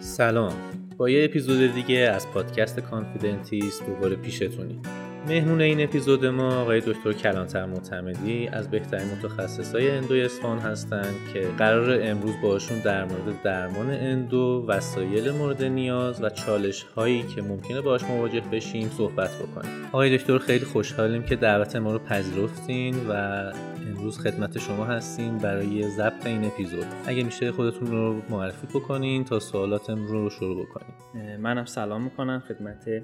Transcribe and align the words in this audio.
سلام. 0.00 0.52
با 0.96 1.10
یه 1.10 1.24
اپیزود 1.24 1.74
دیگه 1.74 1.98
از 1.98 2.30
پادکست 2.30 2.80
Confidentist 2.80 3.86
دوباره 3.86 4.16
پیشتونیم 4.16 4.82
مهمون 5.28 5.60
این 5.60 5.80
اپیزود 5.80 6.26
ما 6.26 6.60
آقای 6.60 6.80
دکتر 6.80 7.12
کلانتر 7.12 7.66
معتمدی 7.66 8.48
از 8.48 8.70
بهترین 8.70 9.06
متخصصای 9.08 9.90
endo 9.90 10.14
اصفهان 10.14 10.58
هستند 10.58 11.14
که 11.32 11.40
قرار 11.58 11.98
امروز 12.02 12.34
باشون 12.42 12.78
در 12.78 13.04
مورد 13.04 13.42
درمان 13.42 13.90
endo 13.90 14.64
وسایل 14.68 15.30
مورد 15.30 15.64
نیاز 15.64 16.22
و 16.22 16.30
چالش 16.30 16.82
هایی 16.82 17.22
که 17.22 17.42
ممکنه 17.42 17.80
باش 17.80 18.02
مواجه 18.04 18.42
بشیم 18.52 18.90
صحبت 18.98 19.30
بکنیم. 19.30 19.70
آقای 19.92 20.18
دکتر 20.18 20.38
خیلی 20.38 20.64
خوشحالیم 20.64 21.22
که 21.22 21.36
دعوت 21.36 21.76
ما 21.76 21.92
رو 21.92 21.98
پذیرفتین 21.98 22.96
و 23.08 23.52
امروز 23.88 24.18
خدمت 24.18 24.58
شما 24.58 24.84
هستیم 24.84 25.38
برای 25.38 25.88
ضبط 25.88 26.26
این 26.26 26.44
اپیزود. 26.44 26.86
اگه 27.06 27.22
میشه 27.22 27.52
خودتون 27.52 27.90
رو 27.90 28.22
معرفی 28.30 28.66
بکنین 28.66 29.24
تا 29.24 29.40
سوالاتم 29.40 30.06
رو 30.06 30.30
شروع 30.30 30.66
بکنیم 30.66 30.94
منم 31.40 31.64
سلام 31.64 32.04
می‌کنم 32.04 32.42
خدمت 32.48 33.02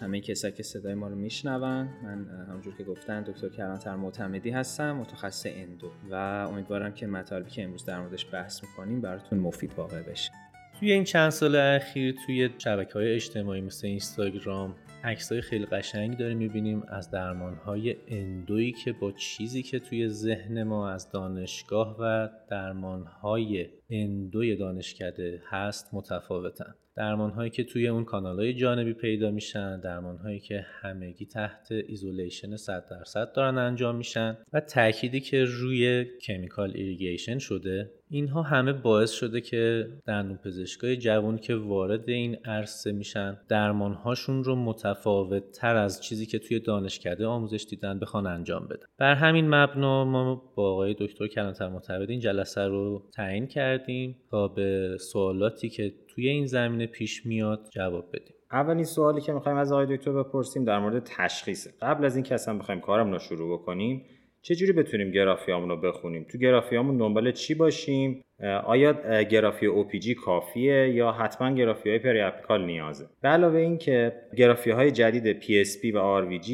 همه 0.00 0.20
کسایی 0.20 0.54
که 0.54 0.62
صدای 0.62 0.94
ما 0.94 1.08
رو 1.08 1.14
میشنون. 1.14 1.88
من 2.02 2.26
همونجور 2.48 2.76
که 2.76 2.84
گفتن 2.84 3.22
دکتر 3.22 3.48
کلانتر 3.48 3.96
معتمدی 3.96 4.50
هستم 4.50 4.92
متخصص 4.92 5.46
endo 5.46 5.90
و 6.10 6.14
امیدوارم 6.50 6.92
که 6.92 7.06
مطالبی 7.06 7.50
که 7.50 7.64
امروز 7.64 7.84
در 7.84 8.00
موردش 8.00 8.26
بحث 8.32 8.62
می‌کنیم 8.62 9.00
براتون 9.00 9.38
مفید 9.38 9.72
واقع 9.76 10.02
بشه. 10.02 10.32
توی 10.80 10.92
این 10.92 11.04
چند 11.04 11.30
سال 11.30 11.56
اخیر 11.56 12.14
توی 12.26 12.50
شبکه 12.58 12.92
های 12.92 13.14
اجتماعی 13.14 13.60
مثل 13.60 13.86
اینستاگرام 13.86 14.74
عکسای 15.04 15.40
خیلی 15.40 15.66
قشنگی 15.66 16.16
داریم 16.16 16.38
می‌بینیم 16.38 16.82
از 16.88 17.10
درمان 17.10 17.54
های 17.54 17.96
endo 18.08 18.51
یی 18.51 18.72
که 18.72 18.92
با 18.92 19.12
چیزی 19.12 19.62
که 19.62 19.78
توی 19.78 20.08
ذهن 20.08 20.62
ما 20.62 20.90
از 20.90 21.10
دانشگاه 21.10 21.96
و 22.00 22.28
درمان 22.50 23.06
های 23.06 23.66
endo 23.90 24.43
ی 24.43 24.56
دانشکده 24.56 25.42
هست 25.46 25.94
متفاوتن. 25.94 26.74
درمان 26.96 27.30
هایی 27.30 27.50
که 27.50 27.64
توی 27.64 27.88
اون 27.88 28.04
کانال 28.04 28.40
های 28.40 28.54
جانبی 28.54 28.92
پیدا 28.92 29.30
میشن 29.30 29.80
درمان 29.80 30.16
هایی 30.16 30.40
که 30.40 30.66
همگی 30.80 31.26
تحت 31.26 31.68
isolation 31.88 32.56
100 32.56 32.86
درصد 32.90 33.32
دارن 33.32 33.58
انجام 33.58 33.96
میشن 33.96 34.38
و 34.52 34.60
تأکیدی 34.60 35.20
که 35.20 35.44
روی 35.44 36.04
chemical 36.04 36.70
irrigation 36.74 37.38
شده 37.38 37.90
اینها 38.14 38.42
همه 38.42 38.72
باعث 38.72 39.12
شده 39.12 39.40
که 39.40 39.88
دندون 40.06 40.36
پزشکای 40.36 40.96
جوان 40.96 41.38
که 41.38 41.54
وارد 41.54 42.08
این 42.08 42.36
عرصه 42.44 42.92
میشن 42.92 43.38
درمان 43.48 43.94
هاشون 43.94 44.44
رو 44.44 44.56
متفاوت 44.56 45.50
تر 45.50 45.76
از 45.76 46.02
چیزی 46.02 46.26
که 46.26 46.38
توی 46.38 46.60
دانشکده 46.60 47.26
آموزش 47.26 47.66
دیدن 47.70 47.98
بخوان 47.98 48.26
انجام 48.26 48.66
بدن. 48.66 48.86
بر 48.98 49.14
همین 49.14 49.48
مبنا 49.48 50.04
ما 50.04 50.52
با 50.56 50.72
آقای 50.72 50.94
دکتر 50.98 51.26
کلانتر 51.26 51.68
معتمد 51.68 52.10
این 52.10 52.20
جلسه 52.20 52.60
رو 52.60 53.08
تعیین 53.14 53.46
کردیم 53.46 54.16
تا 54.30 54.48
به 54.48 54.96
سوالاتی 55.00 55.68
که 55.68 55.94
توی 56.14 56.28
این 56.28 56.46
زمینه 56.46 56.86
پیش 56.86 57.26
میاد 57.26 57.68
جواب 57.70 58.08
بدیم. 58.12 58.34
اولین 58.52 58.84
سوالی 58.84 59.20
که 59.20 59.32
می‌خوایم 59.32 59.58
از 59.58 59.72
آقای 59.72 59.96
دکتر 59.96 60.12
بپرسیم 60.12 60.64
در 60.64 60.78
مورد 60.78 61.02
تشخیصه. 61.04 61.70
قبل 61.82 62.04
از 62.04 62.16
اینکه 62.16 62.34
اصلا 62.34 62.58
بخوایم 62.58 62.80
کارمون 62.80 63.12
رو 63.12 63.18
شروع 63.18 63.58
بکنیم 63.58 64.04
چجوری 64.42 64.72
بتونیم 64.72 65.10
گرافیامون 65.10 65.68
رو 65.68 65.76
بخونیم؟ 65.76 66.26
تو 66.32 66.38
گرافیامون 66.38 66.96
دنبال 66.96 67.32
چی 67.32 67.54
باشیم؟ 67.54 68.24
آیا 68.64 68.92
گرافی 69.22 69.66
OPG 69.68 70.10
کافیه 70.10 70.88
یا 70.94 71.12
حتما 71.12 71.54
گرافی 71.54 71.90
های 71.90 71.98
پری 71.98 72.20
اپیکال 72.20 72.64
نیازه؟ 72.64 73.06
به 73.20 73.28
علاوه 73.28 73.58
این 73.58 73.78
که 73.78 74.12
گرافی 74.36 74.70
های 74.70 74.90
جدید 74.90 75.42
PSP 75.42 75.94
و 75.94 76.22
RVG 76.22 76.50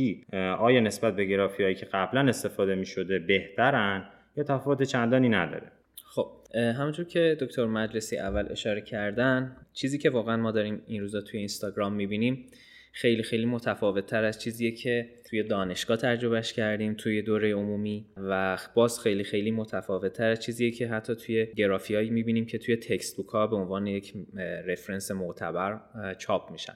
آیا 0.58 0.80
نسبت 0.80 1.16
به 1.16 1.24
گرافی 1.24 1.62
هایی 1.62 1.74
که 1.74 1.86
قبلا 1.86 2.28
استفاده 2.28 2.74
می 2.74 2.86
شده 2.86 3.18
بهترن 3.18 4.04
یا 4.36 4.44
تفاوت 4.44 4.82
چندانی 4.82 5.28
نداره؟ 5.28 5.72
خب 6.18 6.56
همونجور 6.56 7.06
که 7.06 7.36
دکتر 7.40 7.66
مجلسی 7.66 8.16
اول 8.16 8.46
اشاره 8.50 8.80
کردن 8.80 9.56
چیزی 9.72 9.98
که 9.98 10.10
واقعا 10.10 10.36
ما 10.36 10.50
داریم 10.50 10.82
این 10.86 11.00
روزا 11.00 11.20
توی 11.20 11.38
اینستاگرام 11.38 11.94
می‌بینیم 11.94 12.46
خیلی 12.92 13.22
خیلی 13.22 13.46
متفاوت 13.46 14.06
تر 14.06 14.24
از 14.24 14.42
چیزیه 14.42 14.70
که 14.70 15.08
توی 15.30 15.42
دانشگاه 15.42 15.96
تجربهش 15.96 16.52
کردیم 16.52 16.94
توی 16.94 17.22
دوره 17.22 17.54
عمومی 17.54 18.06
و 18.16 18.58
باز 18.74 19.00
خیلی 19.00 19.24
خیلی 19.24 19.50
متفاوت 19.50 20.12
تر 20.12 20.30
از 20.30 20.40
چیزیه 20.40 20.70
که 20.70 20.88
حتی 20.88 21.14
توی 21.14 21.46
گرافیایی 21.56 22.10
می‌بینیم 22.10 22.46
که 22.46 22.58
توی 22.58 22.76
تکست 22.76 23.16
بوک 23.16 23.28
ها 23.28 23.46
به 23.46 23.56
عنوان 23.56 23.86
یک 23.86 24.14
رفرنس 24.66 25.10
معتبر 25.10 25.80
چاپ 26.18 26.50
میشن. 26.50 26.74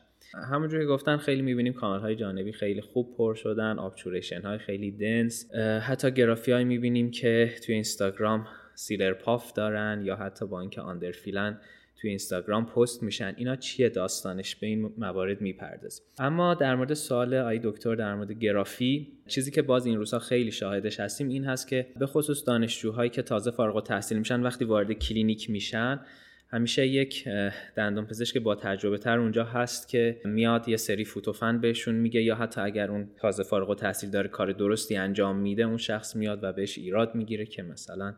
همونجور 0.53 0.81
که 0.81 0.87
گفتن 0.87 1.17
خیلی 1.17 1.43
می‌بینیم 1.43 1.73
کانال 1.73 2.01
های 2.01 2.17
جانبی 2.17 2.53
خیلی 2.53 2.81
خوب 2.81 3.17
پر 3.17 3.35
شدن 3.35 3.79
آبچوریشن 3.79 4.41
های 4.41 4.59
خیلی 4.59 4.91
دنس 4.91 5.55
حتی 5.83 6.11
گرافی 6.11 6.53
های 6.53 6.65
می‌بینیم 6.65 7.11
که 7.11 7.51
توی 7.67 7.75
اینستاگرام 7.75 8.47
سیلر 8.75 9.13
پاف 9.13 9.53
دارن 9.53 10.03
یا 10.05 10.17
حتی 10.17 10.47
با 10.47 10.61
اینکه 10.61 10.81
آندرفیلن 10.81 11.59
توی 11.97 12.09
اینستاگرام 12.09 12.67
پست 12.67 13.03
میشن 13.03 13.35
اینا 13.37 13.57
چیه 13.57 13.89
داستانش؟ 13.89 14.57
به 14.57 14.67
این 14.67 14.93
موارد 14.99 15.41
می‌پردازیم. 15.41 16.05
اما 16.19 16.55
در 16.55 16.75
مورد 16.75 16.95
سوال 16.95 17.35
آقای 17.35 17.61
دکتر 17.63 17.95
در 17.95 18.15
مورد 18.15 18.33
گرافی 18.33 19.13
چیزی 19.27 19.51
که 19.51 19.63
باز 19.63 19.87
این 19.87 19.97
روزها 19.97 20.19
خیلی 20.19 20.51
شاهدش 20.51 21.01
هستیم 21.01 21.29
این 21.29 21.45
هست 21.45 21.69
که 21.69 21.87
به 21.97 22.07
خصوص 22.07 22.47
دانشجوهایی 22.47 23.11
که 23.11 23.23
تازه 23.23 23.51
فارغ 23.51 23.77
التحصیل 23.77 24.19
میشن 24.19 24.43
وقتی 24.43 24.65
وارد 24.65 24.93
کلینیک 24.93 25.51
میشن 25.51 26.01
همیشه 26.49 26.87
یک 26.87 27.29
دندان 27.77 28.07
پزشک 28.07 28.39
با 28.39 28.55
تجربه 28.55 28.99
تر 28.99 29.19
اونجا 29.19 29.45
هست 29.45 29.89
که 29.89 30.21
میاد 30.25 30.69
یه 30.69 30.77
سری 30.77 31.05
فوت 31.05 31.33
و 31.33 31.42
فن 31.42 31.61
بهشون 31.61 31.95
میگه 31.95 32.23
یا 32.23 32.35
حتی 32.35 32.61
اگر 32.61 32.91
اون 32.91 33.09
تازه 33.17 33.43
فارغ 33.43 33.71
التحصیل 33.71 34.11
داره 34.11 34.29
کار 34.29 34.53
درستی 34.53 34.97
انجام 34.97 35.37
میده 35.37 35.63
اون 35.63 35.77
شخص 35.77 36.17
میاد 36.17 36.45
و 36.45 36.53
بهش 36.53 36.79
ایراد 36.79 37.15
می‌گیره 37.15 37.47
که 37.47 37.63
مثلا 37.63 38.15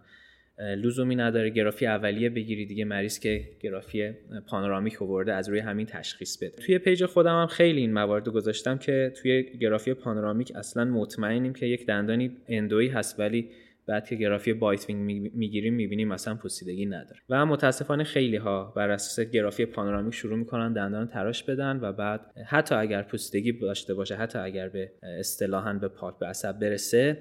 لزومی 0.58 1.16
نداره 1.16 1.50
گرافی 1.50 1.86
اولیه 1.86 2.30
بگیری 2.30 2.66
دیگه 2.66 2.84
مریض 2.84 3.18
که 3.18 3.48
گرافی 3.60 4.12
پانورامیک 4.46 5.02
آورده 5.02 5.32
از 5.32 5.48
روی 5.48 5.58
همین 5.58 5.86
تشخیص 5.86 6.36
بده. 6.36 6.56
توی 6.56 6.78
page 6.78 7.04
خودم 7.04 7.40
هم 7.40 7.46
خیلی 7.46 7.80
این 7.80 7.92
موارد 7.92 8.28
گذاشتم 8.28 8.78
که 8.78 9.12
توی 9.22 9.42
گرافی 9.42 9.94
پانورامیک 9.94 10.52
اصلا 10.56 10.84
مطمئنیم 10.84 11.52
که 11.52 11.66
یک 11.66 11.86
دندانی 11.86 12.36
endo 12.48 12.75
یی 12.75 12.88
هست 12.88 13.20
ولی 13.20 13.50
بعد 13.86 14.08
که 14.08 14.16
گرافی 14.16 14.52
bitewing 14.52 15.30
می‌گیریم 15.34 15.74
می‌بینیم 15.74 16.08
مثلا 16.08 16.34
پوسیدگی 16.34 16.86
نداره. 16.86 17.20
و 17.28 17.46
متاسفانه 17.46 18.04
خیلی 18.04 18.36
ها 18.36 18.72
بر 18.76 18.90
اساس 18.90 19.30
گرافی 19.30 19.66
پانورامیک 19.66 20.14
شروع 20.14 20.38
می‌کنن 20.38 20.72
دندان 20.72 21.08
تراش 21.08 21.42
بدن 21.42 21.78
و 21.82 21.92
بعد 21.92 22.20
حتی 22.46 22.74
اگر 22.74 23.02
پوسیدگی 23.02 23.52
داشته 23.52 23.94
باشه 23.94 24.14
حتی 24.14 24.38
اگر 24.38 24.68
به 24.68 24.90
اصطلاحا 25.18 25.72
به 25.72 25.88
pulp 25.88 26.18
به 26.18 26.26
عصب 26.26 26.60
برسه 26.60 27.18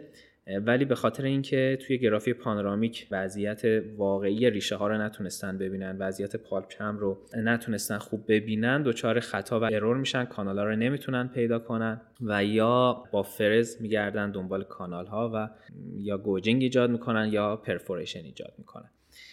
ولی 0.48 0.86
به 0.86 0.96
خاطر 0.96 1.24
اینکه 1.24 1.78
توی 1.82 1.98
گرافی 1.98 2.34
پانورامیک 2.34 3.08
وضعیت 3.12 3.62
واقعی 3.98 4.50
ریشه 4.50 4.76
ها 4.76 4.88
رو 4.88 4.98
نتونستن 4.98 5.58
ببینن 5.58 5.98
وضعیت 5.98 6.36
پالپ 6.36 6.68
چمبر 6.68 6.98
رو 6.98 7.18
نتونستن 7.38 7.98
خوب 7.98 8.24
ببینن 8.28 8.84
دچار 8.84 9.20
خطا 9.20 9.60
و 9.60 9.64
error 9.64 9.98
میشن 9.98 10.26
کانال 10.26 10.58
ها 10.58 10.64
رو 10.64 10.76
نمی‌تونن 10.76 11.28
پیدا 11.28 11.60
کنن 11.60 12.02
و 12.22 12.46
یا 12.46 13.04
با 13.12 13.24
فرز 13.24 13.82
میگردن 13.82 14.32
دنبال 14.32 14.64
کانال 14.64 15.06
ها 15.06 15.32
و 15.34 15.50
یا 15.98 16.18
gouging 16.18 16.62
ایجاد 16.62 16.90
می‌کنن 16.90 17.30
یا 17.32 17.56
perforation 17.56 18.20
ایجاد 18.20 18.54
می‌کنن. 18.58 18.90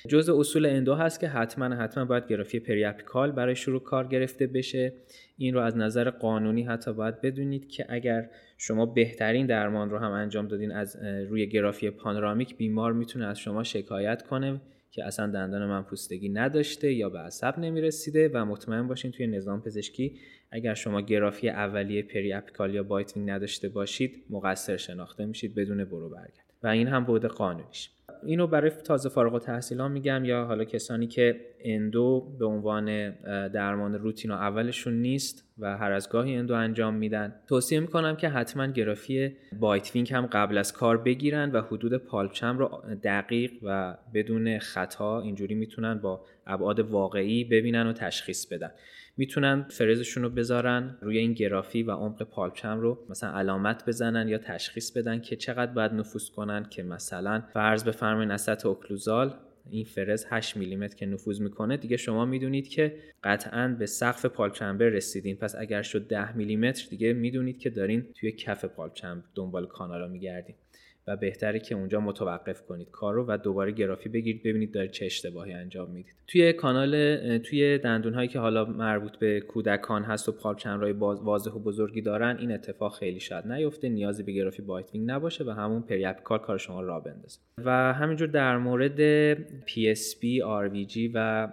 جز 0.09 0.29
اصول 0.29 0.67
اندو 0.67 0.95
هست 0.95 1.21
که 1.21 1.29
حتما 1.29 1.75
حتما 1.75 2.05
باید 2.05 2.27
گرافی 2.27 2.61
پریاپیکال 2.61 3.33
برای 3.33 3.57
شروع 3.57 3.83
کار 3.83 4.07
گرفته 4.07 4.47
بشه. 4.47 4.93
این 5.39 5.55
رو 5.55 5.61
از 5.61 5.77
نظر 5.77 6.11
قانونی 6.11 6.63
حتی 6.63 6.93
باید 6.93 7.21
بدونید 7.21 7.69
که 7.69 7.87
اگر 7.89 8.31
شما 8.59 8.87
بهترین 8.87 9.47
درمان 9.47 9.91
رو 9.91 9.99
هم 9.99 10.11
انجام 10.11 10.49
دادین 10.49 10.73
از 10.73 10.97
روی 11.29 11.49
گرافی 11.49 11.91
پانورامیک 11.91 12.57
بیمار 12.57 12.93
می‌تونه 12.93 13.27
از 13.27 13.39
شما 13.39 13.63
شکایت 13.63 14.23
کنه 14.23 14.61
که 14.91 15.05
اصلا 15.05 15.27
دندان 15.27 15.67
من 15.67 15.83
پوسیدگی 15.83 16.29
نداشته 16.29 16.93
یا 16.93 17.09
به 17.09 17.19
عصب 17.19 17.59
نمی‌رسیده 17.59 18.31
و 18.35 18.45
مطمئن 18.45 18.89
باشین 18.89 19.11
توی 19.11 19.27
نظام 19.27 19.63
پزشکی 19.63 20.19
اگر 20.53 20.75
شما 20.75 21.01
گرافی 21.01 21.49
اولیه 21.49 22.03
پری 22.03 22.33
اپیکال 22.33 22.75
یا 22.75 22.83
bitewing 22.83 23.31
نداشته 23.31 23.69
باشید 23.69 24.25
مقصر 24.31 24.77
شناخته 24.77 25.25
میشید 25.25 25.55
بدون 25.55 25.85
برو 25.85 26.09
برگرد. 26.09 26.45
و 26.63 26.67
این 26.67 26.89
هم 26.89 27.05
بود 27.05 27.25
قانونیش. 27.25 27.91
اینو 28.27 28.47
برای 28.47 28.71
تازه 28.71 29.09
فارغ 29.09 29.35
التحصیلان 29.35 29.93
میگم 29.93 30.25
یا 30.25 30.45
حالا 30.45 30.65
کسانی 30.65 31.07
که 31.07 31.41
اندو 31.61 32.37
به 32.39 32.47
عنوان 32.47 33.11
درمان 33.49 33.95
روتین 33.95 34.31
و 34.31 34.35
اولشون 34.35 34.93
نیست 34.95 35.45
و 35.59 35.77
هر 35.77 35.93
از 35.93 36.09
گاهی 36.09 36.37
اندو 36.37 36.55
انجام 36.55 36.95
میدن. 36.95 37.35
توصیه 37.49 37.81
می‌کنم 37.81 38.17
که 38.17 38.29
حتما 38.29 38.67
گرافی 38.67 39.37
bitewing 39.61 40.13
هم 40.13 40.27
قبل 40.27 40.59
از 40.59 40.73
کار 40.73 40.99
بگیرن 40.99 41.51
و 41.51 41.61
حدود 41.61 41.97
pulp 41.97 42.19
chamber 42.19 42.59
رو 42.59 42.83
دقیق 43.03 43.53
و 43.63 43.97
بدون 44.15 44.59
خطا 44.59 45.21
اینجوری 45.21 45.55
می‌تونن 45.55 45.95
با 45.95 46.25
ابعاد 46.47 46.81
واقعی 46.81 47.45
ببینن 47.45 47.87
و 47.87 47.93
تشخیص 47.93 48.47
بدن. 48.47 48.71
می‌تونن 49.21 49.67
فرزشون 49.71 50.23
رو 50.23 50.31
بذارن 50.31 50.99
روی 51.01 51.19
این 51.19 51.33
گرافی 51.33 51.83
و 51.83 51.91
عمق 51.91 52.23
pulp 52.23 52.44
chamber 52.44 52.81
رو 52.81 52.99
مثلا 53.09 53.31
علامت 53.31 53.87
بزنن 53.87 54.29
یا 54.29 54.39
تشخیص 54.39 54.91
بدن 54.91 55.21
که 55.21 55.37
چقدر 55.37 55.73
باید 55.73 55.93
نفوذ 55.93 56.31
کنن 56.31 56.67
که 56.71 56.83
مثلا 56.83 57.43
فرض 57.53 57.85
بفرمایید 57.85 58.31
از 58.31 58.49
اوکلوزال 58.65 59.35
این 59.71 59.85
فرز 59.85 60.27
8 60.31 60.57
میلیمتر 60.57 60.97
که 60.97 61.07
نفوذ 61.07 61.41
می‌کنه. 61.41 61.77
دیگه 61.77 61.97
شما 61.97 62.25
می‌دونید 62.25 62.69
که 62.69 62.97
قطعا 63.25 63.77
به 63.79 63.87
سقف 63.87 64.27
pulp 64.27 64.48
chamber 64.48 64.87
رسیدین. 64.87 65.37
پس 65.37 65.55
اگر 65.59 65.83
شد 65.83 66.09
10 66.09 66.37
میلیمتر 66.37 66.87
دیگه 66.91 67.13
می‌دونید 67.13 67.59
که 67.59 67.71
دارین 67.71 68.07
توی 68.15 68.33
کف 68.33 68.65
pulp 68.65 68.86
chamber 68.86 69.25
دنبال 69.35 69.67
کانالا 69.67 70.09
میگردین. 70.09 70.55
و 71.07 71.17
بهتره 71.17 71.59
که 71.59 71.75
اونجا 71.75 72.01
متوقف 72.01 72.63
کنید 72.63 72.91
کار 72.91 73.15
رو 73.15 73.25
و 73.29 73.39
دوباره 73.39 73.73
گرافی 73.73 74.09
بگیرید 74.09 74.43
ببینید 74.43 74.73
دارید 74.73 74.91
چه 74.91 75.07
اشتباهی 75.07 75.53
انجام 75.53 75.91
می‌دید. 75.91 76.15
توی 76.27 76.53
کانال 76.53 77.39
توی 77.39 77.79
دندون 77.79 78.15
هایی 78.15 78.29
که 78.29 78.39
حالا 78.39 78.65
مربوط 78.65 79.17
به 79.17 79.41
کودکان 79.41 80.03
هست 80.03 80.29
و 80.29 80.33
pulp 80.33 80.59
chamber 80.59 80.85
های 80.85 80.93
واضح 80.93 81.51
و 81.51 81.59
بزرگی 81.59 82.01
دارن 82.01 82.37
این 82.39 82.53
اتفاق 82.53 82.99
خیلی 82.99 83.21
شاید 83.21 83.47
نیفته. 83.47 83.89
نیازی 83.89 84.23
به 84.23 84.33
گرافی 84.33 84.63
bitewing 84.63 85.11
نباشه 85.11 85.45
و 85.45 85.51
همون 85.51 85.83
پریاپیکال 85.83 86.39
کار 86.39 86.59
شما 86.59 86.81
را 86.81 86.87
راه 86.87 87.01
بندازه. 87.01 87.41
و 87.59 87.93
همینجور 87.93 88.29
در 88.29 88.59
مورد 88.59 89.35
PSP, 89.67 90.23
RVG 90.43 91.11
و 91.15 91.49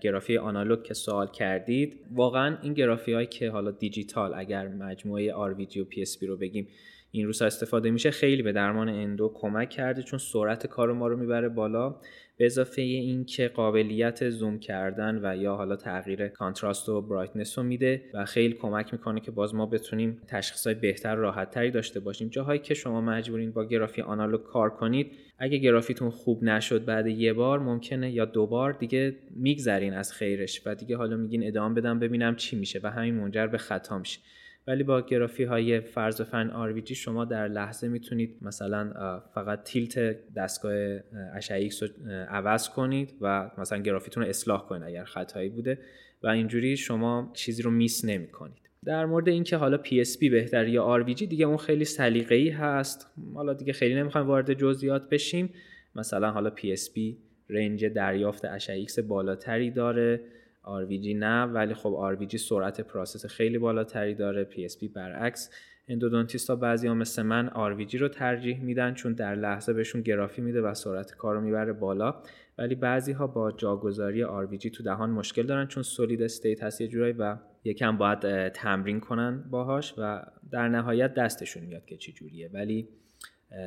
گرافی 0.00 0.38
آنالوگ 0.38 0.82
که 0.82 0.94
سوال 0.94 1.26
کردید 1.26 2.00
واقعا 2.10 2.58
این 2.62 2.74
گرافی 2.74 3.12
هایی 3.12 3.26
که 3.26 3.50
حالا 3.50 3.70
دیجیتال 3.70 4.34
اگر 4.34 4.68
مجموعه 4.68 5.32
RVG 5.32 5.76
و 5.76 5.84
PSP 5.84 6.22
رو 6.22 6.36
بگیم 6.36 6.68
این 7.10 7.26
روزها 7.26 7.46
استفاده 7.46 7.90
میشه 7.90 8.10
خیلی 8.10 8.42
به 8.42 8.52
درمان 8.52 8.88
اندو 8.88 9.32
کمک 9.34 9.70
کرده 9.70 10.02
چون 10.02 10.18
سرعت 10.18 10.66
کار 10.66 10.92
ما 10.92 11.08
رو 11.08 11.16
می‌بره 11.16 11.48
بالا. 11.48 11.96
به 12.36 12.46
اضافه 12.46 12.82
اینکه 12.82 13.48
قابلیت 13.48 14.30
زوم 14.30 14.58
کردن 14.58 15.20
و 15.22 15.36
یا 15.36 15.54
حالا 15.54 15.76
تغییر 15.76 16.28
contrast 16.28 16.88
و 16.88 17.02
brightness 17.02 17.58
رو 17.58 17.64
میده 17.64 18.02
و 18.14 18.24
خیلی 18.24 18.54
کمک 18.54 18.92
می‌کنه 18.92 19.20
که 19.20 19.30
باز 19.30 19.54
ما 19.54 19.66
بتونیم 19.66 20.22
تشخیص 20.26 20.66
های 20.66 20.74
بهتر 20.74 21.14
راحت 21.14 21.50
تری 21.50 21.70
داشته 21.70 22.00
باشیم. 22.00 22.28
جاهایی 22.28 22.60
که 22.60 22.74
شما 22.74 23.00
مجبورین 23.00 23.52
با 23.52 23.64
گرافی 23.64 24.02
آنالوگ 24.02 24.42
کار 24.42 24.70
کنید 24.70 25.12
اگه 25.38 25.58
گرافیتون 25.58 26.10
خوب 26.10 26.44
نشد 26.44 26.84
بعد 26.84 27.06
یه 27.06 27.32
بار 27.32 27.58
ممکنه 27.58 28.10
یا 28.10 28.24
دو 28.24 28.46
بار 28.46 28.72
دیگه 28.72 29.16
میگذرین 29.30 29.94
از 29.94 30.12
خیرش 30.12 30.62
و 30.66 30.74
دیگه 30.74 30.96
حالا 30.96 31.16
میگین 31.16 31.46
ادامه 31.46 31.74
بدم 31.74 31.98
ببینم 31.98 32.36
چی 32.36 32.56
میشه 32.56 32.80
و 32.82 32.90
همین 32.90 33.14
منجر 33.14 33.46
به 33.46 33.58
خطا 33.58 33.98
میشه. 33.98 34.20
ولی 34.68 34.82
با 34.82 35.00
گرافی 35.00 35.44
های 35.44 35.80
فرض 35.80 36.22
فن 36.22 36.50
آرویجی 36.50 36.94
شما 36.94 37.24
در 37.24 37.48
لحظه 37.48 37.88
می‌تونید 37.88 38.36
مثلا 38.42 39.20
فقط 39.34 39.62
تیلت 39.62 39.98
دستگاه 40.34 40.98
اشعه 41.34 41.68
رو 41.80 42.10
عوض 42.12 42.68
کنید 42.68 43.14
و 43.20 43.50
مثلا 43.58 43.78
گرافیتون 43.78 44.22
رو 44.22 44.28
اصلاح 44.28 44.66
کنید 44.66 44.82
اگر 44.82 45.04
خطایی 45.04 45.48
بوده 45.48 45.78
و 46.22 46.28
اینجوری 46.28 46.76
شما 46.76 47.30
چیزی 47.34 47.62
رو 47.62 47.70
میس 47.70 48.04
نمی 48.04 48.28
کنید 48.28 48.68
در 48.84 49.06
مورد 49.06 49.28
اینکه 49.28 49.56
حالا 49.56 49.78
PSP 49.78 50.30
بهتر 50.30 50.68
یا 50.68 51.04
RVG 51.04 51.22
دیگه 51.22 51.46
اون 51.46 51.56
خیلی 51.56 51.84
سلیقه‌ای 51.84 52.48
هست. 52.48 53.10
حالا 53.34 53.52
دیگه 53.54 53.72
خیلی 53.72 53.94
نمی‌خوایم 53.94 54.26
وارد 54.26 54.52
جزئیات 54.52 55.08
بشیم. 55.08 55.50
مثلا 55.94 56.30
حالا 56.30 56.50
PSP 56.50 57.00
range 57.48 57.84
دریافت 57.84 58.44
اشعه 58.44 58.86
بالاتری 59.08 59.70
داره. 59.70 60.20
RVG 60.68 61.16
نه 61.16 61.44
ولی 61.44 61.74
خب 61.74 62.16
RVG 62.16 62.36
سرعت 62.36 62.80
process 62.80 63.26
خیلی 63.26 63.58
بالاتری 63.58 64.14
داره. 64.14 64.48
PSP 64.52 64.88
برعکس 64.94 65.50
اندودونتیستا 65.88 66.56
بعضی 66.56 66.88
ها 66.88 66.94
مثل 66.94 67.22
من 67.22 67.48
RVG 67.48 67.94
رو 67.94 68.08
ترجیح 68.08 68.60
میدن 68.60 68.94
چون 68.94 69.12
در 69.12 69.34
لحظه 69.34 69.72
بهشون 69.72 70.00
گرافی 70.00 70.42
میده 70.42 70.60
و 70.60 70.74
سرعت 70.74 71.14
کار 71.14 71.34
رو 71.34 71.40
می‌بره 71.40 71.72
بالا. 71.72 72.22
ولی 72.58 72.74
بعضی 72.74 73.12
ها 73.12 73.26
با 73.26 73.52
جاگذاری 73.52 74.24
RVG 74.24 74.70
تو 74.70 74.82
دهان 74.82 75.10
مشکل 75.10 75.42
دارن 75.42 75.66
چون 75.66 75.82
solid 75.82 76.22
state 76.22 76.62
هست 76.62 76.80
یه 76.80 76.88
جورایی 76.88 77.12
و 77.12 77.36
یکم 77.64 77.96
باید 77.96 78.48
تمرین 78.48 79.00
کنن 79.00 79.44
باهاش 79.50 79.94
و 79.98 80.22
در 80.50 80.68
نهایت 80.68 81.14
دستشون 81.14 81.62
میاد 81.62 81.84
که 81.86 81.96
چی 81.96 82.12
جوریه. 82.12 82.50
ولی 82.54 82.88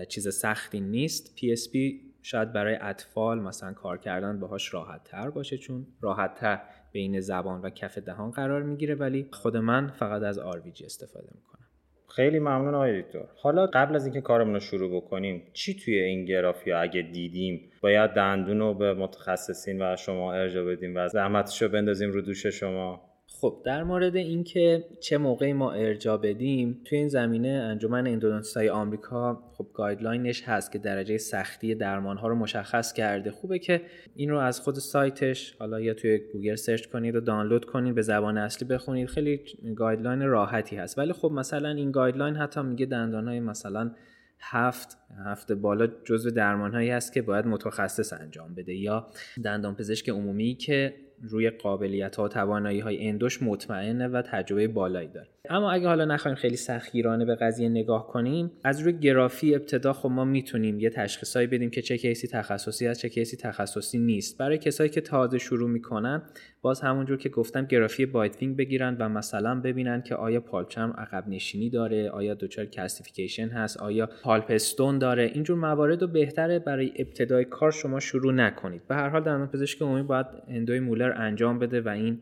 چیز 0.09 0.36
سختی 0.36 0.80
نیست. 0.80 1.38
PSP 1.38 1.77
شاید 2.21 2.53
برای 2.53 2.77
اطفال 2.81 3.39
مثلا 3.39 3.74
کار 3.74 3.98
کردن 3.98 4.39
باهاش 4.39 4.74
راحت 4.74 5.03
تر 5.03 5.30
باشه 5.30 5.57
چون 5.57 5.88
راحت 6.01 6.36
تر 6.36 6.62
بین 6.92 7.20
زبان 7.20 7.62
و 7.62 7.70
کف 7.70 7.98
دهان 7.98 8.32
قرار 8.32 8.64
می‌گیره 8.64 8.96
ولی 8.96 9.28
خود 9.32 9.58
من 9.58 9.88
فقط 9.88 10.22
از 10.22 10.40
RVG 10.40 10.86
استفاده 10.86 11.28
می‌کنم. 11.36 11.68
خیلی 12.16 12.40
ممنون 12.40 12.74
آقای 12.74 13.02
دکتر. 13.02 13.26
حالا 13.38 13.68
قبل 13.68 13.96
از 13.96 14.06
اینکه 14.06 14.22
کارمون 14.22 14.54
رو 14.54 14.60
شروع 14.60 15.02
بکنیم 15.02 15.44
چی 15.54 15.76
توی 15.76 16.00
این 16.00 16.26
گرافی 16.26 16.72
اگه 16.72 17.02
دیدیم 17.02 17.72
باید 17.82 18.12
دندون 18.12 18.60
رو 18.60 18.74
به 18.74 18.94
متخصصین 18.94 19.82
و 19.82 19.96
شما 19.96 20.34
ارجا 20.34 20.66
بدیم 20.66 20.96
و 20.96 21.08
زحمتش 21.08 21.62
رو 21.62 21.70
بندازیم 21.70 22.12
رو 22.12 22.22
دوش 22.22 22.46
شما؟ 22.46 23.11
خب 23.42 23.62
در 23.66 23.84
مورد 23.84 24.16
اینکه 24.16 24.86
چه 25.00 25.18
موقعی 25.18 25.54
ما 25.54 25.72
ارجا 25.72 26.18
بدیم 26.18 26.82
توی 26.86 26.98
این 26.98 27.08
زمینه 27.08 27.48
انجمن 27.48 28.08
اندودونتیستای 28.08 28.70
آمریکا 28.70 29.44
خب 29.54 29.68
guideline 29.74 30.31
ش 30.31 30.44
هست 30.44 30.72
که 30.72 30.80
درجه 30.80 31.18
سختی 31.18 31.76
درمان 31.76 32.18
ها 32.18 32.28
رو 32.28 32.36
مشخص 32.36 32.94
کرده. 32.94 33.32
خوبه 33.32 33.60
که 33.60 33.82
این 34.16 34.30
رو 34.30 34.38
از 34.38 34.60
خود 34.60 34.76
سایتش 34.76 35.56
حالا 35.60 35.80
یا 35.80 35.94
توی 35.94 36.18
گوگل 36.34 36.56
search 36.56 36.86
کنید 36.86 37.16
و 37.16 37.20
دانلود 37.20 37.66
کنید 37.66 37.96
به 37.96 38.02
زبان 38.02 38.38
اصلی 38.38 38.68
بخونید. 38.68 39.08
خیلی 39.08 39.42
guideline 39.75 40.22
راحتی 40.22 40.76
هست. 40.76 40.98
ولی 40.98 41.14
خب 41.14 41.32
مثلا 41.32 41.70
این 41.70 41.92
guideline 41.92 42.36
حتی 42.36 42.62
میگه 42.62 42.86
دندان 42.86 43.28
های 43.28 43.40
مثلا 43.40 43.92
هفت 44.40 44.98
هفت 45.26 45.52
بالا 45.52 45.88
جزو 45.88 46.32
درمان 46.32 46.74
هایی 46.74 46.90
هست 46.90 47.14
که 47.14 47.22
باید 47.22 47.48
متخصص 47.48 48.14
انجام 48.14 48.56
بده. 48.56 48.74
یا 48.74 49.08
دندان 49.44 49.76
پزشک 49.76 50.10
عمومی 50.10 50.56
که 50.56 50.94
روی 51.24 51.50
قابلیت 51.50 52.16
ها 52.16 52.24
و 52.24 52.28
توانایی 52.28 52.80
های 52.80 53.08
اندوش 53.08 53.44
مطمئنه 53.44 54.08
و 54.08 54.22
تجربه 54.22 54.68
بالایی 54.68 55.08
داره. 55.08 55.28
اما 55.50 55.72
اگه 55.72 55.88
حالا 55.88 56.06
نخوایم 56.06 56.36
خیلی 56.36 56.56
سختگیرانه 56.56 57.26
به 57.26 57.36
قضیه 57.36 57.70
نگاه 57.70 58.08
کنیم 58.08 58.52
از 58.64 58.80
روی 58.80 58.94
گرافی 58.94 59.56
ابتدا 59.56 59.94
خب 59.94 60.10
ما 60.10 60.26
می‌تونیم 60.26 60.80
یه 60.80 60.90
تشخیصایی 60.90 61.48
بدیم 61.48 61.70
که 61.70 61.82
چه 61.82 61.98
case 61.98 62.22
ی 62.22 62.28
تخصصی 62.28 62.88
است 62.88 63.02
چه 63.02 63.10
case 63.10 63.32
ی 63.32 63.38
تخصصی 63.38 64.00
نیست. 64.00 64.38
برای 64.38 64.58
کسایی 64.58 64.90
که 64.90 65.02
تازه 65.02 65.38
شروع 65.38 65.70
می‌کنن 65.70 66.22
باز 66.62 66.82
همونجور 66.82 67.18
که 67.18 67.30
گفتم 67.30 67.66
گرافی 67.66 68.06
bitewing 68.06 68.58
بگیرن 68.58 68.98
و 69.00 69.10
مثلا 69.10 69.62
ببینن 69.62 70.02
که 70.02 70.16
آیا 70.16 70.40
pulp 70.40 70.59
chamber 70.59 70.94
عقب 70.98 71.28
نشینی 71.28 71.70
داره 71.70 72.10
آیا 72.10 72.34
دچار 72.34 72.66
calcification 72.66 73.48
هست 73.48 73.78
آیا 73.78 74.10
pulp 74.24 74.46
stone 74.50 75.00
داره. 75.00 75.32
اینجور 75.34 75.58
موارد 75.58 76.02
رو 76.02 76.08
بهتره 76.08 76.60
برای 76.60 76.92
ابتدای 76.96 77.46
کار 77.46 77.72
شما 77.72 78.00
شروع 78.00 78.34
نکنید. 78.34 78.88
به 78.88 78.96
هر 78.96 79.10
حال 79.10 79.24
دندان 79.24 79.48
پزشک 79.48 79.82
عمومی 79.82 80.04
باید 80.04 80.26
اندوی 80.48 80.80
مولر 80.80 81.11
انجام 81.13 81.60
بده 81.60 81.81
و 81.81 81.90
این 81.90 82.22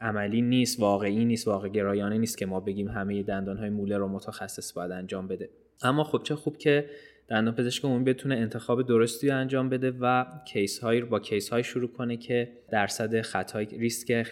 عملی 0.00 0.42
نیست 0.42 0.80
واقعی 0.80 1.24
نیست 1.24 1.48
واقع 1.48 1.68
گرایانه 1.68 2.18
نیست 2.18 2.38
که 2.38 2.46
ما 2.46 2.60
بگیم 2.60 2.88
همه 2.88 3.22
دندان 3.22 3.56
های 3.58 3.70
مولر 3.70 3.98
رو 3.98 4.08
متخصص 4.08 4.72
باید 4.72 4.90
انجام 4.90 5.28
بده. 5.28 5.50
اما 5.82 6.04
خب 6.04 6.20
چه 6.22 6.34
خوب 6.34 6.56
که 6.56 6.90
دندان 7.28 7.54
پزشک 7.54 7.84
عمومی 7.84 8.04
بتونه 8.04 8.36
انتخاب 8.36 8.86
درستی 8.86 9.30
انجام 9.30 9.68
بده 9.68 9.90
و 10.00 10.24
case 10.46 10.78
های 10.78 11.00
با 11.00 11.20
case 11.20 11.48
های 11.48 11.64
شروع 11.64 11.92
کنه 11.92 12.16
که 12.16 12.52
درصد 12.70 13.20
خطای 13.20 13.66
ریسک 13.66 14.26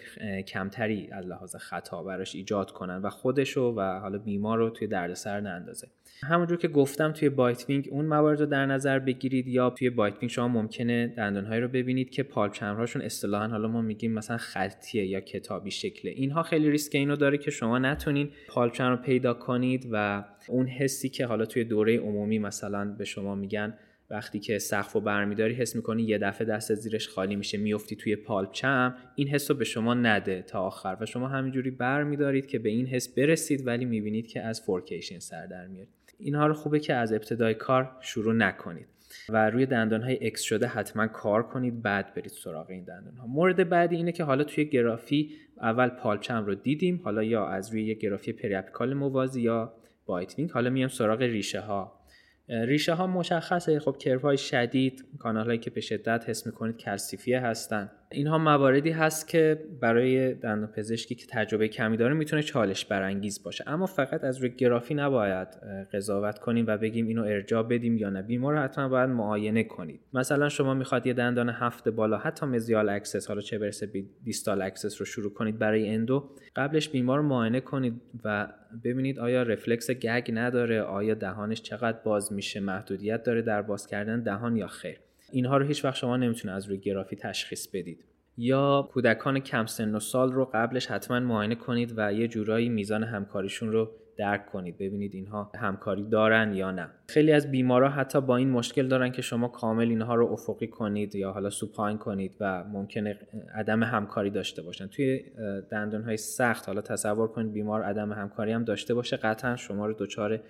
کمتری 0.49 1.09
از 1.13 1.27
لحاظ 1.27 1.57
خطا 1.57 2.03
براش 2.03 2.35
ایجاد 2.35 2.71
کنن 2.71 2.97
و 2.97 3.11
خودشو 3.11 3.75
و 3.77 3.99
حالا 4.01 4.19
بیمار 4.19 4.59
رو 4.59 4.71
توی 4.71 4.87
دردسر 4.89 5.41
نندازه. 5.41 5.89
همونجور 6.25 6.59
که 6.59 6.69
گفتم 6.69 7.13
توی 7.13 7.29
bitewing 7.29 7.89
اون 7.91 8.05
موارد 8.05 8.41
رو 8.41 8.47
در 8.47 8.67
نظر 8.67 8.99
بگیرید 8.99 9.49
یا 9.49 9.71
توی 9.71 9.91
bitewing 9.91 10.31
شما 10.31 10.49
ممکنه 10.49 11.15
دندانهایی 11.17 11.61
رو 11.61 11.69
ببینید 11.69 12.11
که 12.11 12.23
pulp 12.23 12.53
chamber 12.53 12.82
هاشون 12.82 13.03
اصطلاحا 13.03 13.49
حالا 13.49 13.69
ما 13.69 13.83
میگیم 13.83 14.13
مثلا 14.13 14.37
خطیه 14.37 15.07
یا 15.07 15.21
کتابی 15.21 15.71
شکله. 15.71 16.11
اینها 16.11 16.43
خیلی 16.43 16.71
ریسک 16.71 16.95
اینو 16.95 17.17
داره 17.17 17.39
که 17.39 17.51
شما 17.51 17.79
نتونین 17.79 18.31
پالپ 18.49 18.81
رو 18.81 18.97
پیدا 18.97 19.35
کنید 19.35 19.89
و 19.93 20.25
اون 20.49 20.67
حسی 20.67 21.09
که 21.09 21.27
حالا 21.27 21.45
توی 21.45 21.65
دوره 21.65 21.99
عمومی 21.99 22.39
مثلا 22.39 22.85
به 22.99 23.05
شما 23.05 23.35
میگن 23.35 23.75
وقتی 24.11 24.41
که 24.41 24.59
سقف 24.59 24.97
و 24.97 25.01
برمیداری 25.01 25.55
حس 25.55 25.77
می‌کنی 25.77 26.03
یه 26.03 26.19
دفعه 26.19 26.47
دست 26.47 26.75
زیرش 26.75 27.09
خالی 27.09 27.37
میشه 27.37 27.59
میفتی 27.59 27.97
توی 27.97 28.17
pulp 28.17 28.53
chamber 28.53 28.95
این 29.15 29.29
حس 29.29 29.51
رو 29.51 29.57
به 29.57 29.65
شما 29.65 29.95
نده 29.95 30.43
تا 30.43 30.61
آخر. 30.61 30.97
و 31.01 31.07
شما 31.07 31.29
همینجوری 31.29 31.71
برمیدارید 31.71 32.47
که 32.47 32.59
به 32.59 32.69
این 32.69 32.87
حس 32.87 33.15
برسید 33.15 33.67
ولی 33.67 33.85
می‌بینید 33.85 34.27
که 34.27 34.41
از 34.41 34.61
furcation 34.61 35.19
سر 35.19 35.47
در 35.47 35.67
میاد. 35.67 35.89
اینها 36.19 36.47
رو 36.47 36.55
خوبه 36.55 36.81
که 36.81 36.95
از 36.95 37.13
ابتدای 37.13 37.55
کار 37.55 37.97
شروع 38.01 38.35
نکنید 38.35 38.87
و 39.29 39.51
روی 39.51 39.67
دندان 39.67 40.03
های 40.03 40.27
اکست 40.27 40.43
شده 40.43 40.67
حتما 40.67 41.07
کار 41.07 41.43
کنید 41.43 41.83
بعد 41.83 42.15
برید 42.15 42.33
سراغ 42.33 42.71
این 42.71 42.85
دندان 42.85 43.17
ها 43.17 43.27
مورد 43.27 43.69
بعدی 43.69 43.97
اینه 43.97 44.13
که 44.13 44.25
حالا 44.25 44.45
توی 44.45 44.65
گرافی 44.65 45.31
اول 45.61 45.89
pulp 45.89 46.10
chamber 46.10 46.47
رو 46.47 46.55
دیدیم 46.55 47.01
حالا 47.05 47.23
یا 47.23 47.47
از 47.47 47.73
روی 47.73 47.85
یه 47.85 47.95
گرافی 47.95 48.33
پریاپیکال 48.33 48.95
موازی 48.95 49.43
یا 49.43 49.73
bitewing 50.07 50.51
حالا 50.51 50.71
میام 50.71 50.89
سراغ 50.89 51.23
ریشه 51.23 51.61
ها 51.61 52.05
ریشه 52.49 52.93
ها 52.93 53.07
مشخصه 53.07 53.81
خب 53.81 53.97
curve 53.99 54.23
های 54.23 54.37
شدید 54.37 55.05
کانال 55.19 55.47
هایی 55.47 55.59
که 55.59 55.71
به 55.71 55.81
شدت 55.81 56.25
حس 56.29 56.47
می‌کنید 56.47 56.77
کلسیفیه 56.77 57.41
هستن. 57.41 57.91
اینها 58.15 58.39
مواردی 58.39 58.91
هست 58.91 59.29
که 59.29 59.65
برای 59.81 60.35
دندان 60.35 60.71
پزشکی 60.71 61.15
که 61.15 61.27
تجربه 61.31 61.69
کمی 61.69 61.97
داره 61.97 62.15
می‌تونه 62.15 62.43
چالش 62.43 62.85
برانگیز 62.85 63.43
باشه. 63.43 63.65
اما 63.67 63.87
فقط 63.87 64.25
از 64.25 64.39
روی 64.39 64.51
گرافی 64.51 64.95
نباید 64.95 65.49
قضاوت 65.93 66.39
کنیم 66.39 66.65
و 66.69 66.77
بگیم 66.77 67.07
اینو 67.07 67.23
ارجاع 67.23 67.63
بدیم 67.63 67.97
یا 67.97 68.11
نه. 68.11 68.23
بیمار 68.23 68.55
رو 68.55 68.61
حتما 68.61 68.89
باید 68.89 69.11
معاینه 69.11 69.65
کنید. 69.65 70.01
مثلا 70.13 70.49
شما 70.49 70.75
می‌خواد 70.75 71.07
یه 71.07 71.13
دندان 71.13 71.49
هفت 71.49 71.89
بالا 71.89 72.19
حتی 72.19 72.47
mesial 72.47 72.89
access 72.89 73.29
حالا 73.29 73.41
چه 73.41 73.59
برسه 73.59 73.87
به 73.87 74.05
distal 74.25 74.63
access 74.63 75.01
رو 75.01 75.07
شروع 75.07 75.33
کنید 75.33 75.59
برای 75.59 75.89
اندو 75.89 76.31
قبلش 76.57 76.89
بیمار 76.89 77.19
رو 77.19 77.25
معاینه 77.25 77.61
کنید 77.61 78.01
و 78.25 78.49
ببینید 78.85 79.19
آیا 79.19 79.43
رفلکس 79.43 79.91
gag 79.91 80.31
نداره 80.35 80.83
آیا 80.83 81.15
دهانش 81.15 81.63
چقدر 81.63 81.99
باز 82.05 82.33
میشه 82.33 82.61
محدودیت 82.61 83.23
داره 83.23 83.43
در 83.43 83.63
باز 83.63 83.87
کردن 83.87 84.23
دهان 84.23 84.57
یا 84.57 84.67
خیر. 84.67 85.01
اینها 85.35 85.57
رو 85.57 85.67
هیچ 85.67 85.85
وقت 85.85 85.97
شما 85.97 86.17
نمی‌تونه 86.17 86.55
از 86.55 86.67
روی 86.67 86.79
گرافی 86.79 87.17
تشخیص 87.17 87.69
بدید. 87.69 88.05
یا 88.37 88.89
کودکان 88.93 89.39
کم 89.39 89.67
سن 89.67 89.95
و 89.95 90.01
سال 90.01 90.33
رو 90.33 90.51
قبلش 90.55 90.87
حتما 90.87 91.21
معاینه 91.21 91.55
کنید 91.55 91.95
و 91.97 92.13
یه 92.13 92.29
جورایی 92.29 92.69
میزان 92.69 93.05
همکاریشون 93.05 93.73
رو 93.73 93.91
درک 94.17 94.47
کنید 94.47 94.79
ببینید 94.79 95.15
اینها 95.15 95.53
همکاری 95.55 96.05
دارن 96.09 96.55
یا 96.55 96.71
نه. 96.71 96.89
خیلی 97.09 97.33
از 97.33 97.51
بیمارا 97.51 97.89
حتی 97.89 98.21
با 98.21 98.37
این 98.37 98.51
مشکل 98.51 98.89
دارن 98.89 99.13
که 99.13 99.23
شما 99.23 99.49
کامل 99.49 99.89
اینها 99.89 100.15
رو 100.15 100.33
افقی 100.33 100.67
کنید 100.67 101.15
یا 101.15 101.33
حالا 101.33 101.51
سوپاین 101.51 101.99
کنید 101.99 102.37
و 102.41 102.65
ممکنه 102.65 103.19
عدم 103.55 103.83
همکاری 103.83 104.31
داشته 104.31 104.63
باشن. 104.63 104.87
توی 104.87 105.25
دندون 105.71 106.03
های 106.03 106.17
سخت 106.17 106.67
حالا 106.67 106.81
تصور 106.81 107.29
کنید 107.29 107.53
بیمار 107.53 107.83
عدم 107.83 108.13
همکاری 108.13 108.53
هم 108.53 108.65
داشته 108.65 108.95
باشه 108.95 109.17
قطعا 109.17 109.57
شما 109.57 109.87
رو 109.87 109.95
دچار 109.99 110.41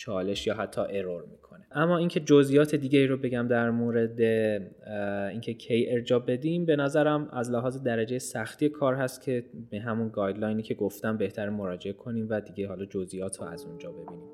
چالش 0.00 0.46
یا 0.46 0.54
حتی 0.54 0.80
ارور 0.80 1.24
می‌کنه. 1.30 1.66
اما 1.72 1.96
اینکه 1.98 2.20
جزئیات 2.20 2.74
دیگه 2.74 2.98
ای 2.98 3.06
رو 3.06 3.16
بگم 3.16 3.48
در 3.48 3.70
مورد 3.70 4.20
اینکه 5.30 5.54
کی 5.54 5.86
ارجا 5.90 6.18
بدیم 6.18 6.64
به 6.64 6.76
نظرم 6.76 7.28
از 7.32 7.50
لحاظ 7.50 7.82
درجه 7.82 8.18
سختی 8.18 8.68
کار 8.68 8.94
هست 8.94 9.22
که 9.22 9.44
به 9.70 9.80
همون 9.80 10.08
گایدلاینی 10.08 10.62
که 10.62 10.74
گفتم 10.74 11.16
بهتر 11.16 11.48
مراجعه 11.48 11.92
کنیم 11.92 12.26
و 12.30 12.40
دیگه 12.40 12.68
حالا 12.68 12.84
جزئیات 12.84 13.40
رو 13.40 13.46
از 13.46 13.64
اونجا 13.64 13.92
ببینیم. 13.92 14.28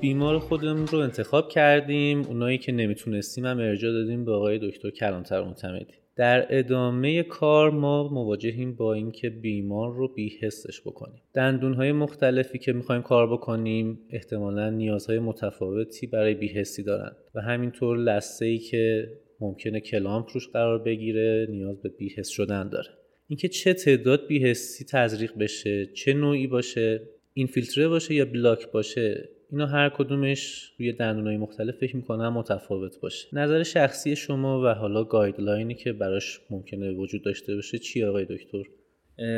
بیمار 0.00 0.38
خودمون 0.38 0.86
رو 0.86 0.98
انتخاب 0.98 1.48
کردیم. 1.48 2.22
اونایی 2.22 2.58
که 2.58 2.72
نمی‌تونستیم 2.72 3.46
هم 3.46 3.58
ارجاع 3.58 3.92
دادیم 3.92 4.24
به 4.24 4.32
آقای 4.32 4.58
دکتر 4.62 4.90
کلانتر 4.90 5.42
معتمدی. 5.42 5.94
در 6.16 6.46
ادامه 6.58 7.22
کار 7.22 7.70
ما 7.70 8.08
مواجهیم 8.08 8.76
با 8.76 8.94
اینکه 8.94 9.30
بیمار 9.30 9.94
رو 9.94 10.14
بیحسش 10.14 10.80
بکنیم. 10.80 11.22
دندونهای 11.34 11.92
مختلفی 11.92 12.58
که 12.58 12.72
می‌خوایم 12.72 13.02
کار 13.02 13.32
بکنیم 13.32 13.98
احتمالا 14.10 14.70
نیازهای 14.70 15.18
متفاوتی 15.18 16.06
برای 16.06 16.34
بیحسی 16.34 16.82
دارن. 16.82 17.12
و 17.34 17.40
همینطور 17.40 17.98
لسه 17.98 18.46
ای 18.46 18.58
که 18.58 19.08
ممکنه 19.40 19.80
کلامپ 19.80 20.26
روش 20.34 20.48
قرار 20.48 20.78
بگیره 20.78 21.46
نیاز 21.50 21.82
به 21.82 21.88
بیحس 21.88 22.28
شدن 22.28 22.68
داره. 22.68 22.88
اینکه 23.26 23.48
چه 23.48 23.74
تعداد 23.74 24.26
بیحسی 24.26 24.84
تزریق 24.84 25.38
بشه 25.38 25.86
چه 25.86 26.12
نوعی 26.12 26.46
باشه 26.46 27.00
این 27.34 27.46
فیلتره 27.46 27.88
باشه 27.88 28.14
یا 28.14 28.24
بلاک 28.24 28.70
باشه 28.72 29.28
اینا 29.52 29.66
هر 29.66 29.88
کدومش 29.88 30.72
روی 30.78 30.92
دندونای 30.92 31.36
مختلف 31.36 31.76
فکر 31.76 31.96
می‌کنم 31.96 32.32
متفاوت 32.32 33.00
باشه. 33.00 33.28
نظر 33.32 33.62
شخصی 33.62 34.16
شما 34.16 34.62
و 34.62 34.74
حالا 34.74 35.04
گایدلاینی 35.04 35.74
که 35.74 35.92
براش 35.92 36.40
ممکنه 36.50 36.90
وجود 36.92 37.24
داشته 37.24 37.54
باشه 37.54 37.78
چی 37.78 38.04
آقای 38.04 38.24
دکتر؟ 38.24 38.62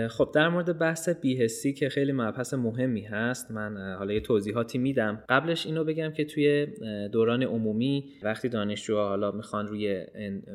خب 0.08 0.30
در 0.34 0.48
مورد 0.48 0.78
بحث 0.78 1.08
بیهستی 1.08 1.72
که 1.72 1.88
خیلی 1.88 2.12
مبحث 2.12 2.54
مهمی 2.54 3.02
هست 3.02 3.50
من 3.50 3.94
حالا 3.98 4.12
یه 4.12 4.20
توضیحاتی 4.20 4.78
میدم. 4.78 5.24
قبلش 5.28 5.66
اینو 5.66 5.84
بگم 5.84 6.12
که 6.12 6.24
توی 6.24 6.66
دوران 7.12 7.42
عمومی 7.42 8.04
وقتی 8.22 8.48
دانشجوها 8.48 9.08
حالا 9.08 9.30
می‌خوان 9.30 9.66
روی 9.66 10.06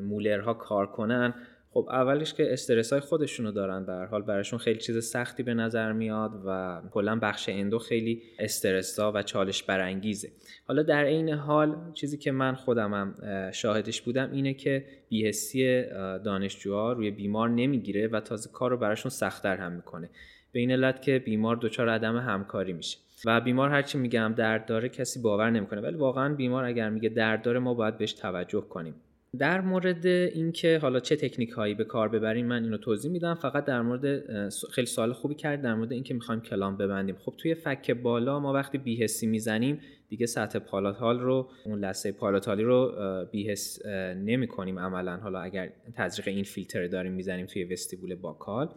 مولرها 0.01 0.53
کار 0.53 0.87
کنن 0.87 1.33
خب 1.77 1.89
اولش 1.89 2.33
که 2.33 2.53
استرس 2.53 2.93
های 2.93 2.99
خودشونو 2.99 3.51
دارن 3.51 3.85
به 3.85 3.93
حال. 3.93 4.21
براشون 4.21 4.59
خیلی 4.59 4.79
چیز 4.79 5.05
سختی 5.05 5.43
به 5.43 5.53
نظر 5.53 5.91
میاد 5.91 6.31
و 6.45 6.81
کلا 6.91 7.15
بخش 7.15 7.49
اندو 7.49 7.79
خیلی 7.79 8.21
استرس 8.39 8.99
و 8.99 9.21
چالش 9.21 9.63
برانگیزه. 9.63 10.29
حالا 10.67 10.83
در 10.83 11.03
عین 11.03 11.29
حال 11.29 11.75
چیزی 11.93 12.17
که 12.17 12.31
من 12.31 12.55
خودمم 12.55 13.15
شاهدش 13.53 14.01
بودم 14.01 14.31
اینه 14.31 14.53
که 14.53 14.85
بیهستی 15.09 15.83
دانشجوها 16.23 16.93
روی 16.93 17.11
بیمار 17.11 17.49
نمی‌گیره 17.49 18.07
و 18.07 18.19
تازه 18.19 18.49
کار 18.53 18.71
رو 18.71 18.77
براشون 18.77 19.09
سختتر 19.09 19.57
هم 19.57 19.71
می‌کنه. 19.71 20.09
به 20.51 20.59
این 20.59 20.71
علت 20.71 21.01
که 21.01 21.19
بیمار 21.19 21.55
دچار 21.55 21.89
عدم 21.89 22.17
همکاری 22.17 22.73
میشه. 22.73 22.97
و 23.25 23.41
بیمار 23.41 23.69
هرچی 23.69 23.97
میگم 23.97 24.33
درد 24.37 24.65
داره 24.65 24.89
کسی 24.89 25.21
باور 25.21 25.49
نمی‌کنه. 25.49 25.81
ولی 25.81 25.97
واقعا 25.97 26.35
بیمار 26.35 26.63
اگر 26.63 26.89
میگه 26.89 27.09
درد 27.09 27.41
داره 27.41 27.59
ما 27.59 27.73
باید 27.73 27.97
بهش 27.97 28.13
توجه 28.13 28.61
کنیم. 28.61 28.95
در 29.39 29.61
مورد 29.61 30.05
اینکه 30.05 30.79
حالا 30.81 30.99
چه 30.99 31.15
تکنیک 31.15 31.49
هایی 31.49 31.73
به 31.73 31.83
کار 31.83 32.09
ببریم 32.09 32.45
من 32.45 32.63
اینو 32.63 32.77
توضیح 32.77 33.11
میدم. 33.11 33.35
فقط 33.35 33.65
در 33.65 33.81
مورد 33.81 34.23
خیلی 34.71 34.87
سوال 34.87 35.13
خوبی 35.13 35.35
کرد 35.35 35.61
در 35.61 35.75
مورد 35.75 35.91
اینکه 35.91 36.13
می‌خوایم 36.13 36.41
کلام 36.41 36.77
ببندیم. 36.77 37.15
خب 37.15 37.33
توی 37.37 37.55
فک 37.55 37.91
بالا 37.91 38.39
ما 38.39 38.53
وقتی 38.53 38.77
بیهسی 38.77 39.27
می‌زنیم 39.27 39.79
دیگه 40.09 40.25
سطح 40.25 40.59
palatal 40.59 41.19
رو 41.19 41.49
اون 41.65 41.85
لثه 41.85 42.11
palatal 42.11 42.57
ی 42.57 42.63
رو 42.63 42.93
بی‌حس 43.31 43.85
نمی 44.15 44.47
کنیم 44.47 44.79
عملا. 44.79 45.17
حالا 45.17 45.39
اگر 45.39 45.69
تزریق 45.95 46.27
infiltrate 46.27 46.87
داریم 46.87 47.11
می‌زنیم 47.11 47.45
توی 47.45 47.63
vestibule 47.63 48.15
buccal 48.15 48.69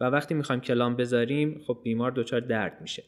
و 0.00 0.04
وقتی 0.04 0.34
می‌خوایم 0.34 0.60
clamp 0.60 0.96
بذاریم 0.96 1.60
خب 1.66 1.78
بیمار 1.84 2.10
دچار 2.10 2.40
درد 2.40 2.78
میشه. 2.80 3.02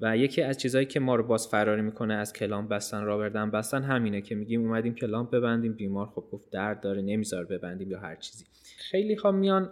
و 0.00 0.16
یکی 0.16 0.42
از 0.42 0.58
چیزهایی 0.58 0.86
که 0.86 1.00
ما 1.00 1.16
رو 1.16 1.22
باز 1.22 1.48
فراری 1.48 1.82
می‌کنه 1.82 2.14
از 2.14 2.32
clamp 2.32 2.68
بستن 2.68 3.04
rubber 3.04 3.18
dam 3.18 3.50
بستن 3.50 3.82
همینه 3.82 4.20
که 4.20 4.34
میگیم 4.34 4.60
اومدیم 4.60 4.94
clamp 4.94 5.28
ببندیم 5.32 5.72
بیمار 5.72 6.06
خب 6.06 6.24
گفت 6.32 6.50
درد 6.50 6.80
داره 6.80 7.02
نمیذاره 7.02 7.44
ببندیم 7.44 7.90
یا 7.90 7.98
هر 7.98 8.16
چیزی. 8.16 8.44
خیلی 8.78 9.14
ها 9.14 9.32
میان 9.32 9.70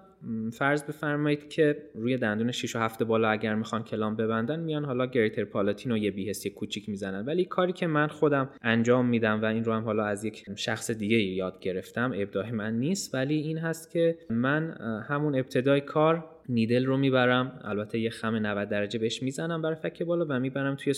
فرض 0.53 0.83
بفرمایید 0.85 1.49
که 1.49 1.77
روی 1.95 2.17
دندون 2.17 2.53
6 2.53 2.77
و 2.77 2.79
7 2.79 3.03
بالا 3.03 3.29
اگر 3.29 3.55
می‌خوان 3.55 3.85
clamp 3.85 4.17
ببندن 4.17 4.61
میان 4.61 4.85
حالا 4.85 5.07
greater 5.07 5.45
palatine 5.45 5.93
و 5.93 5.97
یه 5.97 6.11
بی‌حسی 6.11 6.51
کوچیک 6.51 6.89
می‌زنن. 6.89 7.25
ولی 7.25 7.45
کاری 7.45 7.73
که 7.73 7.87
من 7.87 8.09
خودم 8.09 8.51
انجام 8.63 9.07
میدم 9.07 9.43
و 9.43 9.45
این 9.45 9.65
رو 9.65 9.73
هم 9.73 9.85
حالا 9.85 10.05
از 10.05 10.25
یک 10.25 10.45
شخص 10.57 10.91
دیگه 10.91 11.17
یاد 11.17 11.61
گرفتم 11.61 12.13
ابداع 12.17 12.51
من 12.51 12.79
نیست 12.79 13.15
ولی 13.15 13.35
این 13.35 13.59
هست 13.59 13.91
که 13.91 14.19
من 14.31 14.71
همون 15.09 15.35
ابتدای 15.35 15.81
کار 15.81 16.34
نیدل 16.49 16.87
رو 16.87 16.97
می‌برم. 16.97 17.61
البته 17.65 17.99
یه 17.99 18.11
خم 18.11 18.35
90 18.35 18.69
درجه 18.69 18.99
بهش 18.99 19.23
می‌زنم 19.23 19.63
برای 19.63 19.77
فک 19.77 20.03
بالا 20.03 20.27
و 20.29 20.41
می‌برم 20.41 20.75
توی 20.75 20.95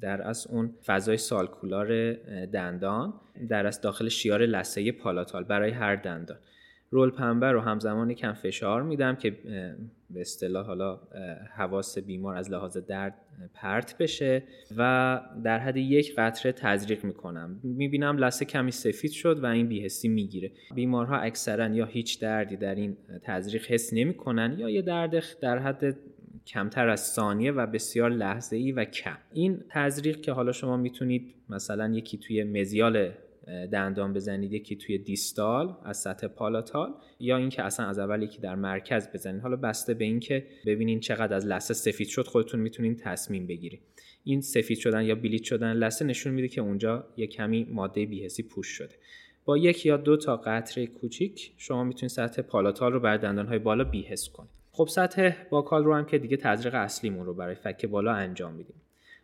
در 0.00 0.28
از 0.28 0.46
اون 0.46 0.74
فضای 0.86 1.16
سالکولار 1.16 2.12
دندان 2.46 3.14
در 3.48 3.66
از 3.66 3.80
داخل 3.80 4.08
شیار 4.08 4.42
لسه 4.42 4.92
پالاتال 4.92 5.44
برای 5.44 5.70
هر 5.70 5.96
دندان. 5.96 6.38
رول 6.90 7.10
پنبه 7.10 7.52
رو 7.52 7.60
همزمان 7.60 8.14
کم 8.14 8.32
فشار 8.32 8.82
میدم 8.82 9.16
که 9.16 9.30
به 10.10 10.20
اصطلاح 10.20 10.66
حالا 10.66 11.00
حواس 11.56 11.98
بیمار 11.98 12.36
از 12.36 12.50
لحاظ 12.50 12.76
درد 12.76 13.14
پرت 13.54 13.98
بشه 13.98 14.42
و 14.76 15.20
در 15.44 15.58
حد 15.58 15.76
یک 15.76 16.14
قطره 16.18 16.52
تزریق 16.52 17.04
می‌کنم. 17.04 17.60
می‌بینم 17.62 18.18
لسه 18.18 18.44
کمی 18.44 18.70
سفید 18.70 19.10
شد 19.10 19.44
و 19.44 19.46
این 19.46 19.68
بیهستی 19.68 20.08
می‌گیره. 20.08 20.50
بیمارها 20.74 21.16
اکثرا 21.16 21.68
یا 21.68 21.86
هیچ 21.86 22.20
دردی 22.20 22.56
در 22.56 22.74
این 22.74 22.96
تزریق 23.22 23.66
حس 23.66 23.92
نمی‌کنن 23.92 24.54
یا 24.58 24.70
یه 24.70 24.82
درد 24.82 25.24
در 25.40 25.58
حد 25.58 25.96
کمتر 26.46 26.88
از 26.88 27.00
ثانیه 27.00 27.52
و 27.52 27.66
بسیار 27.66 28.10
لحظه 28.10 28.56
ای 28.56 28.72
و 28.72 28.84
کم. 28.84 29.18
این 29.32 29.64
تزریق 29.68 30.20
که 30.20 30.32
حالا 30.32 30.52
شما 30.52 30.76
می‌تونید 30.76 31.34
مثلا 31.48 31.88
یکی 31.88 32.18
توی 32.18 32.44
مزیال 32.44 33.10
دندان 33.72 34.12
بزنید 34.12 34.52
یکی 34.52 34.76
توی 34.76 34.98
دیستال 34.98 35.76
از 35.84 35.96
سطح 35.96 36.26
پالاتال 36.26 36.94
یا 37.20 37.36
اینکه 37.36 37.62
اصلا 37.62 37.86
از 37.86 37.98
اول 37.98 38.22
یکی 38.22 38.40
در 38.40 38.54
مرکز 38.54 39.08
بزنید. 39.14 39.42
حالا 39.42 39.56
بسته 39.56 39.94
به 39.94 40.04
اینکه 40.04 40.46
ببینین 40.66 41.00
چقدر 41.00 41.36
از 41.36 41.46
لثه 41.46 41.74
سفید 41.74 42.08
شد 42.08 42.26
خودتون 42.26 42.60
می‌تونین 42.60 42.96
تصمیم 42.96 43.46
بگیرید 43.46 43.80
این 44.24 44.40
سفید 44.40 44.78
شدن 44.78 45.02
یا 45.02 45.14
بلیت 45.14 45.42
شدن 45.42 45.72
لثه 45.72 46.04
نشون 46.04 46.32
میده 46.32 46.48
که 46.48 46.60
اونجا 46.60 47.04
یه 47.16 47.26
کمی 47.26 47.64
ماده 47.64 48.06
بیهسی 48.06 48.42
پوش 48.42 48.66
شده. 48.66 48.94
با 49.44 49.58
یک 49.58 49.86
یا 49.86 49.96
دو 49.96 50.16
تا 50.16 50.36
قطره 50.36 50.86
کوچیک 50.86 51.52
شما 51.56 51.84
می‌تونید 51.84 52.10
سطح 52.10 52.42
پالاتال 52.42 52.92
رو 52.92 53.00
بر 53.00 53.16
دندانهای 53.16 53.58
بالا 53.58 53.84
بیهس 53.84 54.28
کنید. 54.28 54.50
خب 54.72 54.88
سطح 54.88 55.30
باکال 55.50 55.84
رو 55.84 55.94
هم 55.94 56.04
که 56.04 56.18
دیگه 56.18 56.36
تزریق 56.36 56.74
اصلیمون 56.74 57.26
رو 57.26 57.34
برای 57.34 57.54
فک 57.54 57.86
بالا 57.86 58.12
انجام 58.12 58.54
میدیم. 58.54 58.76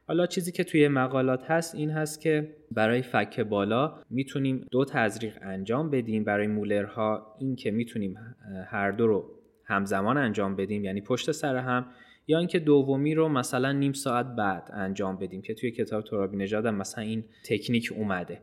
حالا 0.06 0.26
چیزی 0.26 0.52
که 0.52 0.64
توی 0.64 0.88
مقالات 0.88 1.50
هست 1.50 1.74
این 1.74 1.90
هست 1.90 2.20
که 2.20 2.56
برای 2.72 3.02
فک 3.02 3.40
بالا 3.40 4.02
می‌تونیم 4.10 4.66
دو 4.70 4.84
تزریق 4.84 5.38
انجام 5.42 5.90
بدیم. 5.90 6.24
برای 6.24 6.46
مولرها 6.46 7.36
این 7.40 7.56
که 7.56 7.70
می‌تونیم 7.70 8.16
هر 8.70 8.90
دو 8.90 9.06
رو 9.06 9.30
همزمان 9.64 10.16
انجام 10.16 10.56
بدیم 10.56 10.84
یعنی 10.84 11.00
پشت 11.00 11.32
سر 11.32 11.56
هم 11.56 11.86
یا 12.26 12.38
اینکه 12.38 12.58
دومی 12.58 13.14
رو 13.14 13.28
مثلا 13.28 13.72
نیم 13.72 13.92
ساعت 13.92 14.26
بعد 14.26 14.70
انجام 14.72 15.16
بدیم 15.16 15.42
که 15.42 15.54
توی 15.54 15.70
کتاب 15.70 16.04
ترابی 16.04 16.36
نژاد 16.36 16.66
مثلا 16.66 17.04
این 17.04 17.24
تکنیک 17.44 17.92
اومده. 17.96 18.40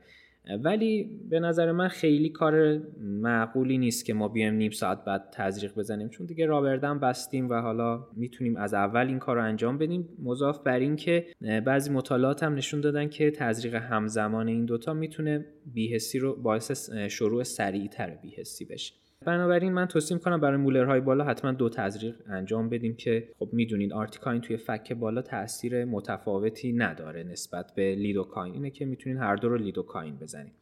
ولی 0.63 1.19
به 1.29 1.39
نظر 1.39 1.71
من 1.71 1.88
خیلی 1.88 2.29
کار 2.29 2.81
معقولی 3.00 3.77
نیست 3.77 4.05
که 4.05 4.13
ما 4.13 4.27
بیایم 4.27 4.53
نیم 4.53 4.71
ساعت 4.71 5.05
بعد 5.05 5.29
تزریق 5.33 5.75
بزنیم. 5.75 6.10
چون 6.10 6.25
دیگه 6.25 6.45
rubber 6.45 6.81
dam 6.81 7.00
بستیم 7.00 7.50
و 7.50 7.53
حالا 7.53 8.07
می‌تونیم 8.15 8.57
از 8.57 8.74
اول 8.74 9.07
این 9.07 9.19
کار 9.19 9.36
رو 9.36 9.43
انجام 9.43 9.77
بدیم. 9.77 10.10
مضاف 10.24 10.60
بر 10.60 10.79
این 10.79 10.95
که 10.95 11.25
بعضی 11.65 11.91
مطالعات 11.91 12.43
هم 12.43 12.55
نشون 12.55 12.81
دادن 12.81 13.10
که 13.10 13.31
تزریق 13.31 13.75
همزمان 13.75 14.48
این 14.48 14.65
دوتا 14.65 14.93
می‌تونه 14.93 15.45
بی‌حسی 15.65 16.19
رو 16.19 16.36
باعث 16.36 16.91
شروع 16.91 17.43
سریعتر 17.43 18.10
بی‌حسی 18.10 18.65
بشه. 18.65 19.00
بنابراین 19.25 19.73
من 19.73 19.85
توصیه 19.85 20.17
می‌کنم 20.17 20.39
برای 20.39 20.57
molar 20.57 20.89
های 20.89 21.01
بالا 21.01 21.23
حتما 21.23 21.51
دو 21.51 21.69
تزریق 21.69 22.15
انجام 22.27 22.69
بدیم 22.69 22.95
که 22.95 23.27
خب 23.39 23.49
می‌دونید 23.51 23.93
articaine 23.93 24.41
توی 24.41 24.57
فک 24.57 24.93
بالا 24.93 25.21
تاثیر 25.21 25.85
متفاوتی 25.85 26.73
نداره 26.73 27.23
نسبت 27.23 27.71
به 27.75 27.95
lidocaine. 27.95 28.53
اینه 28.53 28.69
که 28.69 28.85
می‌تونید 28.85 29.17
هر 29.19 29.35
دو 29.35 29.49
رو 29.49 29.57
lidocaine 29.57 30.15
بزنید 30.15 30.53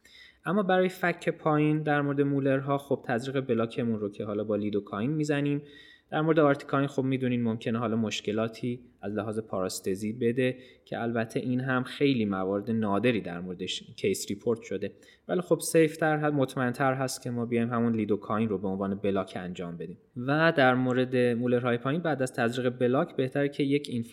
اما 0.44 0.62
برای 0.62 0.88
فک 0.88 1.28
پایین 1.28 1.82
در 1.82 2.00
مورد 2.00 2.20
molar 2.20 2.68
ها 2.68 2.78
خب 2.78 3.04
تزریق 3.06 3.46
block 3.46 3.80
مون 3.80 4.00
رو 4.00 4.10
که 4.10 4.24
حالا 4.24 4.44
با 4.44 4.56
lidocaine 4.56 5.10
می‌زنیم. 5.10 5.62
در 6.10 6.20
مورد 6.20 6.38
articaine 6.38 6.86
خب 6.86 7.02
می‌دونین 7.02 7.42
ممکنه 7.42 7.78
حالا 7.78 7.96
مشکلاتی 7.96 8.80
از 9.02 9.12
لحاظ 9.12 9.38
paresthesia 9.38 10.12
بده 10.12 10.56
که 10.84 11.02
البته 11.02 11.40
این 11.40 11.60
هم 11.60 11.82
خیلی 11.82 12.24
موارد 12.24 12.70
نادری 12.70 13.20
در 13.20 13.40
موردش 13.40 13.82
case 13.96 14.26
report 14.28 14.62
شده. 14.62 14.92
ولی 15.28 15.40
خب 15.40 15.58
safe 15.58 15.96
تر 15.96 16.30
مطمئنتر 16.30 16.94
هست 16.94 17.22
که 17.22 17.30
ما 17.30 17.46
بیایم 17.46 17.72
همون 17.72 17.96
lidocaine 17.96 18.48
رو 18.48 18.58
به 18.58 18.68
عنوان 18.68 18.94
block 18.94 19.32
انجام 19.36 19.76
بدیم. 19.76 19.98
و 20.16 20.52
در 20.56 20.74
مورد 20.74 21.16
molar 21.16 21.60
های 21.60 21.78
پایین 21.78 22.02
بعد 22.02 22.22
از 22.22 22.32
تزریق 22.32 22.78
block 22.78 23.16
بهتره 23.16 23.48
که 23.48 23.62
یک 23.62 23.88
این 23.90 24.04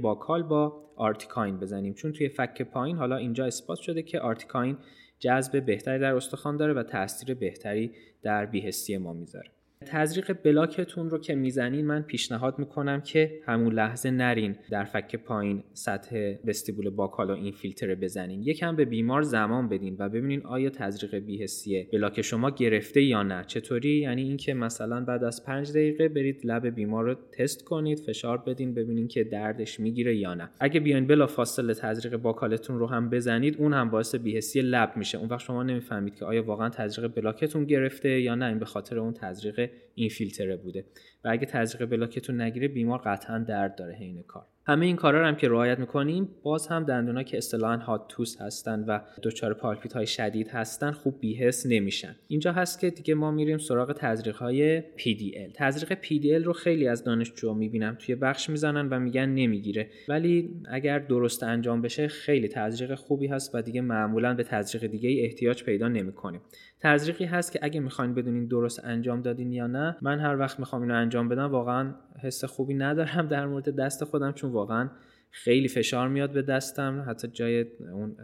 buccal 0.00 0.12
با 0.12 0.14
articaine 0.14 1.58
بزنیم. 1.58 1.94
چون 1.94 2.12
توی 2.12 2.28
فک 2.28 2.62
پایین 2.62 2.96
حالا 2.96 3.16
اینجا 3.16 3.44
اثبات 3.44 3.78
شده 3.78 4.02
که 4.02 4.20
articaine 4.20 4.76
جذب 5.18 5.64
بهتری 5.64 5.98
در 5.98 6.14
استخوان 6.14 6.56
داره 6.56 6.72
و 6.72 6.82
تاثیر 6.82 7.34
بهتری 7.34 7.90
در 8.22 8.46
بی‌حسی 8.46 8.98
ما 8.98 9.12
می‌ذاره. 9.12 9.50
تزریق 9.84 10.36
block 10.44 10.85
تون 10.85 11.10
رو 11.10 11.18
که 11.18 11.34
می‌زنین 11.34 11.86
من 11.86 12.02
پیشنهاد 12.02 12.58
می‌کنم 12.58 13.00
که 13.00 13.40
همون 13.46 13.72
لحظه 13.72 14.10
نرین 14.10 14.56
در 14.70 14.84
فک 14.84 15.16
پایین 15.16 15.62
سطح 15.72 16.34
vestibule 16.44 16.90
buccal 16.90 17.30
و 17.30 17.32
infiltrate 17.32 17.94
بزنین. 17.94 18.42
یکم 18.42 18.76
به 18.76 18.84
بیمار 18.84 19.22
زمان 19.22 19.68
بدین 19.68 19.96
و 19.98 20.08
ببینین 20.08 20.42
آیا 20.46 20.70
تزریق 20.70 21.14
بی‌حسیه 21.18 21.88
block 21.92 22.22
شما 22.22 22.50
گرفته 22.50 23.02
یا 23.02 23.22
نه. 23.22 23.44
چطوری؟ 23.46 23.98
یعنی 23.98 24.22
اینکه 24.22 24.54
مثلا 24.54 25.04
بعد 25.04 25.24
از 25.24 25.44
پنج 25.44 25.70
دقیقه 25.70 26.08
برید 26.08 26.40
لب 26.44 26.66
بیمار 26.66 27.04
رو 27.04 27.14
تست 27.32 27.64
کنید 27.64 27.98
فشار 27.98 28.38
بدین 28.38 28.74
ببینین 28.74 29.08
که 29.08 29.24
دردش 29.24 29.80
می‌گیره 29.80 30.16
یا 30.16 30.34
نه. 30.34 30.50
اگه 30.60 30.80
بیاین 30.80 31.06
بلافاصله 31.06 31.74
تزریق 31.74 32.16
buccal 32.16 32.57
تون 32.57 32.78
رو 32.78 32.86
هم 32.86 33.10
بزنید 33.10 33.56
اون 33.58 33.72
هم 33.72 33.90
باعث 33.90 34.14
بی‌حسی 34.14 34.60
لب 34.60 34.92
میشه. 34.96 35.18
اون 35.18 35.28
وقت 35.28 35.40
شما 35.40 35.62
نمی‌فهمید 35.62 36.14
که 36.14 36.24
آیا 36.24 36.42
واقعا 36.42 36.68
تزریق 36.68 37.14
block 37.14 37.45
تون 37.45 37.64
گرفته 37.64 38.20
یا 38.20 38.34
نه. 38.34 38.44
این 38.44 38.58
به 38.58 38.64
خاطر 38.64 38.98
اون 38.98 39.12
تزریق 39.12 39.70
infiltrate 39.94 40.56
بوده. 40.56 40.84
و 41.24 41.28
اگه 41.28 41.46
تزریق 41.46 41.90
بلاکتون 41.90 42.40
نگیره 42.40 42.68
بیمار 42.68 42.98
قطعا 42.98 43.38
درد 43.38 43.76
داره 43.76 43.94
حین 43.94 44.22
کار. 44.22 44.46
همه 44.66 44.86
این 44.86 44.96
کارا 44.96 45.26
هم 45.26 45.36
که 45.36 45.48
رعایت 45.48 45.78
می‌کنیم 45.78 46.28
باز 46.42 46.66
هم 46.66 46.84
دندونا 46.84 47.22
که 47.22 47.36
اصطلاحا 47.36 47.76
هات 47.76 48.08
توس 48.08 48.40
هستن 48.40 48.84
و 48.88 49.00
دچار 49.22 49.54
پالپیت 49.54 49.92
های 49.92 50.06
شدید 50.06 50.48
هستن 50.48 50.90
خوب 50.90 51.20
بیهس 51.20 51.66
نمیشن. 51.66 52.16
اینجا 52.28 52.52
هست 52.52 52.80
که 52.80 52.90
دیگه 52.90 53.14
ما 53.14 53.30
میریم 53.30 53.58
سراغ 53.58 53.92
تزریق 53.92 54.36
های 54.36 54.80
PDL 54.80 55.52
تزریق 55.54 55.98
PDL 56.02 56.44
رو 56.44 56.52
خیلی 56.52 56.88
از 56.88 57.04
دانشجو 57.04 57.54
می‌بینم 57.54 57.96
توی 57.98 58.14
بخش 58.14 58.50
می‌زنن 58.50 58.88
و 58.88 58.98
میگن 58.98 59.26
نمی‌گیره. 59.26 59.90
ولی 60.08 60.50
اگر 60.70 60.98
درست 60.98 61.42
انجام 61.42 61.82
بشه 61.82 62.08
خیلی 62.08 62.48
تزریق 62.48 62.94
خوبی 62.94 63.26
هست 63.26 63.54
و 63.54 63.62
دیگه 63.62 63.80
معمولا 63.80 64.34
به 64.34 64.42
تزریق 64.42 64.90
دیگه 64.90 65.22
احتیاج 65.22 65.64
پیدا 65.64 65.88
نمی‌کنیم. 65.88 66.40
تزریقی 66.80 67.24
هست 67.24 67.52
که 67.52 67.58
اگه 67.62 67.80
می‌خواین 67.80 68.14
بدونین 68.14 68.46
درست 68.46 68.84
انجام 68.84 69.22
دادین 69.22 69.52
یا 69.52 69.66
نه 69.66 69.96
من 70.02 70.18
هر 70.18 70.38
وقت 70.38 70.58
می‌خوام 70.58 70.82
اینو 70.82 70.94
انجام 70.94 71.28
بدم 71.28 71.50
واقعا 71.50 71.94
حس 72.22 72.44
خوبی 72.44 72.74
ندارم 72.74 73.28
در 73.28 73.46
مورد 73.46 73.76
دست 73.76 74.04
خودم 74.04 74.32
چون 74.32 74.50
واقعا 74.50 74.90
خیلی 75.30 75.68
فشار 75.68 76.08
میاد 76.08 76.32
به 76.32 76.42
دستم. 76.42 77.04
حتی 77.08 77.28
جای 77.28 77.66
اون 77.92 78.16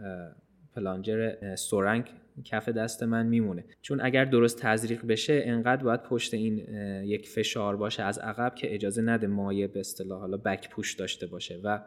پلانجر 0.75 1.55
سورنگ 1.55 2.05
کف 2.43 2.69
دست 2.69 3.03
من 3.03 3.25
میمونه. 3.25 3.63
چون 3.81 4.01
اگر 4.01 4.25
درست 4.25 4.59
تزریق 4.61 5.05
بشه 5.05 5.41
انقدر 5.45 5.83
باید 5.83 6.03
پشت 6.03 6.33
این 6.33 6.57
یک 7.05 7.29
فشار 7.29 7.77
باشه 7.77 8.03
از 8.03 8.19
عقب 8.19 8.55
که 8.55 8.73
اجازه 8.75 9.01
نده 9.01 9.27
مایه 9.27 9.67
به 9.67 9.79
اصطلاح 9.79 10.19
حالا 10.19 10.37
بک 10.37 10.69
پوش 10.69 10.93
داشته 10.93 11.27
باشه. 11.27 11.59
و 11.63 11.79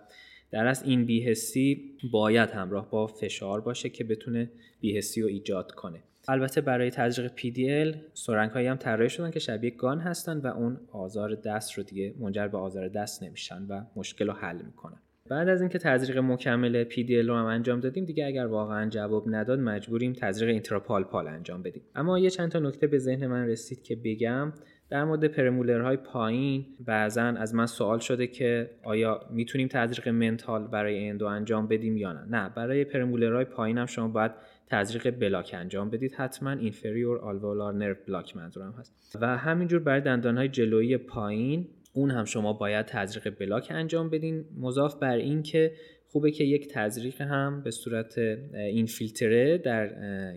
در 0.51 0.67
از 0.67 0.83
این 0.83 1.05
بیهسی 1.05 1.97
باید 2.13 2.51
همراه 2.51 2.91
با 2.91 3.07
فشار 3.07 3.61
باشه 3.61 3.89
که 3.89 4.05
بتونه 4.05 4.51
بیهسی 4.81 5.23
رو 5.23 5.29
ایجاد 5.29 5.73
کنه. 5.73 6.03
البته 6.29 6.61
برای 6.61 6.91
تزریق 6.91 7.33
PDL 7.37 7.97
سرنگ 8.15 8.51
هایی 8.51 8.67
هم 8.67 8.77
طراحی 8.77 9.11
شدن 9.11 9.31
که 9.31 9.39
شبیه 9.39 9.71
گان 9.71 10.01
هستن 10.01 10.39
و 10.39 10.47
اون 10.47 10.81
آزار 10.93 11.35
دست 11.35 11.73
رو 11.73 11.83
دیگه 11.83 12.15
منجر 12.19 12.49
به 12.49 12.59
آزار 12.59 12.89
دست 12.89 13.23
نمیشن 13.23 13.67
و 13.69 13.85
مشکل 13.97 14.27
رو 14.27 14.33
حل 14.33 14.63
می‌کنن. 14.63 14.99
بعد 15.31 15.49
از 15.49 15.61
اینکه 15.61 15.79
تزریق 15.79 16.19
مکمل 16.19 16.85
PDL 16.85 17.27
رو 17.27 17.35
هم 17.35 17.45
انجام 17.45 17.81
دادیم 17.81 18.05
دیگه 18.05 18.27
اگر 18.27 18.47
واقعا 18.47 18.89
جواب 18.89 19.25
نداد 19.27 19.59
مجبوریم 19.59 20.13
تزریق 20.13 20.51
اینتراپالپال 20.51 21.29
انجام 21.29 21.63
بدیم. 21.63 21.83
اما 21.95 22.19
یه 22.19 22.31
چند 22.31 22.51
تا 22.51 22.59
نکته 22.59 22.87
به 22.87 22.99
ذهن 22.99 23.27
من 23.27 23.47
رسید 23.49 23.83
که 23.83 23.97
بگم. 23.97 24.53
در 24.95 25.05
مورد 25.05 25.25
پرمولرهای 25.25 25.97
پایین 25.97 26.67
بعضا 26.87 27.23
از 27.23 27.55
من 27.55 27.67
سوال 27.67 27.99
شده 27.99 28.27
که 28.27 28.71
آیا 28.83 29.21
می‌تونیم 29.31 29.69
تزریق 29.69 30.09
منتال 30.09 30.67
برای 30.67 31.09
اندو 31.09 31.27
انجام 31.27 31.67
بدیم 31.67 31.97
یا 31.97 32.13
نه؟ 32.13 32.25
نه 32.31 32.49
برای 32.49 32.85
پرمولرهای 32.85 33.45
پایین 33.45 33.79
هم 33.79 33.87
شما 33.87 34.09
باید 34.09 34.33
تزریق 34.67 35.11
بلاک 35.11 35.55
انجام 35.59 35.91
بدید. 35.91 36.15
حتما 36.15 36.51
اینفریور 36.51 37.19
آلوولار 37.19 37.75
نرو 37.75 37.95
بلاک 38.09 38.37
منظورم 38.37 38.75
هست. 38.79 39.19
و 39.21 39.37
همینجور 39.37 39.81
برای 39.81 40.01
دندانهای 40.01 40.49
جلویی 40.49 40.97
پایین 40.97 41.69
اون 41.93 42.11
هم 42.11 42.25
شما 42.25 42.53
باید 42.53 42.87
تزریق 42.87 43.39
بلاک 43.39 43.69
انجام 43.71 44.11
بدین. 44.11 44.45
مضاف 44.61 44.95
بر 44.95 45.17
این 45.17 45.43
که 45.43 45.73
خوبه 46.15 46.31
که 46.31 46.45
یک 46.45 46.69
تزریق 46.69 47.21
هم 47.21 47.63
به 47.63 47.71
صورت 47.71 48.19
این 48.55 48.87
فیلتره 48.87 49.59
در 49.59 49.89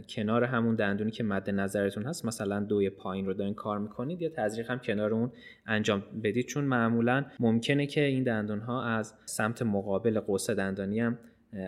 کنار 0.02 0.44
همون 0.44 0.76
دندونی 0.76 1.12
که 1.12 1.24
مد 1.24 1.50
نظرتون 1.50 2.04
هست 2.04 2.26
مثلا 2.26 2.60
دوی 2.60 2.90
پایین 2.90 3.26
رو 3.26 3.34
دارین 3.34 3.54
کار 3.54 3.80
می‌کنید 3.80 4.22
یا 4.22 4.30
تزریق 4.30 4.72
هم 4.72 4.80
کنار 4.80 5.14
اون 5.14 5.32
انجام 5.68 6.04
بدید. 6.24 6.46
چون 6.46 6.64
معمولا 6.64 7.26
ممکنه 7.40 7.86
که 7.86 8.02
این 8.02 8.24
دندون 8.24 8.60
ها 8.60 8.84
از 8.84 9.14
سمت 9.26 9.62
مقابل 9.62 10.20
قوس 10.20 10.50
دندانی 10.50 11.00
هم 11.00 11.18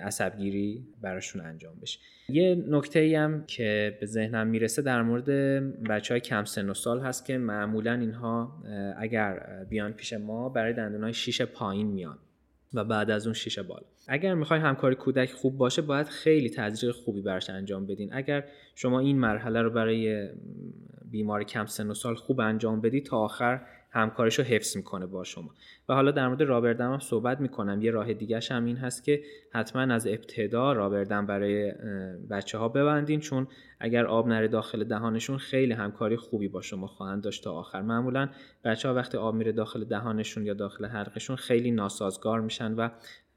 عصبگیری 0.03 0.87
براشون 1.01 1.41
انجام 1.41 1.73
بشه. 1.81 1.99
یه 2.29 2.63
نکته 2.67 2.99
ای 2.99 3.15
هم 3.15 3.43
که 3.47 3.97
به 3.99 4.05
ذهنم 4.05 4.47
می‌رسه 4.47 4.81
در 4.81 5.01
مورد 5.01 5.29
بچه 5.83 6.13
های 6.13 6.21
کم 6.21 6.43
سن 6.43 6.69
و 6.69 6.73
سال 6.73 6.99
هست 6.99 7.25
که 7.25 7.37
معمولا 7.37 7.93
اینها 7.93 8.63
اگر 8.97 9.65
بیان 9.69 9.93
پیش 9.93 10.13
ما 10.13 10.49
برای 10.49 10.73
دندون 10.73 11.03
های 11.03 11.13
شیش 11.13 11.41
پایین 11.41 11.87
میان. 11.87 12.17
و 12.73 12.83
بعد 12.83 13.11
از 13.11 13.27
اون 13.27 13.33
شیشه 13.33 13.63
بالا. 13.63 13.85
اگر 14.07 14.33
می‌خوای 14.33 14.59
همکاری 14.59 14.95
کودک 14.95 15.31
خوب 15.31 15.57
باشه 15.57 15.81
باید 15.81 16.07
خیلی 16.07 16.49
تزریق 16.49 16.95
خوبی 16.95 17.21
براش 17.21 17.49
انجام 17.49 17.85
بدین. 17.85 18.13
اگر 18.13 18.45
شما 18.75 18.99
این 18.99 19.19
مرحله 19.19 19.61
رو 19.61 19.69
برای 19.69 20.29
بیمار 21.11 21.43
کم 21.43 21.65
سن 21.65 21.89
و 21.89 21.93
سال 21.93 22.15
خوب 22.15 22.39
انجام 22.39 22.81
بدی 22.81 23.01
تا 23.01 23.17
آخر 23.17 23.61
همکارش 23.91 24.39
رو 24.39 24.45
حفظ 24.45 24.77
می‌کنه 24.77 25.05
با 25.05 25.23
شما. 25.23 25.49
و 25.89 25.93
حالا 25.93 26.11
در 26.11 26.27
مورد 26.27 26.41
رابردم 26.41 26.93
هم 26.93 26.99
صحبت 26.99 27.41
می‌کنم. 27.41 27.81
یه 27.81 27.91
راه 27.91 28.13
دیگه 28.13 28.39
هم 28.51 28.65
این 28.65 28.77
هست 28.77 29.03
که 29.03 29.21
حتما 29.53 29.81
از 29.81 30.07
ابتدا 30.07 30.73
رابردم 30.73 31.25
برای 31.25 31.73
بچه 32.29 32.57
ها 32.57 32.69
ببندین 32.69 33.19
چون 33.19 33.47
اگر 33.79 34.05
آب 34.05 34.27
نره 34.27 34.47
داخل 34.47 34.83
دهانشون 34.83 35.37
خیلی 35.37 35.73
همکاری 35.73 36.15
خوبی 36.15 36.47
با 36.47 36.61
شما 36.61 36.87
خواهند 36.87 37.23
داشت 37.23 37.43
تا 37.43 37.53
آخر. 37.53 37.81
معمولا 37.81 38.29
بچه 38.63 38.87
ها 38.87 38.93
وقتی 38.93 39.17
آب 39.17 39.35
میره 39.35 39.51
داخل 39.51 39.83
دهانشون 39.83 40.45
یا 40.45 40.53
داخل 40.53 40.85
حلقشون 40.85 41.35
خیلی 41.35 41.71
ناسازگار 41.71 42.41
میشن 42.41 42.73
و 42.73 42.89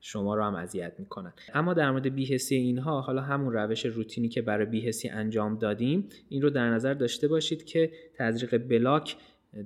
شما 0.04 0.34
رو 0.34 0.44
هم 0.44 0.54
اذیت 0.54 0.92
می‌کنن. 0.98 1.32
اما 1.54 1.74
در 1.74 1.90
مورد 1.90 2.14
بیهسی 2.14 2.54
اینها 2.54 3.00
حالا 3.00 3.22
همون 3.22 3.52
روش 3.52 3.86
روتینی 3.86 4.28
که 4.28 4.42
برای 4.42 4.66
بیهسی 4.66 5.08
انجام 5.08 5.58
دادیم 5.58 6.08
این 6.28 6.42
رو 6.42 6.50
در 6.50 6.70
نظر 6.70 6.94
داشته 6.94 7.28
باشید 7.28 7.64
که 7.64 7.90
تزریق 8.14 8.56
بلاک 8.68 9.16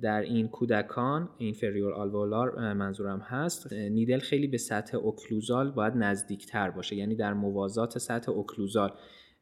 در 0.01 0.21
این 0.21 0.47
کودکان 0.47 1.29
inferior 1.37 1.93
alveolar 1.93 2.73
منظورم 2.73 3.19
هست 3.19 3.73
needle 3.73 4.19
خیلی 4.19 4.47
به 4.47 4.57
سطح 4.57 4.97
occlusal 4.97 5.71
باید 5.71 5.93
نزدیکتر 5.95 6.69
باشه 6.69 6.95
یعنی 6.95 7.15
در 7.15 7.33
موازات 7.33 7.97
سطح 7.97 8.31
occlusal 8.31 8.91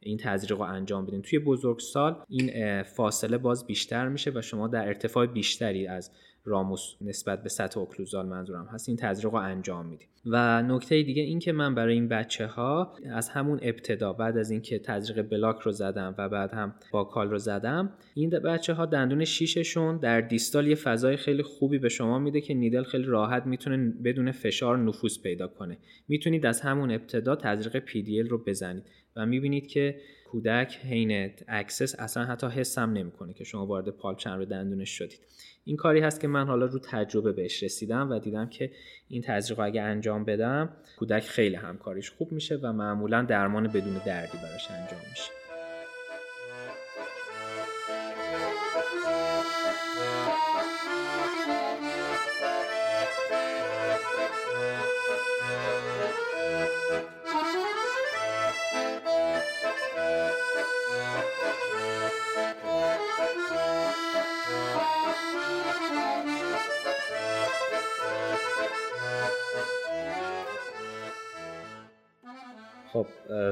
این 0.00 0.18
تزریق 0.18 0.58
رو 0.58 0.62
انجام 0.62 1.06
بدین. 1.06 1.22
توی 1.22 1.38
بزرگسال 1.38 2.16
این 2.28 2.82
فاصله 2.82 3.38
باز 3.38 3.66
بیشتر 3.66 4.08
میشه 4.08 4.32
و 4.34 4.42
شما 4.42 4.68
در 4.68 4.86
ارتفاع 4.86 5.26
بیشتری 5.26 5.86
از 5.86 6.10
ramus 6.46 6.94
نسبت 7.00 7.42
به 7.42 7.48
سطح 7.48 7.80
occlusal 7.80 8.26
منظورم 8.26 8.68
هست. 8.72 8.88
این 8.88 8.98
تزریق 8.98 9.32
رو 9.32 9.38
انجام 9.38 9.86
میدیم. 9.86 10.08
و 10.26 10.62
نکته 10.62 11.02
دیگه 11.02 11.22
این 11.22 11.38
که 11.38 11.52
من 11.52 11.74
برای 11.74 11.94
این 11.94 12.08
بچه 12.08 12.46
ها 12.46 12.92
از 13.10 13.28
همون 13.28 13.58
ابتدا 13.62 14.12
بعد 14.12 14.38
از 14.38 14.50
اینکه 14.50 14.78
تزریق 14.78 15.22
block 15.22 15.58
رو 15.58 15.72
زدم 15.72 16.14
و 16.18 16.28
بعد 16.28 16.52
هم 16.52 16.74
buccal 16.92 17.30
رو 17.30 17.38
زدم 17.38 17.92
این 18.14 18.30
بچه 18.30 18.74
ها 18.74 18.86
دندون 18.86 19.24
شیششون 19.24 19.96
در 19.96 20.20
distal 20.20 20.66
یه 20.66 20.74
فضای 20.74 21.16
خیلی 21.16 21.42
خوبی 21.42 21.78
به 21.78 21.88
شما 21.88 22.18
میده 22.18 22.40
که 22.40 22.54
needle 22.54 22.82
خیلی 22.82 23.04
راحت 23.04 23.46
می‌تونه 23.46 23.92
بدون 24.04 24.32
فشار 24.32 24.78
نفوذ 24.78 25.22
پیدا 25.22 25.48
کنه. 25.48 25.78
می‌تونید 26.08 26.46
از 26.46 26.60
همون 26.60 26.90
ابتدا 26.90 27.36
تزریق 27.36 27.84
PDL 27.86 28.28
رو 28.28 28.44
بزنید 28.44 28.84
و 29.16 29.26
می‌بینید 29.26 29.66
که 29.66 30.00
کودک 30.30 30.76
حین 30.76 31.30
access 31.48 31.94
اصلا 31.98 32.24
حتی 32.24 32.46
حس 32.46 32.78
هم 32.78 32.92
نمی‌کنه 32.92 33.34
که 33.34 33.44
شما 33.44 33.66
وارد 33.66 33.88
pulp 33.88 34.28
رو 34.28 34.44
دندونش 34.44 34.90
شدید. 34.90 35.20
این 35.68 35.76
کاری 35.76 36.00
هست 36.00 36.20
که 36.20 36.28
من 36.28 36.46
حالا 36.46 36.66
رو 36.66 36.78
تجربه 36.78 37.32
بهش 37.32 37.62
رسیدم 37.62 38.10
و 38.10 38.18
دیدم 38.18 38.48
که 38.48 38.70
این 39.08 39.22
تزریق 39.22 39.60
اگه 39.60 39.82
انجام 39.82 40.24
بدم 40.24 40.68
کودک 40.98 41.22
خیلی 41.22 41.54
همکاریش 41.56 42.10
خوب 42.10 42.32
میشه 42.32 42.56
و 42.62 42.72
معمولا 42.72 43.22
درمان 43.22 43.68
بدون 43.68 44.00
دردی 44.06 44.38
براش 44.42 44.70
انجام 44.70 45.00
میشه. 45.10 45.45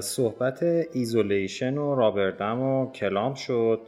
صحبت 0.00 0.62
isolation 0.92 1.78
و 1.78 1.94
rubber 1.94 2.40
dam 2.40 2.62
و 2.62 2.92
clamp 2.92 3.34
شد. 3.34 3.80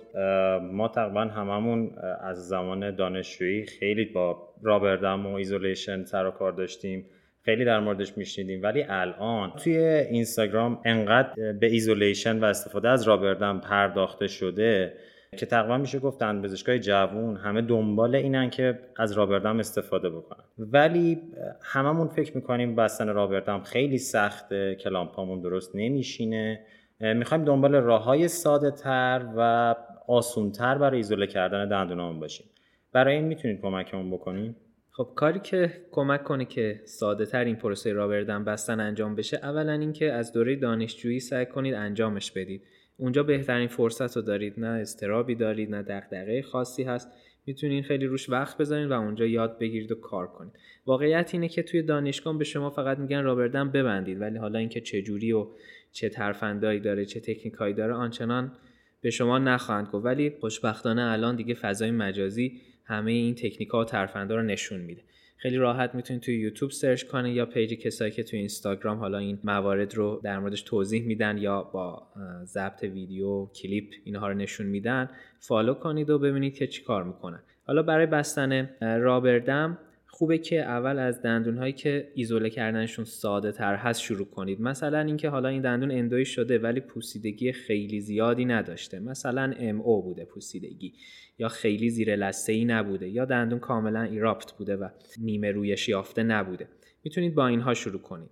ما 0.72 0.88
تقریبا 0.88 1.20
هممون 1.20 1.90
از 2.20 2.48
زمان 2.48 2.94
دانشجویی 2.94 3.66
خیلی 3.66 4.04
با 4.04 4.48
rubber 4.62 5.05
dam 5.05 5.26
و 5.26 5.34
isolation 5.34 6.04
سر 6.04 6.26
و 6.26 6.30
کار 6.30 6.52
داشتیم. 6.52 7.06
خیلی 7.44 7.64
در 7.64 7.80
موردش 7.80 8.18
میشنیدیم. 8.18 8.62
ولی 8.62 8.84
الان 8.88 9.52
توی 9.64 9.78
اینستاگرام 9.78 10.80
انقدر 10.84 11.52
به 11.60 11.66
isolation 11.66 12.38
و 12.38 12.44
استفاده 12.44 12.88
از 12.88 13.08
rubber 13.08 13.43
dam 13.43 13.60
پرداخته 13.60 14.26
شده 14.26 14.92
که 15.36 15.46
تقریبا 15.46 15.78
میشه 15.78 15.98
گفت 15.98 16.22
پزشکای 16.22 16.80
جوون 16.80 17.36
همه 17.36 17.62
دنبال 17.62 18.14
اینن 18.14 18.50
که 18.50 18.78
از 18.96 19.12
rubber 19.12 19.43
dam 19.43 19.58
استفاده 19.58 20.10
بکنن. 20.10 20.44
ولی 20.58 21.22
هممون 21.62 22.08
فکر 22.08 22.36
می‌کنیم 22.36 22.76
بستن 22.76 23.08
رابردم 23.08 23.60
خیلی 23.60 23.98
سخته 23.98 24.74
کلامپامون 24.74 25.40
درست 25.40 25.76
نمیشینه. 25.76 26.60
می‌خوایم 27.00 27.44
دنبال 27.44 27.74
راه 27.74 28.04
های 28.04 28.28
ساده 28.28 28.70
تر 28.70 29.28
و 29.36 29.74
آسون 30.08 30.52
تر 30.52 30.78
برای 30.78 30.96
ایزوله 30.96 31.26
کردن 31.26 31.68
دندونامون 31.68 32.20
باشیم. 32.20 32.46
برای 32.92 33.14
این 33.14 33.24
می‌تونید 33.24 33.60
کمکمون 33.60 34.10
بکنیم 34.10 34.56
خب 34.90 35.08
کاری 35.14 35.40
که 35.40 35.72
کمک 35.90 36.24
کنه 36.24 36.44
که 36.44 36.80
ساده 36.84 37.26
تر 37.26 37.44
این 37.44 37.56
پروسه 37.56 37.92
رابردم 37.92 38.44
بستن 38.44 38.80
انجام 38.80 39.14
بشه 39.14 39.36
اولا 39.42 39.72
اینکه 39.72 40.12
از 40.12 40.32
دوره 40.32 40.56
دانشجویی 40.56 41.20
سعی 41.20 41.46
کنید 41.46 41.74
انجامش 41.74 42.32
بدید. 42.32 42.62
اونجا 42.96 43.22
بهترین 43.22 43.68
فرصت 43.68 44.16
رو 44.16 44.22
دارید. 44.22 44.60
نه 44.60 44.66
استرابی 44.66 45.34
دارید 45.34 45.70
نه 45.70 45.82
دغدغه 45.82 46.42
خاصی 46.42 46.82
هست. 46.82 47.12
می‌تونید 47.46 47.84
خیلی 47.84 48.06
روش 48.06 48.28
وقت 48.28 48.58
بذارید 48.58 48.90
و 48.90 48.92
اونجا 48.92 49.26
یاد 49.26 49.58
بگیرید 49.58 49.92
و 49.92 49.94
کار 49.94 50.26
کنید. 50.26 50.52
واقعیت 50.86 51.30
اینه 51.32 51.48
که 51.48 51.62
توی 51.62 51.82
دانشگاه 51.82 52.38
به 52.38 52.44
شما 52.44 52.70
فقط 52.70 52.98
میگن 52.98 53.22
rubber 53.22 53.54
dam 53.54 53.70
ببندید 53.70 54.20
ولی 54.20 54.38
حالا 54.38 54.58
اینکه 54.58 54.80
چه 54.80 55.02
جوری 55.02 55.32
و 55.32 55.46
چه 55.92 56.08
ترفندایی 56.08 56.80
داره 56.80 57.04
چه 57.04 57.20
تکنیکایی 57.20 57.74
داره 57.74 57.92
آنچنان 57.92 58.52
به 59.00 59.10
شما 59.10 59.38
نخواهند 59.38 59.88
گفت. 59.88 60.04
ولی 60.04 60.30
خوشبختانه 60.40 61.02
الان 61.02 61.36
دیگه 61.36 61.54
فضای 61.54 61.90
مجازی 61.90 62.60
همه 62.84 63.12
این 63.12 63.34
تکنیکا 63.34 63.80
و 63.80 63.84
ترفندا 63.84 64.36
رو 64.36 64.42
نشون 64.42 64.80
میده. 64.80 65.02
خیلی 65.36 65.56
راحت 65.56 65.94
می‌تونید 65.94 66.22
توی 66.22 66.38
یوتیوب 66.38 66.70
search 66.70 67.04
کنید 67.04 67.36
یا 67.36 67.46
page 67.46 67.74
کسایی 67.74 68.10
که 68.10 68.22
توی 68.22 68.38
اینستاگرام 68.38 68.98
حالا 68.98 69.18
این 69.18 69.38
موارد 69.44 69.94
رو 69.94 70.20
در 70.24 70.38
موردش 70.38 70.62
توضیح 70.62 71.06
میدن 71.06 71.38
یا 71.38 71.62
با 71.62 72.06
ضبط 72.44 72.82
ویدیو 72.82 73.46
کلیپ 73.46 73.94
اینها 74.04 74.28
رو 74.28 74.34
نشون 74.34 74.66
میدن 74.66 75.10
فالو 75.38 75.74
کنید 75.74 76.10
و 76.10 76.18
ببینید 76.18 76.54
که 76.54 76.66
چیکار 76.66 77.04
می‌کنن. 77.04 77.42
حالا 77.66 77.82
برای 77.82 78.06
بستن 78.06 78.70
رابردم 78.80 79.78
خوبه 80.18 80.38
که 80.38 80.62
اول 80.62 80.98
از 80.98 81.22
دندون 81.22 81.58
هایی 81.58 81.72
که 81.72 82.08
ایزوله 82.14 82.50
کردنشون 82.50 83.04
ساده 83.04 83.52
تر 83.52 83.74
هست 83.74 84.00
شروع 84.00 84.26
کنید. 84.26 84.60
مثلا 84.60 85.00
اینکه 85.00 85.28
حالا 85.28 85.48
این 85.48 85.62
دندون 85.62 85.90
اندوی 85.90 86.24
شده 86.24 86.58
ولی 86.58 86.80
پوسیدگی 86.80 87.52
خیلی 87.52 88.00
زیادی 88.00 88.44
نداشته. 88.44 89.00
مثلا 89.00 89.54
ام 89.58 89.80
او 89.80 90.02
بوده 90.02 90.24
پوسیدگی 90.24 90.94
یا 91.38 91.48
خیلی 91.48 91.90
زیر 91.90 92.16
لسته 92.16 92.52
ای 92.52 92.64
نبوده 92.64 93.08
یا 93.08 93.24
دندون 93.24 93.58
کاملا 93.58 94.02
ایراپت 94.02 94.52
بوده 94.52 94.76
و 94.76 94.88
نیمه 95.20 95.50
رویش 95.50 95.88
یافته 95.88 96.22
نبوده. 96.22 96.68
می‌تونید 97.04 97.34
با 97.34 97.46
اینها 97.46 97.74
شروع 97.74 98.00
کنید. 98.00 98.30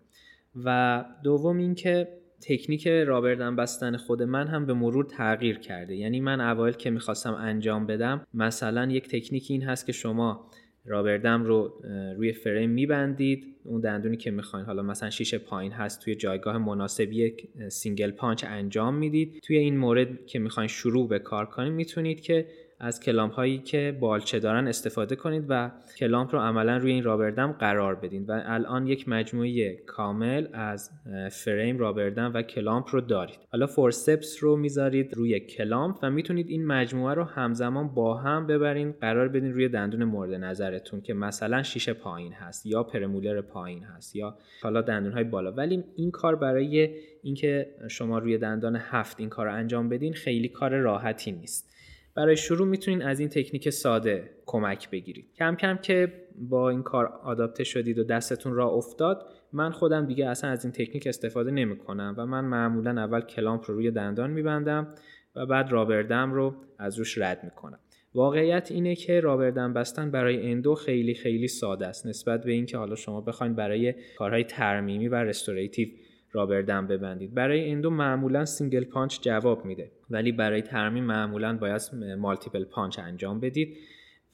و 0.64 1.05
دوم 1.25 1.59
اینکه 1.59 2.09
تکنیک 2.40 2.88
rubber 2.88 3.34
dam 3.34 3.57
بستن 3.57 3.97
خود 3.97 4.23
من 4.23 4.47
هم 4.47 4.66
به 4.66 4.75
مرور 4.75 5.05
تغییر 5.05 5.59
کرده. 5.59 5.97
یعنی 5.97 6.20
من 6.20 6.40
اوایل 6.40 6.75
که 6.75 6.90
می‌خواستم 6.90 7.35
انجام 7.35 7.87
بدم 7.87 8.27
مثلا 8.35 8.90
یک 8.90 9.09
تکنیک 9.09 9.47
این 9.51 9.62
هست 9.62 9.87
که 9.87 9.92
شما 9.92 10.51
rubber 10.87 11.25
dam 11.25 11.44
رو 11.44 11.83
روی 12.16 12.33
فریم 12.33 12.70
میبندید. 12.70 13.47
اون 13.64 13.81
دندونی 13.81 14.16
که 14.16 14.31
می‌خواین 14.31 14.66
حالا 14.66 14.83
مثلا 14.83 15.11
شیش 15.11 15.35
پایین 15.35 15.73
هست 15.73 16.01
توی 16.01 16.14
جایگاه 16.14 16.59
مناسب 16.59 17.12
یک 17.12 17.49
single 17.68 18.11
punch 18.11 18.44
انجام 18.49 18.94
می‌دید. 18.94 19.40
توی 19.42 19.57
این 19.57 19.79
مورد 19.79 20.27
که 20.27 20.38
می‌خواین 20.38 20.68
شروع 20.68 21.09
به 21.09 21.18
کار 21.18 21.47
کنید 21.47 21.73
می‌تونید 21.73 22.20
که 22.20 22.47
از 22.80 23.00
clamp 23.00 23.33
هایی 23.32 23.58
که 23.58 23.96
بالچه 24.00 24.38
دارن 24.38 24.68
استفاده 24.68 25.16
کنید 25.16 25.44
و 25.48 25.70
clamp 25.98 26.35
رو 26.34 26.40
عملا 26.40 26.76
روی 26.76 26.92
این 26.92 27.04
rubber 27.04 27.37
dam 27.37 27.52
قرار 27.52 27.94
بدین. 27.94 28.24
و 28.26 28.42
الان 28.44 28.87
یک 28.87 29.08
مجموعه 29.08 29.76
کامل 29.87 30.46
از 30.52 30.90
frame 31.30 31.78
rubber 31.78 32.13
dam 32.13 32.30
و 32.34 32.42
clamp 32.42 32.87
رو 32.90 33.00
دارید. 33.00 33.38
حالا 33.52 33.66
forceps 33.66 34.37
رو 34.40 34.56
می‌ذارید 34.56 35.14
روی 35.14 35.40
clamp 35.40 35.98
و 36.02 36.10
می‌تونید 36.10 36.48
این 36.48 36.66
مجموعه 36.66 37.14
رو 37.14 37.24
همزمان 37.24 37.88
با 37.88 38.16
هم 38.16 38.46
ببرین. 38.46 38.92
قرار 38.92 39.28
بدین 39.28 39.52
روی 39.52 39.68
دندون 39.68 40.04
مورد 40.04 40.32
نظرتون 40.32 41.00
که 41.00 41.14
مثلا 41.14 41.62
شیشه 41.62 41.92
پایین 41.92 42.32
هست 42.32 42.66
یا 42.66 42.82
premolar 42.83 43.40
پایین 43.40 43.82
هست 43.82 44.16
یا 44.16 44.38
حالا 44.62 44.80
دندون 44.82 45.12
های 45.12 45.24
بالا. 45.24 45.52
ولی 45.52 45.84
این 45.96 46.10
کار 46.10 46.37
برای 46.37 46.90
اینکه 47.22 47.74
شما 47.88 48.18
روی 48.18 48.38
دندان 48.38 48.76
هفت 48.76 49.20
این 49.20 49.28
کار 49.28 49.46
رو 49.46 49.52
انجام 49.52 49.88
بدین 49.88 50.12
خیلی 50.12 50.48
کار 50.48 50.76
راحتی 50.76 51.32
نیست. 51.32 51.73
برای 52.16 52.37
شروع 52.37 52.68
می‌تونید 52.68 53.03
از 53.03 53.20
این 53.20 53.29
تکنیک 53.29 53.70
ساده 53.70 54.31
کمک 54.46 54.90
بگیرید. 54.90 55.33
کم 55.38 55.55
کم 55.55 55.77
که 55.77 56.12
با 56.38 56.70
این 56.70 56.83
کار 56.83 57.07
آداپته 57.07 57.64
شدید 57.64 57.98
و 57.98 58.05
دستتون 58.05 58.55
راه 58.54 58.68
افتاد 58.68 59.27
من 59.53 59.70
خودم 59.70 60.07
دیگه 60.07 60.29
اصلا 60.29 60.50
از 60.50 60.64
این 60.64 60.72
تکنیک 60.72 61.07
استفاده 61.07 61.50
نمی 61.50 61.77
کنم 61.77 62.14
و 62.18 62.27
من 62.27 62.44
معمولا 62.44 62.90
اول 62.90 63.20
clamp 63.20 63.64
رو 63.66 63.74
روی 63.74 63.90
دندان 63.90 64.31
میبندم 64.31 64.88
و 65.37 65.46
بعد 65.46 65.72
rubber 65.72 66.12
dam 66.12 66.33
رو 66.33 66.55
از 66.79 66.98
روش 66.98 67.18
رد 67.18 67.44
می‌کنم. 67.44 67.79
واقعیت 68.14 68.70
اینه 68.70 68.94
که 68.94 69.20
rubber 69.20 69.55
dam 69.55 69.72
بستن 69.72 70.11
برای 70.11 70.50
endo 70.52 70.74
خیلی 70.74 71.14
خیلی 71.14 71.48
ساده 71.48 71.87
است. 71.87 72.07
نسبت 72.07 72.44
به 72.44 72.53
اینکه 72.53 72.77
حالا 72.77 72.94
شما 72.94 73.20
بخواید 73.20 73.57
برای 73.57 73.94
کارهای 74.18 74.44
ترمیمی 74.44 75.09
و 75.09 75.14
restorative 75.14 75.88
rubber 76.35 76.69
dam 76.69 76.87
ببندید. 76.87 77.35
برای 77.35 77.70
endo 77.70 77.90
معمولا 77.90 78.44
single 78.44 78.85
punch 78.85 79.20
جواب 79.20 79.64
میده. 79.64 79.90
ولی 80.11 80.33
برای 80.33 80.62
ترمیم 80.62 81.05
معمولا 81.05 81.57
باید 81.57 81.81
multiple 82.18 82.64
punch 82.64 82.98
انجام 82.99 83.40
بدید. 83.40 83.77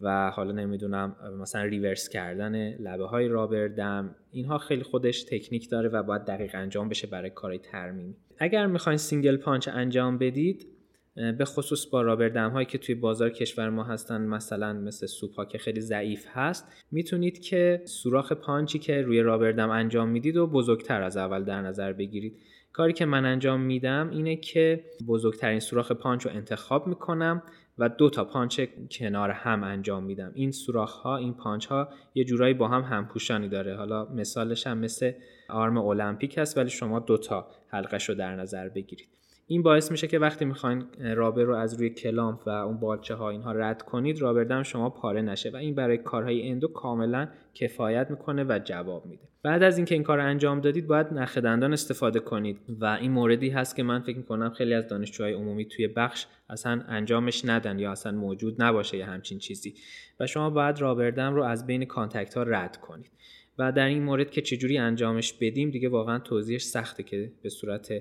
و 0.03 0.31
حالا 0.31 0.53
نمی‌دونم 0.53 1.17
مثلا 1.41 1.63
reverse 1.63 2.09
کردن 2.09 2.69
لبه 2.77 3.07
های 3.07 3.29
rubber 3.29 3.80
dam. 3.80 4.15
اینها 4.31 4.59
خیلی 4.59 4.83
خودش 4.83 5.25
تکنیک 5.25 5.71
داره 5.71 5.89
و 5.89 6.03
باید 6.03 6.25
دقیق 6.25 6.51
انجام 6.55 6.89
بشه 6.89 7.07
برای 7.07 7.31
کارهای 7.31 7.59
ترمیمی 7.59 8.17
اگر 8.39 8.67
می‌خواین 8.67 8.97
single 8.97 9.37
punch 9.37 9.69
انجام 9.69 10.19
بدید 10.19 10.67
به 11.15 11.45
خصوص 11.45 11.87
با 11.87 12.03
rubber 12.03 12.35
dam 12.35 12.51
هایی 12.51 12.67
که 12.67 12.79
توی 12.79 12.95
بازار 12.95 13.31
کشور 13.31 13.71
ما 13.71 13.85
هستن 13.85 14.21
مثلا 14.21 14.73
مثل 14.73 15.07
سوپ 15.07 15.49
که 15.49 15.59
خیلی 15.59 15.81
ضعیف 15.81 16.27
هست 16.29 16.73
می‌تونید 16.91 17.39
که 17.39 17.83
سوراخ 17.85 18.33
پانچی 18.33 18.79
که 18.79 19.03
روی 19.03 19.21
rubber 19.21 19.54
dam 19.54 19.71
انجام 19.71 20.09
می‌دید 20.09 20.37
و 20.37 20.47
بزرگتر 20.47 21.03
از 21.03 21.17
اول 21.17 21.45
در 21.45 21.63
نظر 21.63 21.93
بگیرید. 21.93 22.37
کاری 22.73 22.93
که 22.93 23.05
من 23.05 23.25
انجام 23.25 23.61
میدم 23.61 24.11
اینه 24.11 24.37
که 24.37 24.85
بزرگترین 25.07 25.61
سوراخ 25.61 25.93
پانچ 25.93 26.27
رو 26.27 26.33
انتخاب 26.33 26.87
می‌کنم 26.87 27.43
و 27.79 27.89
دو 27.89 28.11
تا 28.11 28.25
پانچ 28.25 28.61
کنار 28.91 29.31
هم 29.31 29.65
انجام 29.65 30.05
میدم. 30.05 30.31
این 30.35 30.51
سوراخ 30.53 30.93
ها 30.93 31.17
این 31.17 31.35
پانچ 31.35 31.67
ها 31.67 31.89
یه 32.15 32.25
جورایی 32.25 32.55
با 32.55 32.69
هم 32.69 32.83
همپوشانی 32.83 33.49
داره. 33.49 33.77
حالا 33.77 34.05
مثالش 34.05 34.67
هم 34.67 34.79
مثل 34.79 35.13
آرم 35.49 35.79
المپیک 35.79 36.39
هست 36.39 36.59
ولی 36.59 36.71
شما 36.71 36.99
دو 36.99 37.19
تا 37.19 37.47
حلقش 37.69 38.09
رو 38.09 38.15
در 38.15 38.37
نظر 38.37 38.69
بگیرید. 38.69 39.09
این 39.51 39.63
باعث 39.63 39.91
میشه 39.91 40.07
که 40.07 40.19
وقتی 40.19 40.45
می‌خواین 40.45 40.85
rubber 41.01 41.43
رو 41.43 41.55
از 41.55 41.75
روی 41.75 41.91
clamp 41.91 42.47
و 42.47 42.51
اون 42.51 42.77
بالچه 42.77 43.15
ها 43.15 43.31
اینها 43.31 43.53
رد 43.53 43.83
کنید 43.83 44.21
rubber 44.21 44.49
dam 44.49 44.63
شما 44.63 44.91
پاره 44.91 45.23
نشه 45.23 45.51
و 45.51 45.57
این 45.57 45.75
برای 45.75 45.99
کارهای 45.99 46.49
endo 46.49 46.69
کاملا 46.69 47.29
کفایت 47.55 48.11
می‌کنه 48.11 48.45
و 48.45 48.61
جواب 48.65 49.07
میده. 49.07 49.23
بعد 49.43 49.63
از 49.63 49.79
اینکه 49.79 49.95
این 49.95 50.05
کار 50.05 50.19
رو 50.19 50.25
انجام 50.25 50.61
دادید 50.61 50.87
باید 50.87 51.07
نخ 51.13 51.39
دندان 51.39 51.73
استفاده 51.73 52.21
کنید 52.21 52.59
و 52.81 52.85
این 52.85 53.11
موردی 53.11 53.51
هست 53.51 53.77
که 53.77 53.83
من 53.83 54.01
فکر 54.01 54.17
می‌کنم 54.17 54.51
خیلی 54.51 54.75
از 54.75 54.89
دانشجوهای 54.89 55.33
عمومی 55.33 55.65
توی 55.65 55.89
بخش 55.89 56.27
اصلا 56.51 56.83
انجامش 56.89 57.45
ندن 57.45 57.79
یا 57.79 57.93
اصلا 57.93 58.13
موجود 58.13 58.63
نباشه 58.63 58.97
یه 58.97 59.07
همچین 59.07 59.39
چیزی. 59.39 59.75
و 60.21 60.27
شما 60.27 60.51
باید 60.51 60.81
rubber 60.81 61.17
dam 61.17 61.35
رو 61.35 61.43
از 61.43 61.67
بین 61.67 61.85
contact 61.85 62.37
ها 62.37 62.43
رد 62.43 62.77
کنید. 62.77 63.11
و 63.59 63.73
در 63.73 63.87
این 63.87 64.03
مورد 64.03 64.31
که 64.31 64.41
چجوری 64.41 64.79
انجامش 64.79 65.33
بدیم 65.33 65.71
دیگه 65.71 65.89
واقعا 65.89 66.19
توضیحش 66.19 66.63
سخته 66.63 67.03
که 67.03 67.33
به 67.43 67.49
صورت 67.49 67.93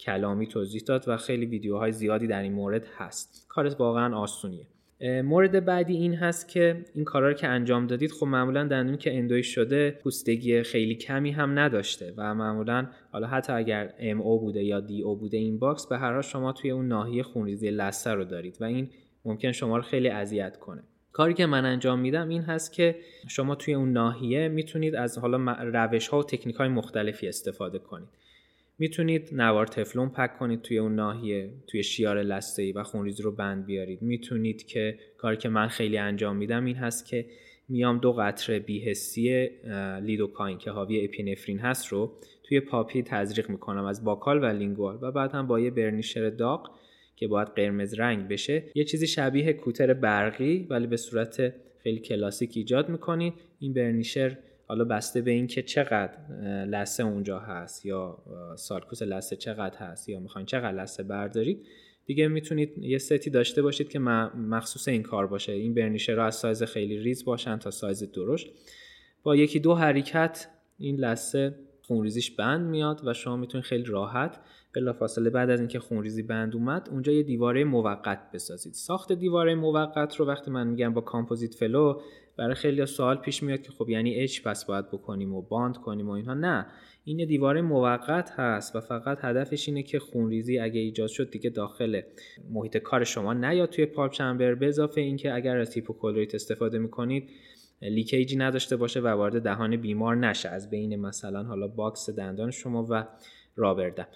کلامی 0.00 0.46
توضیح 0.46 0.82
داد 0.86 1.04
و 1.08 1.16
خیلی 1.16 1.46
ویدیوهای 1.46 1.92
زیادی 1.92 2.26
در 2.26 2.42
این 2.42 2.52
مورد 2.52 2.86
هست. 2.96 3.46
کار 3.48 3.66
واقعا 3.66 4.16
آسونیه. 4.16 4.66
مورد 5.00 5.64
بعدی 5.64 5.96
این 5.96 6.14
هست 6.14 6.48
که 6.48 6.84
این 6.94 7.04
کارا 7.04 7.28
رو 7.28 7.34
که 7.34 7.48
انجام 7.48 7.86
دادید 7.86 8.12
خب 8.12 8.26
معمولا 8.26 8.64
دندونی 8.64 8.96
که 8.96 9.18
endo 9.18 9.37
ی 9.37 9.42
شده 9.42 9.90
پوسیدگی 9.90 10.62
خیلی 10.62 10.94
کمی 10.94 11.30
هم 11.30 11.58
نداشته 11.58 12.14
و 12.16 12.34
معمولا 12.34 12.86
حالا 13.12 13.26
حتی 13.26 13.52
اگر 13.52 13.94
MO 13.98 14.40
بوده 14.40 14.64
یا 14.64 14.80
DO 14.80 15.16
بوده 15.16 15.36
این 15.36 15.58
box 15.58 15.86
به 15.86 15.98
هر 15.98 16.12
حال 16.12 16.22
شما 16.22 16.52
توی 16.52 16.70
اون 16.70 16.88
ناحیه 16.88 17.22
خونریزی 17.22 17.70
لثه 17.70 18.10
رو 18.10 18.24
دارید 18.24 18.56
و 18.60 18.64
این 18.64 18.90
ممکن 19.24 19.52
شما 19.52 19.76
رو 19.76 19.82
خیلی 19.82 20.08
اذیت 20.08 20.56
کنه. 20.56 20.82
کاری 21.12 21.34
که 21.34 21.46
من 21.46 21.64
انجام 21.64 22.00
میدم 22.00 22.28
این 22.28 22.42
هست 22.42 22.72
که 22.72 22.96
شما 23.28 23.54
توی 23.54 23.74
اون 23.74 23.92
ناحیه 23.92 24.48
می‌تونید 24.48 24.94
از 24.94 25.18
حالا 25.18 25.52
روش 25.62 26.08
ها 26.08 26.18
و 26.18 26.22
تکنیک 26.22 26.56
های 26.56 26.68
مختلفی 26.68 27.28
استفاده 27.28 27.78
کنید. 27.78 28.08
می‌تونید 28.78 29.28
نوار 29.32 29.66
تفلون 29.66 30.08
pack 30.08 30.38
کنید 30.38 30.62
توی 30.62 30.78
اون 30.78 30.94
ناحیه 30.94 31.50
توی 31.66 31.82
شیار 31.82 32.22
لثه 32.22 32.72
و 32.72 32.82
خونریزی 32.82 33.22
رو 33.22 33.32
بند 33.32 33.66
بیارید. 33.66 34.02
می‌تونید 34.02 34.66
که 34.66 34.98
کاری 35.18 35.36
که 35.36 35.48
من 35.48 35.68
خیلی 35.68 35.98
انجام 35.98 36.36
میدم 36.36 36.64
این 36.64 36.76
هست 36.76 37.06
که 37.06 37.26
میام 37.68 37.98
دو 37.98 38.12
قطره 38.12 38.58
بی‌حسی 38.58 39.48
لیدوکاین 40.02 40.58
که 40.58 40.70
حاوی 40.70 41.04
اپینفرین 41.04 41.58
هست 41.58 41.86
رو 41.86 42.12
توی 42.42 42.60
papilla 42.60 43.02
تزریق 43.02 43.50
می‌کنم 43.50 43.84
از 43.84 44.04
buccal 44.04 44.42
و 44.42 44.46
lingual 44.46 44.98
و 45.02 45.12
بعد 45.12 45.32
هم 45.32 45.46
با 45.46 45.60
یه 45.60 45.70
burnisher 45.70 46.30
داغ 46.30 46.70
که 47.16 47.28
باید 47.28 47.48
قرمز 47.48 47.94
رنگ 47.94 48.28
بشه 48.28 48.64
یه 48.74 48.84
چیزی 48.84 49.06
شبیه 49.06 49.52
کوتر 49.52 49.94
برقی 49.94 50.66
ولی 50.70 50.86
به 50.86 50.96
صورت 50.96 51.54
خیلی 51.82 52.00
کلاسیک 52.00 52.52
ایجاد 52.54 52.88
می‌کنید. 52.88 53.32
این 53.58 53.72
burnisher 53.72 54.38
حالا 54.68 54.84
بسته 54.84 55.20
به 55.20 55.30
اینکه 55.30 55.62
چقدر 55.62 56.18
لثه 56.64 57.02
اونجا 57.02 57.38
هست 57.38 57.86
یا 57.86 58.18
sulcus 58.56 59.02
لثه 59.02 59.36
چقدر 59.36 59.78
هست 59.78 60.08
یا 60.08 60.20
می‌خواین 60.20 60.46
چقدر 60.46 60.82
لثه 60.82 61.02
بردارید 61.02 61.66
دیگه 62.06 62.28
می‌تونید 62.28 62.78
یه 62.78 62.98
ستی 62.98 63.30
داشته 63.30 63.62
باشید 63.62 63.88
که 63.88 63.98
مخصوص 63.98 64.88
این 64.88 65.02
کار 65.02 65.26
باشه. 65.26 65.52
این 65.52 65.74
burnisher 65.74 66.14
رو 66.14 66.22
از 66.22 66.34
سایز 66.34 66.62
خیلی 66.62 66.98
ریز 66.98 67.24
باشن 67.24 67.56
تا 67.56 67.70
سایز 67.70 68.12
درشت. 68.12 68.50
با 69.22 69.36
یکی 69.36 69.60
دو 69.60 69.74
حرکت 69.74 70.48
این 70.78 70.96
لثه 70.96 71.54
خونریزیش 71.82 72.30
بند 72.30 72.66
میاد 72.70 73.00
و 73.06 73.14
شما 73.14 73.36
می‌تونید 73.36 73.64
خیلی 73.64 73.84
راحت 73.84 74.40
بلافاصله 74.74 75.30
بعد 75.30 75.50
از 75.50 75.60
اینکه 75.60 75.78
خونریزی 75.78 76.22
بند 76.22 76.54
اومد 76.54 76.88
اونجا 76.90 77.12
یه 77.12 77.22
دیواره 77.22 77.64
موقت 77.64 78.30
بسازید. 78.32 78.74
ساخت 78.74 79.12
دیواره 79.12 79.54
موقت 79.54 80.16
رو 80.16 80.26
وقتی 80.26 80.50
من 80.50 80.66
میگم 80.66 80.94
با 80.94 81.00
composite 81.00 81.54
flow 81.54 82.00
برای 82.38 82.54
خیلی 82.54 82.86
سوال 82.86 83.16
پیش 83.16 83.42
میاد 83.42 83.62
که 83.62 83.72
خب 83.72 83.88
یعنی 83.88 84.14
etch 84.14 84.42
پس 84.42 84.64
باید 84.64 84.90
بکنیم 84.90 85.34
و 85.34 85.42
bond 85.42 85.76
کنیم 85.76 86.08
و 86.08 86.10
اینها. 86.10 86.34
نه 86.34 86.66
این 87.04 87.26
دیواره 87.26 87.60
موقت 87.60 88.30
هست 88.30 88.76
و 88.76 88.80
فقط 88.80 89.18
هدفش 89.20 89.68
اینه 89.68 89.82
که 89.82 89.98
خونریزی 89.98 90.58
اگه 90.58 90.80
ایجاد 90.80 91.08
شد 91.08 91.30
دیگه 91.30 91.50
داخل 91.50 92.00
محیط 92.50 92.76
کار 92.76 93.04
شما 93.04 93.34
نیاد 93.34 93.70
توی 93.70 93.86
pulp 93.86 94.12
chamber. 94.12 94.54
به 94.54 94.68
اضافه 94.68 95.00
اینکه 95.00 95.34
اگر 95.34 95.58
از 95.58 95.74
هیپوکلوریت 95.74 96.34
استفاده 96.34 96.78
می‌کنید 96.78 97.30
leakage 97.82 98.29
ی 98.29 98.36
نداشته 98.36 98.76
باشه 98.76 99.00
و 99.00 99.06
وارد 99.06 99.42
دهان 99.42 99.76
بیمار 99.76 100.16
نشه. 100.16 100.48
از 100.48 100.70
بین 100.70 100.96
مثلا 100.96 101.42
حالا 101.42 101.68
box 101.68 102.10
دندان 102.10 102.50
شما 102.50 102.86
و 102.90 103.06
rubber 103.56 103.89
dam 103.89 104.06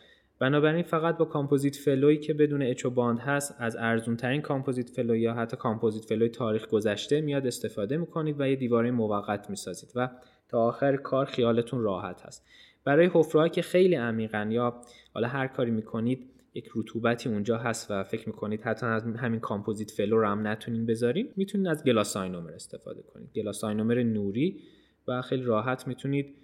بنابراین 0.40 0.83
فقط 0.83 1.16
با 1.16 1.24
composite 1.24 1.76
flow 1.76 2.08
ی 2.08 2.16
که 2.16 2.35
بدون 2.35 2.62
etch 2.62 2.90
و 2.90 2.96
bond 2.96 3.18
هست 3.18 3.55
از 3.59 3.76
ارزون 3.76 4.16
ترین 4.16 4.42
composite 4.42 4.90
flow 4.90 5.14
ی 5.14 5.20
یا 5.20 5.35
حتی 5.35 5.57
composite 5.56 6.04
flow 6.04 6.24
ی 6.24 6.28
تاریخ 6.29 6.66
گذشته 6.66 7.20
میاد 7.20 7.46
استفاده 7.46 7.96
می‌کنید 7.96 8.40
و 8.40 8.48
یه 8.48 8.57
دیواره 8.57 8.90
موقت 8.90 9.50
می‌سازید 9.50 9.90
و 9.94 10.11
تا 10.48 10.61
آخر 10.61 10.96
کار 10.96 11.26
خیالتون 11.26 11.83
راحت 11.83 12.22
هست. 12.22 12.46
برای 12.85 13.11
حفره 13.12 13.48
که 13.48 13.62
خیلی 13.62 13.94
عمیقن 13.94 14.50
یا 14.50 14.81
حالا 15.14 15.29
هر 15.29 15.46
کاری 15.46 15.70
می‌کنید 15.70 16.31
یک 16.55 16.68
رطوبتی 16.76 17.29
اونجا 17.29 17.59
هست 17.59 17.90
و 17.90 18.05
فکر 18.05 18.29
می‌کنید 18.29 18.62
حتی 18.62 18.87
از 18.87 19.05
همین 19.05 19.40
composite 19.40 19.90
flow 19.90 20.20
رو 20.20 20.26
هم 20.26 20.46
نتونین 20.46 20.87
بذارید 20.87 21.33
می‌تونید 21.37 21.66
از 21.66 21.85
glass 21.84 22.13
ionomer 22.13 22.52
استفاده 22.53 23.03
کنید. 23.03 23.33
glass 23.32 23.62
ionomer 23.62 24.02
نوری 24.03 24.61
و 25.09 25.22
خیلی 25.22 25.42
راحت 25.42 25.88
می‌تونید 25.88 26.35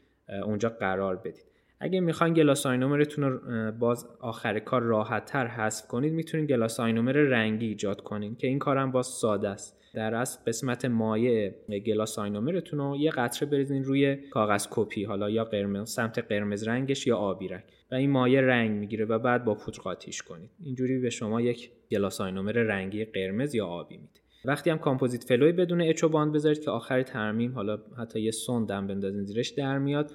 اونجا 0.44 0.68
قرار 0.68 1.16
بدید. 1.16 1.55
اگه 1.80 2.00
می‌خواین 2.00 2.34
glass 2.34 2.64
ionomer 2.64 3.06
تون 3.06 3.24
رو 3.24 3.72
باز 3.72 4.06
آخر 4.20 4.58
کار 4.58 4.82
راحت 4.82 5.24
تر 5.24 5.46
حذف 5.46 5.86
کنید 5.86 6.12
می‌تونید 6.12 6.48
glass 6.48 6.75
ionomer 6.75 7.12
رنگی 7.12 7.66
ایجاد 7.66 8.00
کنید 8.00 8.38
که 8.38 8.46
این 8.46 8.58
کارم 8.58 8.92
باز 8.92 9.06
ساده 9.06 9.48
است. 9.48 9.76
در 9.94 10.14
اصل 10.14 10.40
قسمت 10.46 10.84
مایع 10.84 11.54
glass 11.86 12.17
ionomer 12.17 12.60
تون 12.60 12.78
رو 12.78 12.96
یه 12.96 13.10
قطره 13.10 13.48
بریزین 13.48 13.84
روی 13.84 14.16
کاغذ 14.16 14.66
کپی 14.70 15.04
حالا 15.04 15.30
یا 15.30 15.44
قرمز 15.44 15.90
سمت 15.90 16.18
قرمز 16.18 16.68
رنگش 16.68 17.06
یا 17.06 17.16
آبی 17.16 17.48
رنگ. 17.48 17.62
و 17.92 17.94
این 17.94 18.10
مایع 18.10 18.40
رنگ 18.40 18.70
می‌گیره 18.70 19.04
و 19.04 19.18
بعد 19.18 19.44
با 19.44 19.54
پودر 19.54 19.78
قاطیش 19.78 20.22
کنید. 20.22 20.50
اینجوری 20.64 20.98
به 20.98 21.10
شما 21.10 21.40
یک 21.40 21.70
glass 21.90 22.16
ionomer 22.16 22.52
رنگی 22.52 23.04
قرمز 23.04 23.54
یا 23.54 23.66
آبی 23.66 23.96
میده. 23.96 24.20
وقتی 24.44 24.70
هم 24.70 24.78
composite 24.78 25.24
flow 25.24 25.47
ی 25.47 25.52
بدون 25.52 25.80
etch 25.80 26.08
و 26.08 26.13
bond 26.13 26.32
بذارید 26.32 26.60
که 26.60 26.70
آخر 26.70 27.02
ترمیم 27.02 27.54
حالا 27.54 27.78
حتی 27.98 28.20
یه 28.20 28.30
سوندم 28.30 28.86
بندازین 28.86 29.24
زیرش 29.24 29.48
در 29.48 29.78
میاد. 29.78 30.10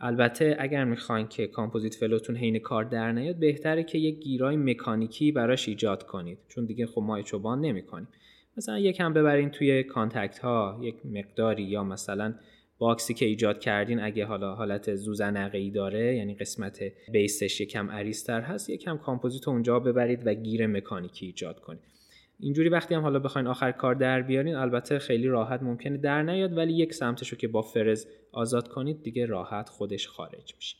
البته 0.00 0.56
اگر 0.58 0.84
می‌خواین 0.84 1.26
که 1.28 1.46
composite 1.46 1.94
flow 1.94 2.18
تون 2.18 2.36
حین 2.36 2.58
کار 2.58 2.84
در 2.84 3.12
نیاد 3.12 3.36
بهتره 3.36 3.82
که 3.84 3.98
یک 3.98 4.18
گیر 4.18 4.56
مکانیکی 4.56 5.32
براش 5.32 5.68
ایجاد 5.68 6.06
کنید. 6.06 6.38
چون 6.48 6.66
دیگه 6.66 6.86
خب 6.86 7.02
ما 7.02 7.16
etch 7.16 7.36
و 7.36 7.40
bond 7.40 7.60
نمی‌کنیم. 7.60 8.08
مثلا 8.56 8.78
یکم 8.78 9.12
ببرین 9.12 9.50
توی 9.50 9.82
contact 9.82 10.38
ها 10.38 10.80
یک 10.82 11.06
مقداری 11.06 11.62
یا 11.62 11.84
مثلا 11.84 12.34
box 12.78 13.05
ی 13.05 13.14
که 13.14 13.26
ایجاد 13.26 13.60
کردین 13.60 14.00
اگه 14.00 14.24
حالا 14.24 14.54
حالت 14.54 14.94
ذوزنقه 14.94 15.58
ای 15.58 15.70
داره 15.70 16.16
یعنی 16.16 16.34
قسمت 16.34 16.80
base 17.12 17.44
ش 17.44 17.60
یکم 17.60 17.90
عریضتر 17.90 18.40
هست 18.40 18.70
یکم 18.70 18.98
کامپوزیت 18.98 19.48
اونجا 19.48 19.80
ببرید 19.80 20.26
و 20.26 20.34
گیر 20.34 20.66
مکانیکی 20.66 21.26
ایجاد 21.26 21.60
کنید. 21.60 21.95
اینجوری 22.40 22.68
وقتی 22.68 22.94
هم 22.94 23.02
حالا 23.02 23.18
بخواین 23.18 23.46
آخر 23.46 23.72
کار 23.72 23.94
در 23.94 24.22
بیارین 24.22 24.54
البته 24.54 24.98
خیلی 24.98 25.26
راحت 25.26 25.62
ممکنه 25.62 25.96
در 25.96 26.22
نیاد 26.22 26.56
ولی 26.56 26.72
یک 26.72 26.94
سمتشو 26.94 27.36
که 27.36 27.48
با 27.48 27.62
فرز 27.62 28.06
آزاد 28.32 28.68
کنید 28.68 29.02
دیگه 29.02 29.26
راحت 29.26 29.68
خودش 29.68 30.08
خارج 30.08 30.54
میشه. 30.56 30.76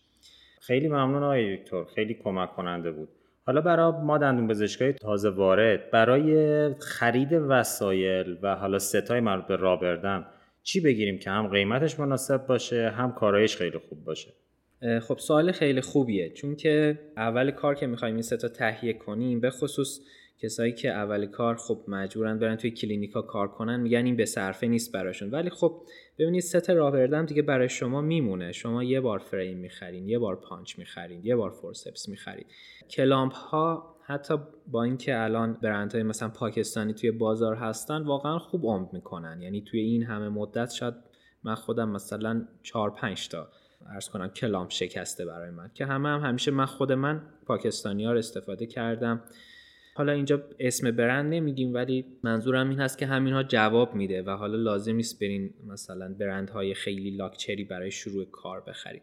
خیلی 0.60 0.88
ممنون 0.88 1.22
آقای 1.22 1.56
دکتر 1.56 1.84
خیلی 1.84 2.14
کمک 2.14 2.52
کننده 2.52 2.90
بود. 2.90 3.08
حالا 3.46 3.60
برای 3.60 3.92
ما 4.02 4.18
دندون 4.18 4.48
پزشکای 4.48 4.92
تازه 4.92 5.30
وارد 5.30 5.90
برای 5.90 6.74
خرید 6.74 7.32
وسایل 7.32 8.36
و 8.42 8.54
حالا 8.54 8.78
ستای 8.78 9.20
مربوط 9.20 9.46
به 9.46 9.56
رابردم 9.56 10.26
چی 10.62 10.80
بگیریم 10.80 11.18
که 11.18 11.30
هم 11.30 11.48
قیمتش 11.48 12.00
مناسب 12.00 12.46
باشه 12.46 12.90
هم 12.90 13.12
کارایش 13.12 13.56
خیلی 13.56 13.78
خوب 13.78 14.04
باشه؟ 14.04 14.32
خب 15.02 15.18
سوال 15.18 15.52
خیلی 15.52 15.80
خوبیه. 15.80 16.30
چون 16.30 16.56
که 16.56 16.98
اول 17.16 17.50
کار 17.50 17.74
که 17.74 17.86
می‌خوایم 17.86 18.14
این 18.14 18.22
ستا 18.22 18.48
تهیه 18.48 18.92
کنیم 18.92 19.40
به 19.40 19.50
خصوص 19.50 20.00
کسایی 20.42 20.72
که 20.72 20.90
اول 20.90 21.26
کار 21.26 21.56
خب 21.56 21.80
مجبورن 21.88 22.38
برن 22.38 22.56
توی 22.56 22.70
کلینیکا 22.70 23.22
کار 23.22 23.48
کنن 23.48 23.80
میگن 23.80 24.04
این 24.04 24.16
به 24.16 24.24
صرفه 24.24 24.66
نیست 24.66 24.92
براشون. 24.92 25.30
ولی 25.30 25.50
خب 25.50 25.82
ببینید 26.18 26.42
ست 26.42 26.70
rubber 26.70 27.08
dam 27.08 27.26
دیگه 27.26 27.42
برای 27.42 27.68
شما 27.68 28.00
میمونه. 28.00 28.52
شما 28.52 28.84
یه 28.84 29.00
بار 29.00 29.18
فریم 29.18 29.58
می‌خرین 29.58 30.08
یه 30.08 30.18
بار 30.18 30.36
پانچ 30.36 30.78
می‌خرین 30.78 31.20
یه 31.24 31.36
بار 31.36 31.50
forceps 31.50 32.08
می‌خرید 32.08 32.46
clamp 32.90 33.32
ها 33.32 33.96
حتی 34.02 34.34
با 34.66 34.82
اینکه 34.82 35.18
الان 35.18 35.58
برندهای 35.62 36.02
مثلا 36.02 36.28
پاکستانی 36.28 36.94
توی 36.94 37.10
بازار 37.10 37.54
هستن 37.54 38.02
واقعا 38.02 38.38
خوب 38.38 38.64
عمر 38.64 38.88
می‌کنن. 38.92 39.42
یعنی 39.42 39.62
توی 39.62 39.80
این 39.80 40.02
همه 40.02 40.28
مدت 40.28 40.70
شاید 40.70 40.94
من 41.44 41.54
خودم 41.54 41.88
مثلا 41.88 42.48
4 42.62 42.90
5 42.90 43.28
تا 43.28 43.48
عرض 43.86 44.08
کنم 44.08 44.28
clamp 44.28 44.70
شکسته 44.70 45.24
برای 45.24 45.50
من. 45.50 45.70
که 45.74 45.86
همه 45.86 46.08
هم 46.08 46.20
همیشه 46.20 46.50
من 46.50 46.66
خود 46.66 46.92
من 46.92 47.22
پاکستانی 47.46 48.04
ها 48.04 48.12
رو 48.12 48.18
استفاده 48.18 48.66
کردم. 48.66 49.22
حالا 49.96 50.12
اینجا 50.12 50.42
اسم 50.58 50.90
برند 50.90 51.34
نمیگیم 51.34 51.74
ولی 51.74 52.04
منظورم 52.22 52.68
این 52.68 52.80
هست 52.80 52.98
که 52.98 53.06
همینها 53.06 53.42
جواب 53.42 53.94
میده 53.94 54.22
و 54.22 54.30
حالا 54.30 54.56
لازم 54.56 54.94
نیست 54.94 55.20
برین 55.20 55.50
مثلا 55.66 56.14
برندهای 56.18 56.74
خیلی 56.74 57.10
لاکچری 57.10 57.64
برای 57.64 57.90
شروع 57.90 58.24
کار 58.24 58.60
بخرید. 58.60 59.02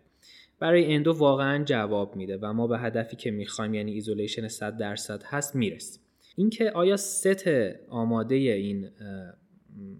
برای 0.59 0.93
endo 0.93 1.13
واقعا 1.13 1.63
جواب 1.63 2.15
میده 2.15 2.37
و 2.41 2.53
ما 2.53 2.67
به 2.67 2.79
هدفی 2.79 3.15
که 3.15 3.31
می‌خوایم 3.31 3.73
یعنی 3.73 3.91
isolation 3.91 4.47
100 4.47 4.77
درصد 4.77 5.23
هست 5.25 5.55
می‌رسیم. 5.55 6.01
اینکه 6.35 6.71
آیا 6.71 6.97
ست 6.97 7.47
آماده 7.89 8.35
این 8.35 8.89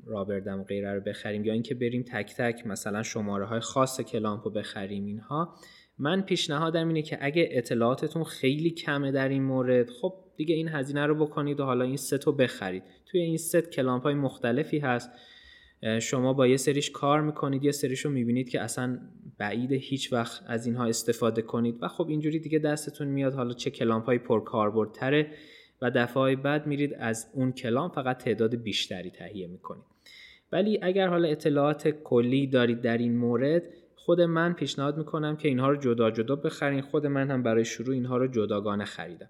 rubber 0.06 0.41
dam 0.41 0.60
و 0.60 0.63
غیره 0.63 0.93
رو 0.93 1.01
بخریم 1.01 1.45
یا 1.45 1.53
اینکه 1.53 1.75
بریم 1.75 2.03
تک 2.03 2.36
تک 2.36 2.67
مثلا 2.67 3.03
شماره 3.03 3.45
های 3.45 3.60
خاص 3.60 4.01
clamp 4.02 4.54
بخریم 4.53 5.06
اینها 5.06 5.56
من 5.97 6.21
پیشنهادم 6.21 6.88
اینه 6.88 7.01
که 7.01 7.17
اگه 7.21 7.49
اطلاعاتتون 7.51 8.23
خیلی 8.23 8.69
کمه 8.69 9.12
در 9.12 9.29
این 9.29 9.43
مورد 9.43 9.89
خب 9.89 10.13
دیگه 10.36 10.56
این 10.56 10.67
هزینه 10.67 11.06
رو 11.06 11.25
بکنید 11.25 11.60
و 11.60 11.63
حالا 11.63 11.86
این 11.86 11.97
ست 11.97 12.23
رو 12.23 12.32
بخرید. 12.32 12.84
توی 13.06 13.21
این 13.21 13.38
ست 13.38 13.69
clamp 13.69 14.04
های 14.03 14.13
مختلفی 14.13 14.79
هست. 14.79 15.12
شما 16.01 16.34
با 16.34 16.47
یه 16.47 16.58
سریش 16.58 16.91
کار 16.91 17.21
می‌کنید 17.21 17.63
یه 17.63 17.71
سریش 17.71 17.99
رو 17.99 18.12
می‌بینید 18.12 18.49
که 18.49 18.62
اصلا 18.62 18.99
بعیده 19.38 19.71
هیچ 19.71 20.13
وقت 20.13 20.43
از 20.47 20.65
اینها 20.65 20.86
استفاده 20.86 21.41
کنید 21.41 21.75
و 21.82 21.88
خب 21.88 22.08
اینجوری 22.08 22.39
دیگه 22.39 22.60
دستتون 22.60 23.08
میاد. 23.08 23.34
حالا 23.34 23.53
چه 23.53 23.71
clamp 23.71 24.06
های 24.06 24.17
پرکاربردتره 24.17 25.32
و 25.82 25.91
دفعه 25.91 26.36
بعد 26.36 26.67
میرید 26.67 26.93
از 26.93 27.27
اون 27.34 27.51
clamp 27.52 27.95
فقط 27.95 28.17
تعداد 28.17 28.56
بیشتری 28.56 29.10
تهیه 29.10 29.47
می‌کنید. 29.47 29.84
ولی 30.51 30.79
اگر 30.82 31.08
حالا 31.08 31.27
اطلاعات 31.27 31.88
کلی 31.88 32.47
دارید 32.47 32.82
در 32.82 32.97
این 32.97 33.17
مورد 33.17 33.63
خود 34.06 34.22
من 34.22 34.54
پیشنهاد 34.54 34.98
می‌کنم 34.98 35.36
که 35.36 35.48
اینها 35.48 35.70
رو 35.70 35.76
جدا 35.76 36.12
جدا 36.12 36.36
بخرین. 36.36 36.82
خود 36.82 37.08
من 37.08 37.32
هم 37.32 37.44
برای 37.44 37.66
شروع 37.66 37.96
اینها 37.96 38.18
رو 38.18 38.28
جداگانه 38.28 38.86
خریدم. 38.86 39.30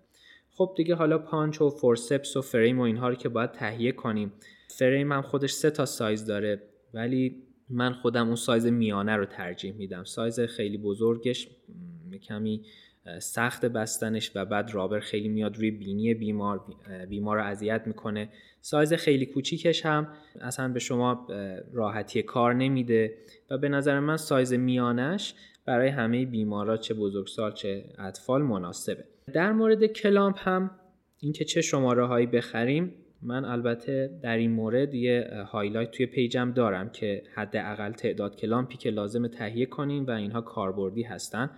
خب 0.49 0.73
دیگه 0.77 0.95
حالا 0.95 1.17
پانچ 1.17 1.61
و 1.61 1.69
forceps 1.69 2.37
و 2.37 2.41
فریم 2.41 2.79
و 2.79 2.81
اینها 2.81 3.09
رو 3.09 3.15
که 3.15 3.29
باید 3.29 3.51
تهیه 3.51 3.91
کنیم. 3.91 4.33
فریم 4.67 5.11
هم 5.11 5.21
خودش 5.21 5.51
سه 5.51 5.69
تا 5.69 5.85
سایز 5.85 6.25
داره 6.25 6.61
ولی 6.93 7.43
من 7.69 7.93
خودم 7.93 8.27
اون 8.27 8.35
سایز 8.35 8.65
میانه 8.65 9.15
رو 9.15 9.25
ترجیح 9.25 9.73
میدم. 9.73 10.03
سایز 10.03 10.39
خیلی 10.39 10.77
بزرگش 10.77 11.47
کمی 12.27 12.65
سخته 13.19 13.65
بستنش 13.65 14.31
و 14.35 14.45
بعد 14.45 14.73
rubber 14.73 14.99
خیلی 14.99 15.29
میاد 15.29 15.57
روی 15.57 15.71
بینی 15.71 16.13
بیمار 16.13 16.61
بیمار 17.09 17.37
رو 17.37 17.43
اذیت 17.43 17.81
می‌کنه. 17.85 18.29
سایز 18.61 18.93
خیلی 18.93 19.25
کوچیکش 19.25 19.85
هم 19.85 20.07
اصلا 20.41 20.67
به 20.67 20.79
شما 20.79 21.27
راحتی 21.73 22.21
کار 22.21 22.53
نمیده 22.53 23.17
و 23.49 23.57
به 23.57 23.69
نظر 23.69 23.99
من 23.99 24.17
سایز 24.17 24.53
میانش 24.53 25.33
برای 25.65 25.89
همه 25.89 26.25
بیمارا 26.25 26.77
چه 26.77 26.93
بزرگسال 26.93 27.53
چه 27.53 27.85
اطفال 27.99 28.41
مناسبه. 28.41 29.03
در 29.33 29.51
مورد 29.51 29.85
clamp 29.85 30.35
هم 30.39 30.71
اینکه 31.19 31.45
چه 31.45 31.61
شماره 31.61 32.05
هایی 32.05 32.25
بخریم 32.25 32.93
من 33.21 33.45
البته 33.45 34.19
در 34.23 34.37
این 34.37 34.51
مورد 34.51 34.93
یه 34.93 35.29
highlight 35.47 35.91
توی 35.91 36.05
page 36.05 36.42
م 36.42 36.51
دارم 36.51 36.89
که 36.89 37.23
حداقل 37.35 37.91
تعداد 37.91 38.35
clamp 38.35 38.70
ی 38.70 38.77
که 38.77 38.89
لازمه 38.89 39.27
تهیه 39.27 39.65
کنیم 39.65 40.05
و 40.05 40.11
اینها 40.11 40.41
کاربردی 40.41 41.03
هستن. 41.03 41.49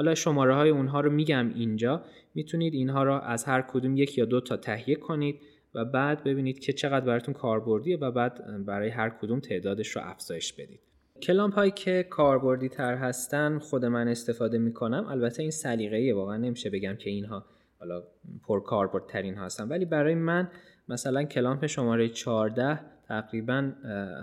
حالا 0.00 0.14
شماره 0.14 0.54
های 0.54 0.70
اونها 0.70 1.00
رو 1.00 1.10
میگم 1.10 1.52
اینجا. 1.54 2.02
می‌تونید 2.34 2.74
اینها 2.74 3.02
رو 3.02 3.12
از 3.12 3.44
هر 3.44 3.62
کدوم 3.62 3.96
یک 3.96 4.18
یا 4.18 4.24
دو 4.24 4.40
تا 4.40 4.56
تهیه 4.56 4.96
کنید 4.96 5.40
و 5.74 5.84
بعد 5.84 6.24
ببینید 6.24 6.58
که 6.58 6.72
چقدر 6.72 7.06
براتون 7.06 7.34
کاربردیه 7.34 7.96
و 7.96 8.10
بعد 8.10 8.64
برای 8.66 8.88
هر 8.88 9.10
کدوم 9.10 9.40
تعدادش 9.40 9.88
رو 9.88 10.02
افزایش 10.04 10.52
بدید. 10.52 10.80
clamp 11.22 11.54
هایی 11.54 11.70
که 11.70 12.06
کاربردی 12.10 12.68
تر 12.68 12.94
هستن 12.94 13.58
خود 13.58 13.84
من 13.84 14.08
استفاده 14.08 14.58
می‌کنم. 14.58 15.06
البته 15.08 15.42
این 15.42 15.50
سلیقه‌ای 15.50 16.12
واقعا 16.12 16.36
نمیشه 16.36 16.70
بگم 16.70 16.96
که 16.96 17.10
اینها 17.10 17.44
حالا 17.78 18.02
پر 18.46 18.60
کاربرد 18.60 19.06
ترین 19.06 19.34
هستن. 19.34 19.68
ولی 19.68 19.84
برای 19.84 20.14
من 20.14 20.48
مثلا 20.88 21.22
کلامپ 21.22 21.66
شماره 21.66 22.08
14 22.08 22.80
تقریبا 23.08 23.72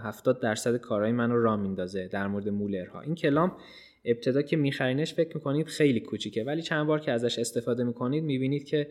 70 0.04 0.42
درصد 0.42 0.78
کارهای 0.78 1.12
منو 1.12 1.42
را 1.42 1.58
میندازه 1.58 2.08
در 2.08 2.28
مورد 2.28 2.50
مولرها. 2.50 3.02
این 3.02 3.16
کلامپ 3.16 3.54
ابتدا 4.06 4.42
که 4.42 4.58
میخرینش 4.58 5.14
فکر 5.14 5.38
می‌کنید 5.38 5.68
خیلی 5.68 6.00
کوچیکه. 6.00 6.44
ولی 6.44 6.62
چند 6.62 6.88
بار 6.88 7.00
که 7.00 7.12
ازش 7.12 7.40
استفاده 7.40 7.84
می‌کنید 7.84 8.24
می‌بینید 8.24 8.66
که 8.66 8.88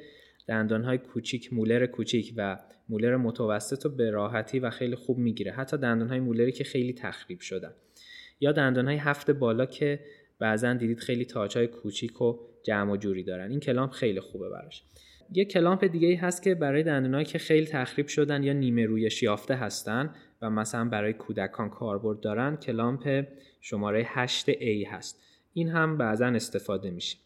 دندانهای 0.49 0.99
کوچیک 0.99 1.53
مولر 1.53 1.87
کوچیک 1.87 2.35
و 2.37 2.59
مولر 2.89 3.17
متوسط 3.17 3.85
رو 3.85 3.91
به 3.91 4.11
راحتی 4.11 4.59
و 4.59 4.71
خیلی 4.71 4.95
خوب 4.95 5.19
می‌گیره. 5.19 5.53
حتی 5.53 5.77
دندانهای 5.77 6.21
مولری 6.21 6.53
که 6.53 6.65
خیلی 6.65 6.93
تخریب 6.93 7.41
شدن. 7.41 7.75
یا 8.41 8.53
دندانهای 8.53 8.97
هفت 8.97 9.31
بالا 9.31 9.67
که 9.67 10.01
بعضا 10.39 10.75
دیدید 10.75 10.99
خیلی 10.99 11.25
تاجهای 11.25 11.67
کوچیک 11.67 12.23
و 12.23 12.39
جمع 12.63 12.93
و 12.93 12.97
جوری 12.97 13.23
دارن. 13.23 13.51
این 13.51 13.61
clamp 13.61 13.91
خیلی 13.91 14.21
خوبه 14.21 14.49
براش. 14.49 14.83
یه 15.33 15.45
clamp 15.45 15.85
دیگه 15.85 16.09
ای 16.09 16.15
هست 16.15 16.43
که 16.43 16.55
برای 16.55 16.83
دندونایی 16.83 17.25
که 17.25 17.39
خیلی 17.39 17.67
تخریب 17.67 18.07
شدن 18.07 18.43
یا 18.43 18.53
نیمه 18.53 18.87
رویش 18.87 19.11
یافته 19.23 19.55
هستن 19.55 20.15
و 20.43 20.51
مثلا 20.51 20.85
برای 20.85 21.13
کودکان 21.13 21.71
کاربرد 21.71 22.21
دارن 22.21 22.57
clamp 22.57 23.27
شماره 23.61 24.05
8A 24.05 24.87
هست. 24.91 25.23
این 25.53 25.69
هم 25.69 25.99
بعضا 25.99 26.27
استفاده 26.27 26.91
میشه. 26.91 27.19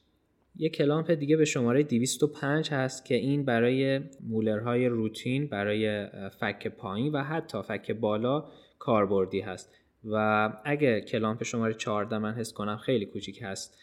یه 0.57 0.69
clamp 0.69 1.11
دیگه 1.11 1.37
به 1.37 1.45
شماره 1.45 1.83
205 1.83 2.71
هست 2.71 3.05
که 3.05 3.15
این 3.15 3.45
برای 3.45 4.01
molar 4.29 4.70
های 4.70 4.87
روتین 4.87 5.47
برای 5.47 6.07
فک 6.41 6.69
پایین 6.69 7.13
و 7.13 7.23
حتی 7.23 7.63
فک 7.63 7.91
بالا 7.91 8.45
کاربردی 8.79 9.41
هست. 9.41 9.75
و 10.05 10.53
اگه 10.65 11.01
clamp 11.01 11.43
شماره 11.43 11.75
14 11.75 12.19
من 12.19 12.35
حس 12.35 12.53
کنم 12.53 12.77
خیلی 12.77 13.07
کوچیک 13.07 13.43
هست. 13.43 13.79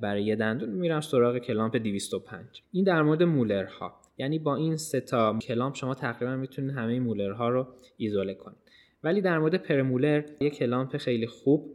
برای 0.00 0.24
یه 0.24 0.36
دندون 0.36 0.68
میرم 0.68 1.00
سراغ 1.00 1.38
clamp 1.38 1.76
205 1.76 2.62
این 2.72 2.84
در 2.84 3.02
مورد 3.02 3.22
molar 3.22 3.78
ها. 3.78 4.00
یعنی 4.18 4.38
با 4.38 4.56
این 4.56 4.76
سه 4.76 5.00
تا 5.00 5.38
clamp 5.38 5.74
شما 5.74 5.94
تقریبا 5.94 6.36
می‌تونید 6.36 6.76
همه 6.76 7.00
molar 7.00 7.40
ها 7.40 7.48
رو 7.48 7.66
ایزوله 7.96 8.34
کنید. 8.34 8.58
ولی 9.04 9.20
در 9.20 9.38
مورد 9.38 9.54
premolar 9.54 10.22
یه 10.40 10.50
clamp 10.50 10.96
خیلی 10.96 11.26
خوب 11.26 11.72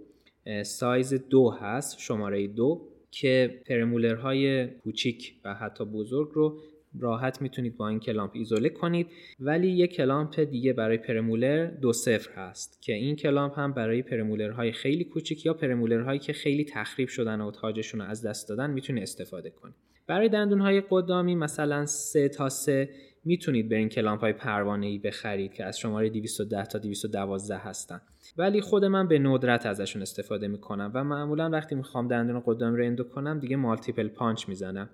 سایز 0.64 1.14
دو 1.14 1.50
هست 1.50 2.00
شماره 2.00 2.48
دو 2.48 2.88
که 3.12 3.62
premolar 3.66 4.48
های 4.48 4.68
کوچیک 4.68 5.34
و 5.46 5.54
حتی 5.54 5.86
بزرگ 5.86 6.30
رو 6.34 6.60
راحت 7.00 7.42
می‌تونید 7.42 7.78
با 7.78 7.88
این 7.88 8.00
clamp 8.00 8.32
ایزوله 8.34 8.70
کنید. 8.70 9.08
ولی 9.40 9.68
یک 9.68 9.94
clamp 9.94 10.40
دیگه 10.40 10.74
برای 10.74 10.98
premolar 10.98 11.66
دو 11.66 11.94
صفر 11.94 12.32
هست 12.36 12.82
که 12.82 12.94
این 12.94 13.16
clamp 13.16 13.60
هم 13.60 13.74
برای 13.74 14.02
premolar 14.02 14.58
های 14.58 14.72
خیلی 14.72 15.04
کوچیک 15.04 15.46
یا 15.46 15.54
premolar 15.54 16.02
هایی 16.02 16.20
که 16.20 16.34
خیلی 16.34 16.66
تخریب 16.66 17.08
شدن 17.08 17.42
و 17.42 17.52
تاجشون 17.52 18.02
رو 18.02 18.08
از 18.08 18.26
دست 18.26 18.50
دادن 18.50 18.70
می‌تونید 18.70 19.04
استفاده 19.04 19.50
کنید 19.50 19.76
برای 20.08 20.30
دندونهای 20.30 20.84
قدامی 20.90 21.36
مثلا 21.36 21.86
3 21.86 22.30
تا 22.30 22.50
3 22.50 22.90
می‌تونید 23.26 23.70
به 23.70 23.76
این 23.76 23.90
clamp 23.90 24.22
های 24.22 24.34
پروانه 24.34 24.86
ای 24.86 24.98
بخرید 25.00 25.54
که 25.54 25.66
از 25.66 25.80
شماره 25.80 26.10
210 26.10 26.66
تا 26.66 26.80
212 26.80 27.58
هستن. 27.58 28.02
ولی 28.38 28.62
خود 28.62 28.86
من 28.86 29.08
به 29.08 29.20
ندرت 29.20 29.66
ازشون 29.66 30.02
استفاده 30.02 30.48
می‌کنم 30.48 30.92
و 30.94 31.04
معمولا 31.04 31.50
وقتی 31.50 31.76
می‌خوام 31.76 32.08
دندون 32.08 32.44
قدام 32.46 32.76
رو 32.76 32.86
endo 32.86 33.04
کنم 33.04 33.40
دیگه 33.40 33.56
multiple 33.56 34.08
punch 34.08 34.50
می‌زنم. 34.50 34.90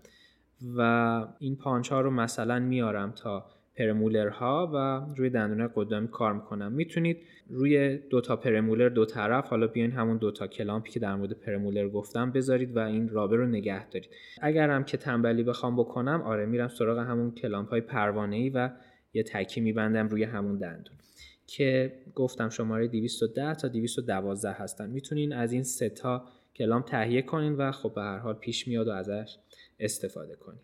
و 0.78 0.82
این 1.40 1.56
پانچ 1.56 1.92
ها 1.92 2.02
رو 2.02 2.12
مثلا 2.12 2.60
میارم 2.60 3.12
تا 3.12 3.46
premolar 3.76 4.28
ها 4.28 4.72
و 4.74 4.78
روی 5.16 5.30
دندون 5.30 5.70
قدامی 5.76 6.08
کار 6.08 6.34
می‌کنم. 6.34 6.72
می‌تونید 6.72 7.18
روی 7.50 7.98
دو 7.98 8.22
تا 8.22 8.36
premolar 8.36 8.90
دو 8.90 9.06
طرف 9.06 9.48
حالا 9.48 9.68
بیاین 9.68 9.92
همون 9.92 10.18
دو 10.18 10.32
تا 10.32 10.48
clamp 10.48 10.85
ی 10.85 10.92
که 10.92 11.00
در 11.00 11.16
مورد 11.16 11.34
premolar 11.34 11.90
گفتم 11.90 12.32
بذارید 12.32 12.76
و 12.76 12.80
این 12.80 13.10
rubber 13.10 13.36
رو 13.36 13.48
نگه 13.48 13.90
دارید. 13.90 14.10
اگر 14.42 14.70
هم 14.70 14.84
که 14.84 14.98
تنبلی 14.98 15.44
بخوام 15.44 15.76
بکنم 15.76 16.22
آره 16.22 16.46
میرم 16.46 16.68
سراغ 16.68 16.98
همون 16.98 17.32
clamp 17.32 17.70
های 17.70 17.82
پروانه 17.82 18.36
ای 18.36 18.50
و 18.50 18.70
یه 19.14 19.24
تکی 19.24 19.62
میبندم 19.62 20.08
روی 20.08 20.24
همون 20.24 20.58
دندون 20.58 20.96
که 21.48 21.94
گفتم 22.16 22.50
شماره 22.50 22.88
210 22.88 23.54
تا 23.54 23.68
212 23.68 24.52
هستن. 24.52 24.90
می‌تونین 24.90 25.34
از 25.34 25.52
این 25.52 25.64
سه 25.64 25.90
تا 25.90 26.26
clamp 26.56 26.82
تهیه 26.82 27.22
کنین 27.22 27.56
و 27.56 27.72
خب 27.72 27.94
به 27.96 28.02
هر 28.02 28.18
حال 28.18 28.34
پیش 28.34 28.68
میاد 28.68 28.88
و 28.88 28.92
ازش 28.92 29.38
استفاده 29.80 30.36
کنید. 30.36 30.62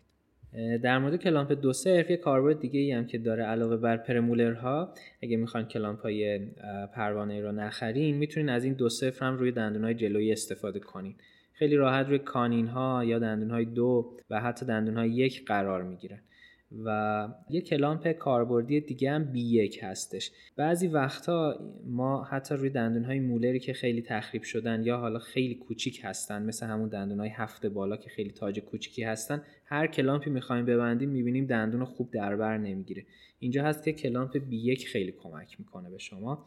در 0.82 0.98
مورد 0.98 1.16
clamp 1.16 1.52
دو 1.52 1.72
صفر 1.72 2.10
یه 2.10 2.16
کاربرد 2.16 2.60
دیگه 2.60 2.80
ای 2.80 2.92
هم 2.92 3.06
که 3.06 3.18
داره 3.18 3.44
علاوه 3.44 3.76
بر 3.76 3.96
premolar 3.96 4.83
ها 4.83 4.94
اگه 5.22 5.36
می‌خوان 5.36 5.68
clamp 5.68 6.00
های 6.00 6.38
پروانه 6.94 7.40
رو 7.40 7.52
نخرین 7.52 8.16
می‌تونین 8.16 8.48
از 8.48 8.64
این 8.64 8.74
دو 8.74 8.88
هم 9.20 9.36
روی 9.36 9.52
دندون 9.52 9.84
های 9.84 9.94
جلویی 9.94 10.32
استفاده 10.32 10.80
کنین. 10.80 11.14
خیلی 11.52 11.76
راحت 11.76 12.06
روی 12.08 12.18
canine 12.18 12.66
ها 12.66 13.04
یا 13.04 13.18
دندون 13.18 13.50
های 13.50 13.64
دو 13.64 14.16
و 14.30 14.40
حتی 14.40 14.66
دندون 14.66 14.96
های 14.96 15.10
یک 15.10 15.44
قرار 15.44 15.82
می‌گیرن. 15.82 16.20
و 16.84 17.28
یه 17.50 17.60
clamp 17.60 18.12
کاربردی 18.12 18.80
دیگه 18.80 19.10
هم 19.10 19.24
B 19.24 19.40
یک 19.40 19.78
هستش. 19.82 20.30
بعضی 20.56 20.88
وقتا 20.88 21.58
ما 21.86 22.24
حتی 22.24 22.54
روی 22.54 22.70
دندون 22.70 23.04
های 23.04 23.20
molar 23.20 23.53
ی 23.53 23.60
که 23.60 23.72
خیلی 23.72 24.02
تخریب 24.02 24.42
شدن 24.42 24.82
یا 24.84 24.98
حالا 24.98 25.18
خیلی 25.18 25.54
کوچیک 25.54 26.00
هستن 26.04 26.42
مثل 26.42 26.66
همون 26.66 26.88
دندون 26.88 27.20
های 27.20 27.28
هفت 27.28 27.68
بالا 27.68 27.96
که 27.96 28.10
خیلی 28.10 28.30
تاج 28.30 28.60
کوچیکی 28.60 29.02
هستن 29.02 29.42
هر 29.64 29.86
clamp 29.86 30.23
ی 30.23 30.30
می‌خوایم 30.30 30.64
ببندیم 30.64 31.08
می‌بینیم 31.08 31.46
دندون 31.46 31.84
خوب 31.84 32.10
دربر 32.10 32.58
نمی‌گیره. 32.58 33.06
اینجا 33.38 33.64
هست 33.64 33.84
که 33.84 33.92
clamp 33.92 34.36
B 34.36 34.56
یک 34.56 34.88
خیلی 34.88 35.12
کمک 35.12 35.60
می‌کنه 35.60 35.90
به 35.90 35.98
شما 35.98 36.44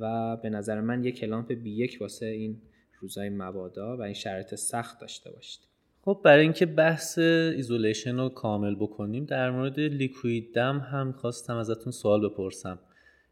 و 0.00 0.36
به 0.36 0.50
نظر 0.50 0.80
من 0.80 1.04
یه 1.04 1.12
clamp 1.12 1.52
B 1.52 1.70
یک 1.70 1.98
واسه 2.00 2.26
این 2.26 2.62
روزای 3.00 3.28
مبادا 3.28 3.96
و 3.96 4.02
این 4.02 4.14
شرایط 4.14 4.54
سخت 4.54 5.00
داشته 5.00 5.30
باشید. 5.30 5.60
خب 6.08 6.20
برای 6.24 6.42
اینکه 6.42 6.66
بحث 6.66 7.18
isolation 7.18 8.16
رو 8.16 8.28
کامل 8.28 8.74
بکنیم 8.74 9.24
در 9.24 9.50
مورد 9.50 9.80
liquid 9.80 10.54
dam 10.54 10.78
هم 10.78 11.12
خواستم 11.12 11.56
ازتون 11.56 11.92
سوال 11.92 12.28
بپرسم. 12.28 12.78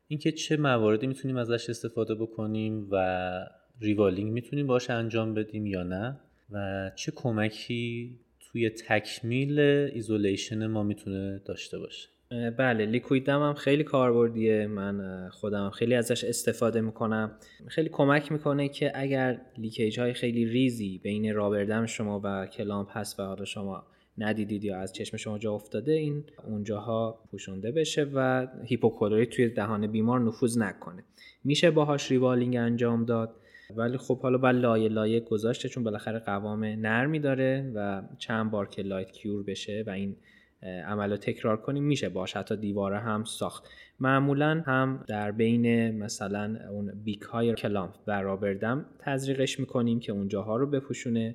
اینکه 0.08 0.32
چه 0.32 0.56
مواردی 0.56 1.06
می‌تونیم 1.06 1.36
ازش 1.36 1.70
استفاده 1.70 2.14
بکنیم 2.14 2.88
و 2.90 3.46
rewalling 3.80 4.32
می‌تونیم 4.32 4.66
باش 4.66 4.90
انجام 4.90 5.34
بدیم 5.34 5.66
یا 5.66 5.82
نه؟ 5.82 6.20
و 6.50 6.90
چه 6.96 7.12
کمکی 7.16 8.18
توی 8.40 8.70
تکمیل 8.70 9.60
isolation 9.60 10.66
ما 10.66 10.82
می‌تونه 10.82 11.42
داشته 11.44 11.78
باشه؟ 11.78 12.08
بله 12.30 12.86
liquid 12.86 13.28
هم 13.28 13.54
خیلی 13.54 13.84
کاربردیه. 13.84 14.66
من 14.66 15.28
خودم 15.28 15.70
خیلی 15.70 15.94
ازش 15.94 16.24
استفاده 16.24 16.80
می‌کنم. 16.80 17.30
خیلی 17.66 17.88
کمک 17.88 18.32
می‌کنه 18.32 18.68
که 18.68 18.92
اگر 18.94 19.40
leakage 19.58 20.00
های 20.00 20.12
خیلی 20.12 20.44
ریزی 20.44 21.00
بین 21.02 21.34
rubber 21.34 21.69
dam 21.69 21.86
شما 21.86 22.20
و 22.24 22.46
clamp 22.46 22.88
هست 22.90 23.20
و 23.20 23.22
حالا 23.22 23.44
شما 23.44 23.86
ندیدید 24.18 24.64
یا 24.64 24.78
از 24.78 24.92
چشم 24.92 25.16
شما 25.16 25.38
جا 25.38 25.52
افتاده 25.52 25.92
این 25.92 26.24
اونجاها 26.46 27.18
پوشونده 27.30 27.72
بشه 27.72 28.06
و 28.14 28.46
هیپوکلوریت 28.64 29.30
توی 29.30 29.48
دهان 29.48 29.86
بیمار 29.86 30.20
نفوذ 30.20 30.58
نکنه. 30.58 31.04
میشه 31.44 31.70
باهاش 31.70 32.10
rewalling 32.10 32.56
انجام 32.56 33.04
داد. 33.04 33.34
ولی 33.76 33.96
خب 33.96 34.20
حالا 34.20 34.38
باید 34.38 34.56
لایه 34.56 34.88
لایه 34.88 35.20
گذاشته 35.20 35.54
شه 35.54 35.68
چون 35.68 35.84
بالاخره 35.84 36.18
قوام 36.18 36.64
نرمی 36.64 37.18
داره 37.18 37.72
و 37.74 38.02
چند 38.18 38.50
بار 38.50 38.66
که 38.68 38.82
light 38.82 39.12
cure 39.12 39.42
بشه 39.42 39.84
و 39.86 39.90
این 39.90 40.16
عمل 40.62 41.10
رو 41.10 41.16
تکرار 41.16 41.56
کنیم 41.56 41.84
میشه 41.84 42.08
باش 42.08 42.36
حتی 42.36 42.56
دیواره 42.56 42.98
هم 42.98 43.24
ساخت. 43.24 43.68
معمولا 44.00 44.62
هم 44.66 45.04
در 45.08 45.32
بین 45.32 45.90
مثلا 45.98 46.58
اون 46.70 46.92
beak 47.04 47.22
های 47.22 47.54
clamp 47.54 47.94
و 48.06 48.22
rubber 48.22 48.65
dam 48.65 48.86
تزریقش 48.98 49.60
می‌کنیم 49.60 50.00
که 50.00 50.12
اونجاها 50.12 50.56
رو 50.56 50.66
بپوشونه 50.66 51.34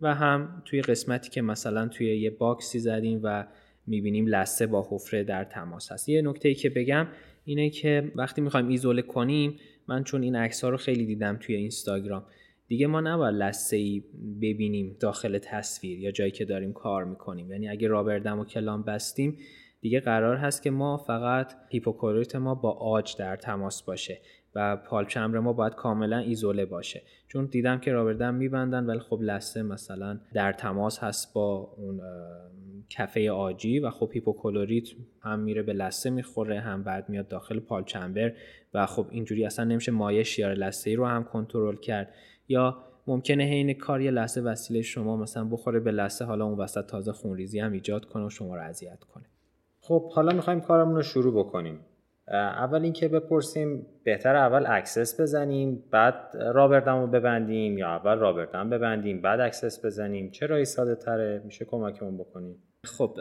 و 0.00 0.14
هم 0.14 0.62
توی 0.64 0.82
قسمتی 0.82 1.30
که 1.30 1.42
مثلا 1.42 1.88
توی 1.88 2.16
یه 2.16 2.30
box 2.30 2.66
ی 2.66 2.78
زدیم 2.78 3.20
و 3.22 3.46
می‌بینیم 3.86 4.26
لثه 4.26 4.66
با 4.66 4.86
حفره 4.90 5.24
در 5.24 5.44
تماس 5.44 5.92
هست. 5.92 6.08
یه 6.08 6.22
نکته 6.22 6.48
ای 6.48 6.54
که 6.54 6.70
بگم 6.70 7.06
اینه 7.44 7.70
که 7.70 8.12
وقتی 8.14 8.40
می‌خوایم 8.40 8.68
ایزوله 8.68 9.02
کنیم 9.02 9.56
من 9.88 10.04
چون 10.04 10.22
این 10.22 10.36
عکس 10.36 10.64
ها 10.64 10.70
رو 10.70 10.76
خیلی 10.76 11.06
دیدم 11.06 11.36
توی 11.36 11.54
اینستاگرام 11.54 12.24
دیگه 12.70 12.86
ما 12.86 13.00
نباید 13.00 13.34
لثه 13.34 13.76
ای 13.76 14.02
ببینیم 14.42 14.96
داخل 15.00 15.38
تصویر 15.38 15.98
یا 15.98 16.10
جایی 16.10 16.30
که 16.30 16.44
داریم 16.44 16.72
کار 16.72 17.04
می‌کنیم. 17.04 17.52
یعنی 17.52 17.68
اگه 17.68 17.88
rubber 17.88 18.21
dam 18.21 18.38
و 18.38 18.44
clamp 18.44 18.82
بستیم 18.82 19.38
دیگه 19.80 20.00
قرار 20.00 20.36
هست 20.36 20.62
که 20.62 20.70
ما 20.70 20.96
فقط 20.96 21.52
هیپوکلوریت 21.68 22.36
ما 22.36 22.54
با 22.54 22.70
عاج 22.70 23.16
در 23.16 23.36
تماس 23.36 23.82
باشه 23.82 24.20
و 24.54 24.76
pulp 24.76 25.08
chamber 25.08 25.38
ما 25.38 25.52
باید 25.52 25.74
کاملا 25.74 26.18
ایزوله 26.18 26.64
باشه. 26.64 27.02
چون 27.28 27.46
دیدم 27.46 27.78
که 27.80 27.92
rubber 27.92 28.20
dam 28.20 28.34
میبندن 28.34 28.86
ولی 28.86 28.98
خب 28.98 29.18
لثه 29.22 29.62
مثلا 29.62 30.20
در 30.34 30.52
تماس 30.52 30.98
هست 30.98 31.34
با 31.34 31.74
اون 31.76 32.00
کفه 32.88 33.30
آجی 33.30 33.78
و 33.78 33.90
خب 33.90 34.10
هیپوکلوریت 34.12 34.88
هم 35.22 35.38
میره 35.38 35.62
به 35.62 35.72
لثه 35.72 36.10
می‌خوره 36.10 36.60
هم 36.60 36.82
بعد 36.82 37.08
میاد 37.08 37.28
داخل 37.28 37.60
pulp 37.60 37.86
chamber 37.86 38.32
و 38.74 38.86
خب 38.86 39.06
اینجوری 39.10 39.44
اصلا 39.44 39.64
نمیشه 39.64 39.92
مایع 39.92 40.22
شیار 40.22 40.54
لثه 40.54 40.90
ای 40.90 40.96
رو 40.96 41.06
هم 41.06 41.24
کنترل 41.24 41.76
کرد. 41.76 42.14
یا 42.50 42.76
ممکنه 43.06 43.44
حین 43.44 43.74
کار 43.74 44.00
یه 44.00 44.10
لحظه 44.10 44.40
وسیله 44.40 44.82
شما 44.82 45.16
مثلا 45.16 45.44
بخوره 45.44 45.80
به 45.80 45.90
لثه 45.90 46.24
حالا 46.24 46.44
اون 46.44 46.58
وسط 46.58 46.86
تازه 46.86 47.12
خونریزی 47.12 47.60
هم 47.60 47.72
ایجاد 47.72 48.04
کنه 48.04 48.26
و 48.26 48.30
شما 48.30 48.56
رو 48.56 48.62
اذیت 48.62 49.04
کنه. 49.04 49.24
خب 49.80 50.12
حالا 50.12 50.32
می‌خوایم 50.32 50.60
کارمون 50.60 50.96
رو 50.96 51.02
شروع 51.02 51.44
بکنیم. 51.44 51.80
اول 52.32 52.82
اینکه 52.82 53.08
بپرسیم 53.08 53.86
بهتر 54.04 54.36
اول 54.36 54.64
access 54.68 55.20
بزنیم 55.20 55.84
بعد 55.90 56.36
rubber 56.54 56.85
dam 56.85 57.00
رو 57.00 57.06
ببندیم 57.06 57.78
یا 57.78 57.88
اول 57.88 58.18
rubber 58.18 58.53
dam 58.53 58.70
ببندیم 58.70 59.22
بعد 59.22 59.40
access 59.40 59.84
بزنیم. 59.84 60.30
چرا 60.30 60.56
این 60.56 60.64
ساده 60.64 60.94
تره؟ 60.94 61.42
میشه 61.44 61.64
کمکمون 61.64 62.18
بکنید 62.18 62.62
خب 62.84 63.18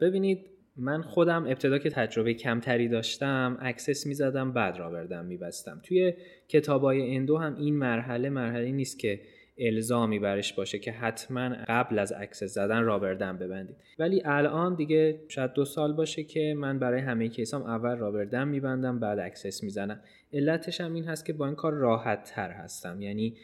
ببینید 0.00 0.55
من 0.78 1.02
خودم 1.02 1.46
ابتدا 1.46 1.78
که 1.78 1.90
تجربه 1.90 2.34
کمتری 2.34 2.88
داشتم 2.88 3.58
access 3.60 4.06
می‌زدم 4.06 4.52
بعد 4.52 4.76
rubber 4.76 5.08
dam 5.08 5.24
میبستم. 5.24 5.80
توی 5.84 6.14
کتابای 6.48 7.16
endo 7.16 7.38
هم 7.38 7.56
این 7.56 7.76
مرحله 7.76 8.30
مرحله 8.30 8.70
نیست 8.70 8.98
که 8.98 9.20
الزامی 9.58 10.18
برش 10.18 10.52
باشه 10.52 10.78
که 10.78 10.92
حتما 10.92 11.56
قبل 11.68 11.98
از 11.98 12.12
access 12.16 12.54
زدن 12.54 12.82
rubber 12.82 13.19
dam 13.19 13.38
ببندید. 13.38 13.76
ولی 13.98 14.22
الان 14.24 14.74
دیگه 14.74 15.20
شاید 15.28 15.52
دو 15.52 15.64
سال 15.64 15.92
باشه 15.92 16.24
که 16.24 16.54
من 16.58 16.78
برای 16.78 17.00
همه 17.00 17.28
case 17.28 17.55
ام 17.55 17.62
اول 17.62 17.96
rubber 17.96 18.31
dam 18.31 18.48
میبندم 18.48 18.98
بعد 19.00 19.18
access 19.18 19.62
می‌زنم. 19.62 20.00
علتش 20.32 20.80
هم 20.80 20.94
این 20.94 21.04
هست 21.04 21.26
که 21.26 21.32
با 21.32 21.46
این 21.46 21.54
کار 21.54 21.72
راحت 21.72 22.32
تر 22.34 22.50
هستم. 22.50 23.02
یعنی 23.02 23.36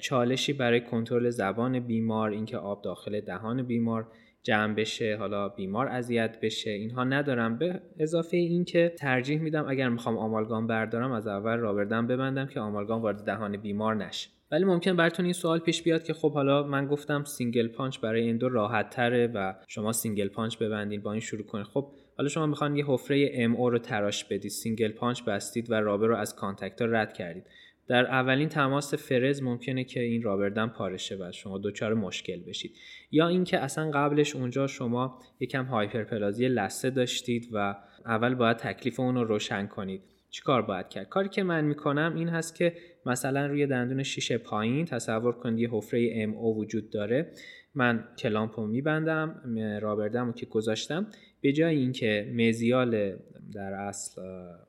چالشی 0.00 0.52
برای 0.52 0.80
کنترل 0.80 1.30
زبان 1.30 1.80
بیمار 1.80 2.30
اینکه 2.30 2.56
آب 2.56 2.82
داخل 2.82 3.20
دهان 3.20 3.62
بیمار 3.62 4.06
جمع 4.42 4.74
بشه 4.74 5.16
حالا 5.16 5.48
بیمار 5.48 5.88
اذیت 5.88 6.38
بشه 6.42 6.70
اینها 6.70 7.04
ندارم. 7.04 7.58
به 7.58 7.80
اضافه 7.98 8.36
اینکه 8.36 8.94
ترجیح 8.98 9.40
میدم 9.40 9.68
اگر 9.68 9.88
می‌خوام 9.88 10.18
آمالگام 10.18 10.66
بردارم 10.66 11.12
از 11.12 11.26
اول 11.26 11.56
rubber 11.56 11.89
dam 11.89 12.06
ببندم 12.06 12.46
که 12.46 12.60
آمالگام 12.60 13.02
وارد 13.02 13.24
دهان 13.24 13.56
بیمار 13.56 13.94
نشه. 13.94 14.30
ولی 14.52 14.64
ممکنه 14.64 14.96
براتون 14.96 15.24
این 15.24 15.32
سوال 15.32 15.58
پیش 15.58 15.82
بیاد 15.82 16.02
که 16.02 16.14
خب 16.14 16.32
حالا 16.32 16.62
من 16.62 16.86
گفتم 16.86 17.24
single 17.24 17.68
punch 17.68 17.98
برای 18.00 18.30
endo 18.30 18.48
راحت 18.48 18.90
تره 18.90 19.26
و 19.26 19.54
شما 19.68 19.92
single 19.92 20.28
punch 20.28 20.58
ببندید 20.58 21.02
با 21.02 21.12
این 21.12 21.20
شروع 21.20 21.46
کنید 21.46 21.66
خب 21.66 21.92
حالا 22.16 22.28
شما 22.28 22.46
می‌خواین 22.46 22.76
یه 22.76 22.84
حفره 22.86 23.30
MO 23.34 23.70
رو 23.70 23.78
تراش 23.78 24.24
بدید 24.24 24.50
single 24.50 24.92
punch 24.92 25.22
بستید 25.24 25.70
و 25.70 25.74
rubber 25.74 26.06
رو 26.06 26.16
از 26.16 26.36
contact 26.36 26.82
رد 26.82 27.12
کردید. 27.12 27.46
در 27.90 28.06
اولین 28.06 28.48
تماس 28.48 28.94
فرز 28.94 29.42
ممکنه 29.42 29.84
که 29.84 30.00
این 30.00 30.22
rubber 30.22 30.51
dam 30.51 30.66
پاره 30.66 30.91
شه 30.91 31.16
و 31.16 31.32
شما 31.32 31.58
دچار 31.64 31.94
مشکل 31.94 32.40
بشید. 32.40 32.76
یا 33.10 33.28
اینکه 33.28 33.58
اصلا 33.58 33.90
قبلش 33.90 34.36
اونجا 34.36 34.66
شما 34.66 35.18
یکم 35.40 35.64
هایپرپلازی 35.64 36.48
لثه 36.48 36.90
داشتید 36.90 37.48
و 37.52 37.76
اول 38.06 38.34
باید 38.34 38.56
تکلیف 38.56 39.00
اون 39.00 39.14
رو 39.14 39.24
روشن 39.24 39.66
کنید. 39.66 40.02
چیکار 40.30 40.62
باید 40.62 40.88
کرد؟ 40.88 41.08
کاری 41.08 41.28
که 41.28 41.42
من 41.42 41.64
می‌کنم 41.64 42.14
این 42.16 42.28
هست 42.28 42.54
که 42.54 42.76
مثلا 43.06 43.46
روی 43.46 43.66
دندون 43.66 44.02
شیشه 44.02 44.38
پایین 44.38 44.84
تصور 44.84 45.32
کنید 45.32 45.58
یه 45.58 45.68
حفره 45.70 46.12
MO 46.14 46.56
وجود 46.56 46.90
داره. 46.90 47.32
من 47.74 48.04
clamp 48.18 48.60
رو 48.60 48.66
میبندم 48.66 49.58
rubber 49.82 50.11
dam 50.11 50.26
رو 50.26 50.32
که 50.32 50.46
گذاشتم. 50.46 51.06
به 51.40 51.52
جای 51.52 51.76
اینکه 51.76 52.32
mesial 52.36 53.16
در 53.54 53.72
اصل 53.72 54.22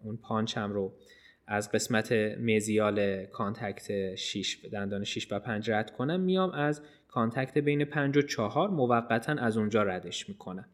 اون 0.04 0.18
پانچم 0.18 0.72
رو 0.72 0.94
از 1.52 1.72
قسمت 1.72 2.12
mesial 2.40 3.26
contact 3.26 4.16
6 4.16 4.58
دندان 4.72 5.04
6 5.04 5.32
و 5.32 5.40
5 5.40 5.72
رد 5.72 5.92
کنم 5.92 6.20
میام 6.20 6.52
از 6.52 6.82
contact 7.08 7.58
بین 7.58 7.86
5 7.86 8.18
و 8.18 8.22
4 8.22 8.70
موقتا 8.70 9.34
از 9.34 9.58
اونجا 9.58 9.84
ردش 9.84 10.30
می‌کنم. 10.30 10.66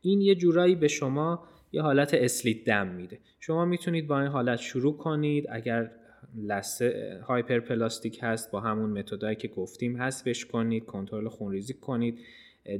این 0.00 0.20
یه 0.20 0.34
جورایی 0.34 0.74
به 0.74 0.88
شما 0.88 1.48
یه 1.72 1.82
حالت 1.82 2.14
split 2.14 2.64
dam 2.64 2.86
میده. 2.86 3.18
شما 3.40 3.64
می‌تونید 3.64 4.06
با 4.06 4.20
این 4.20 4.28
حالت 4.28 4.58
شروع 4.58 4.96
کنید. 4.96 5.46
اگر 5.50 5.90
لثه 6.36 7.20
hyperplastic 7.26 8.18
هست 8.22 8.50
با 8.50 8.60
همون 8.60 8.90
متدایی 8.90 9.36
که 9.36 9.48
گفتیم 9.48 10.02
حذفش 10.02 10.44
کنید 10.44 10.84
کنترل 10.84 11.28
خونریزی 11.28 11.74
کنید 11.74 12.18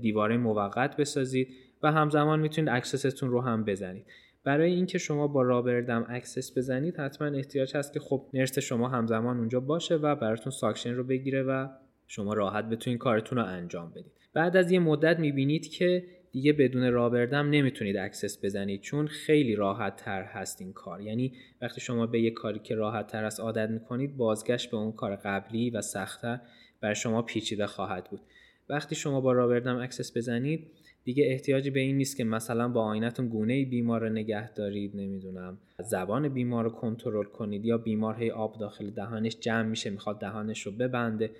دیواره 0.00 0.36
موقت 0.36 0.96
بسازید 0.96 1.48
و 1.82 1.92
همزمان 1.92 2.40
می‌تونید 2.40 2.70
access 2.70 3.10
تون 3.10 3.30
رو 3.30 3.40
هم 3.40 3.64
بزنید. 3.64 4.06
برای 4.44 4.72
اینکه 4.74 4.98
شما 4.98 5.28
با 5.28 5.42
rubber 5.42 5.85
dam 5.85 6.06
access 6.08 6.58
بزنید 6.58 6.96
حتما 6.96 7.28
احتیاج 7.28 7.76
هست 7.76 7.92
که 7.92 8.00
خب 8.00 8.26
nurse 8.34 8.58
شما 8.58 8.88
همزمان 8.88 9.38
اونجا 9.38 9.60
باشه 9.60 9.94
و 9.94 10.14
براتون 10.14 10.52
suction 10.52 10.94
رو 10.94 11.04
بگیره 11.04 11.42
و 11.42 11.68
شما 12.06 12.32
راحت 12.32 12.64
بتونید 12.64 12.98
کارتون 12.98 13.38
رو 13.38 13.44
انجام 13.44 13.90
بدید. 13.90 14.12
بعد 14.34 14.56
از 14.56 14.70
یه 14.70 14.78
مدت 14.78 15.18
می‌بینید 15.18 15.68
که 15.68 16.04
دیگه 16.32 16.52
بدون 16.52 16.92
rubber 16.92 17.31
dam 17.31 17.50
نمی‌تونید 17.50 17.96
access 17.96 18.44
بزنید 18.44 18.80
چون 18.80 19.06
خیلی 19.06 19.54
راحت 19.54 19.96
تر 19.96 20.22
هست 20.22 20.60
این 20.60 20.72
کار. 20.72 21.00
یعنی 21.00 21.32
وقتی 21.62 21.80
شما 21.80 22.06
به 22.06 22.20
یه 22.20 22.30
کاری 22.30 22.58
که 22.58 22.74
راحت 22.74 23.06
تر 23.06 23.24
است 23.24 23.40
عادت 23.40 23.70
می‌کنید 23.70 24.16
بازگشت 24.16 24.70
به 24.70 24.76
اون 24.76 24.92
کار 24.92 25.16
قبلی 25.16 25.70
و 25.70 25.80
سختتر 25.80 26.40
برای 26.80 26.94
شما 26.94 27.22
پیچیده 27.22 27.66
خواهد 27.66 28.10
بود. 28.10 28.20
وقتی 28.68 28.94
شما 28.94 29.20
با 29.20 29.32
rubber 29.32 29.61
dam 29.61 29.76
access 29.76 30.16
بزنید 30.16 30.70
دیگه 31.04 31.24
احتیاجی 31.26 31.70
به 31.70 31.80
این 31.80 31.96
نیست 31.96 32.16
که 32.16 32.24
مثلا 32.24 32.68
با 32.68 32.84
آینه‌تون 32.84 33.28
گونه 33.28 33.64
بیمار 33.64 34.00
رو 34.00 34.08
نگه 34.08 34.52
دارید 34.52 34.96
نمی‌دونم. 34.96 35.58
زبان 35.78 36.28
بیمار 36.28 36.64
رو 36.64 36.70
کنترل 36.70 37.24
کنید 37.24 37.64
یا 37.64 37.78
بیمار 37.78 38.14
هی 38.14 38.30
آب 38.30 38.58
داخل 38.58 38.90
دهانش 38.90 39.36
جمع 39.40 39.68
میشه 39.68 39.90
می‌خواد 39.90 40.20
دهانش 40.20 40.66
رو 40.66 40.72
ببنده. 40.72 41.30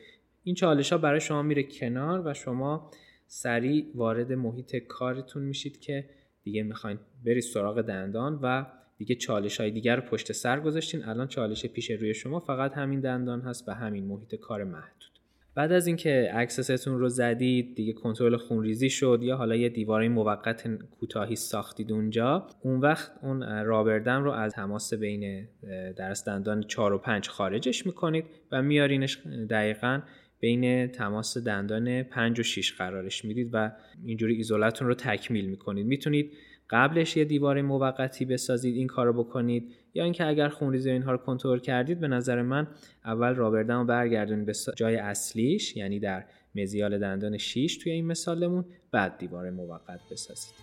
این 0.42 0.54
چالش 0.54 0.92
ها 0.92 0.98
برای 0.98 1.20
شما 1.20 1.42
میره 1.42 1.62
کنار 1.62 2.26
و 2.26 2.34
شما 2.34 2.90
سریع 3.26 3.86
وارد 3.94 4.32
محیط 4.32 4.76
کارتون 4.76 5.42
میشید 5.42 5.80
که 5.80 6.04
دیگه 6.42 6.62
می‌خواین 6.62 6.98
برید 7.24 7.42
سراغ 7.42 7.80
دندان 7.80 8.38
و 8.42 8.66
دیگه 8.98 9.14
چالش 9.14 9.60
های 9.60 9.70
دیگر 9.70 9.96
رو 9.96 10.02
پشت 10.02 10.32
سر 10.32 10.60
گذاشتین. 10.60 11.04
الان 11.04 11.28
چالش 11.28 11.66
پیش 11.66 11.90
روی 11.90 12.14
شما 12.14 12.40
فقط 12.40 12.72
همین 12.72 13.00
دندان 13.00 13.40
هست 13.40 13.68
و 13.68 13.72
همین 13.72 14.04
محیط 14.04 14.34
کار 14.34 14.64
محدود. 14.64 15.13
بعد 15.56 15.72
از 15.72 15.86
اینکه 15.86 16.30
access 16.32 16.76
تون 16.76 16.98
رو 16.98 17.08
زدید 17.08 17.74
دیگه 17.74 17.92
کنترل 17.92 18.36
خونریزی 18.36 18.90
شد 18.90 19.18
یا 19.22 19.36
حالا 19.36 19.56
یه 19.56 19.68
دیواره 19.68 20.08
موقت 20.08 20.68
کوتاهی 21.00 21.36
ساختید 21.36 21.92
اونجا 21.92 22.46
اون 22.62 22.80
وقت 22.80 23.12
اون 23.22 23.42
rubber 23.64 24.03
dam 24.03 24.22
رو 24.22 24.30
از 24.30 24.52
تماس 24.52 24.94
بین 24.94 25.48
درس 25.96 26.24
دندان 26.24 26.62
4 26.62 26.92
و 26.92 26.98
5 26.98 27.28
خارجش 27.28 27.86
می‌کنید 27.86 28.24
و 28.52 28.62
میارینش 28.62 29.18
دقیقا 29.50 30.00
بین 30.40 30.86
تماس 30.86 31.38
دندان 31.38 32.02
5 32.02 32.40
و 32.40 32.42
6 32.42 32.72
قرارش 32.72 33.24
می‌دید 33.24 33.50
و 33.52 33.72
اینجوری 34.04 34.34
ایزولتون 34.34 34.88
رو 34.88 34.94
تکمیل 34.94 35.46
می‌کنید. 35.46 35.86
می‌تونید 35.86 36.32
قبلش 36.70 37.16
یه 37.16 37.24
دیوار 37.24 37.62
موقتی 37.62 38.24
بسازید 38.24 38.76
این 38.76 38.86
کارو 38.86 39.24
بکنید. 39.24 39.74
یا 39.94 40.04
اینکه 40.04 40.26
اگر 40.26 40.48
خونریزی 40.48 40.90
اینها 40.90 41.12
رو 41.12 41.18
کنترل 41.18 41.58
کردید 41.58 42.00
به 42.00 42.08
نظر 42.08 42.42
من 42.42 42.66
اول 43.04 43.34
rubber 43.34 43.61
dam 43.61 43.74
رو 43.74 43.84
برگردونید 43.84 44.46
به 44.46 44.52
جای 44.76 44.96
اصلیش 44.96 45.76
یعنی 45.76 46.00
در 46.00 46.24
mesial 46.54 46.98
دندان 46.98 47.38
6 47.38 47.78
توی 47.82 47.92
این 47.92 48.06
مثالمون 48.06 48.64
بعد 48.92 49.18
دیوار 49.18 49.50
موقت 49.50 50.00
بسازید. 50.10 50.54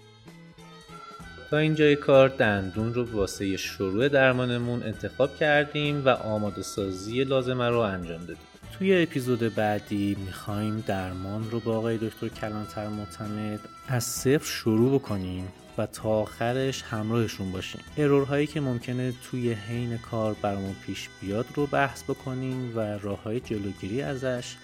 تا 1.49 1.57
اینجای 1.57 1.95
کار 1.95 2.29
دندون 2.29 2.93
رو 2.93 3.11
واسه 3.11 3.57
شروع 3.57 4.09
درمانمون 4.09 4.84
انتخاب 4.84 5.36
کردیم 5.36 6.05
و 6.05 6.09
آماده 6.09 6.61
سازی 6.61 7.23
لازمه 7.23 7.69
رو 7.69 7.79
انجام 7.79 8.19
دادیم. 8.19 8.43
توی 8.77 9.03
اپیزود 9.03 9.55
بعدی 9.55 10.17
می‌خوایم 10.25 10.84
درمان 10.88 11.51
رو 11.51 11.59
با 11.59 11.77
آقای 11.77 11.97
دکتر 11.97 12.27
کلانتر 12.27 12.88
معتمد 12.88 13.59
از 13.88 14.03
صفر 14.03 14.45
شروع 14.45 14.99
بکنیم. 14.99 15.47
تا 15.86 16.09
آخرش 16.09 16.84
همراهشون 16.84 17.51
باشیم. 17.51 17.82
ارورهایی 17.97 18.47
که 18.47 18.61
ممکنه 18.61 19.13
توی 19.23 19.53
حین 19.53 19.97
کار 19.97 20.36
برامون 20.41 20.75
پیش 20.86 21.09
بیاد 21.21 21.45
رو 21.55 21.67
بحث 21.67 22.03
بکنیم 22.03 22.77
و 22.77 22.79
راه 22.79 23.23
های 23.23 23.39
جلوگیری 23.39 24.01
ازش 24.01 24.55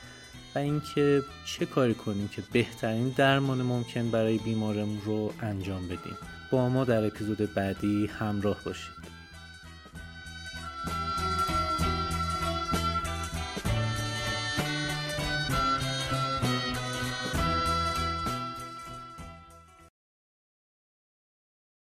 و 0.56 0.60
اینکه 0.60 1.24
چه 1.46 1.66
کاری 1.66 1.94
کنیم 1.94 2.28
که 2.28 2.44
بهترین 2.52 3.10
درمان 3.10 3.62
ممکن 3.62 4.12
برای 4.12 4.38
بیمارمون 4.38 5.02
رو 5.06 5.34
انجام 5.42 5.88
بدیم. 5.88 6.18
با 6.52 6.70
ما 6.70 6.84
در 6.84 7.06
اپیزود 7.06 7.54
بعدی 7.54 8.08
همراه 8.08 8.58
باشید. 8.66 9.17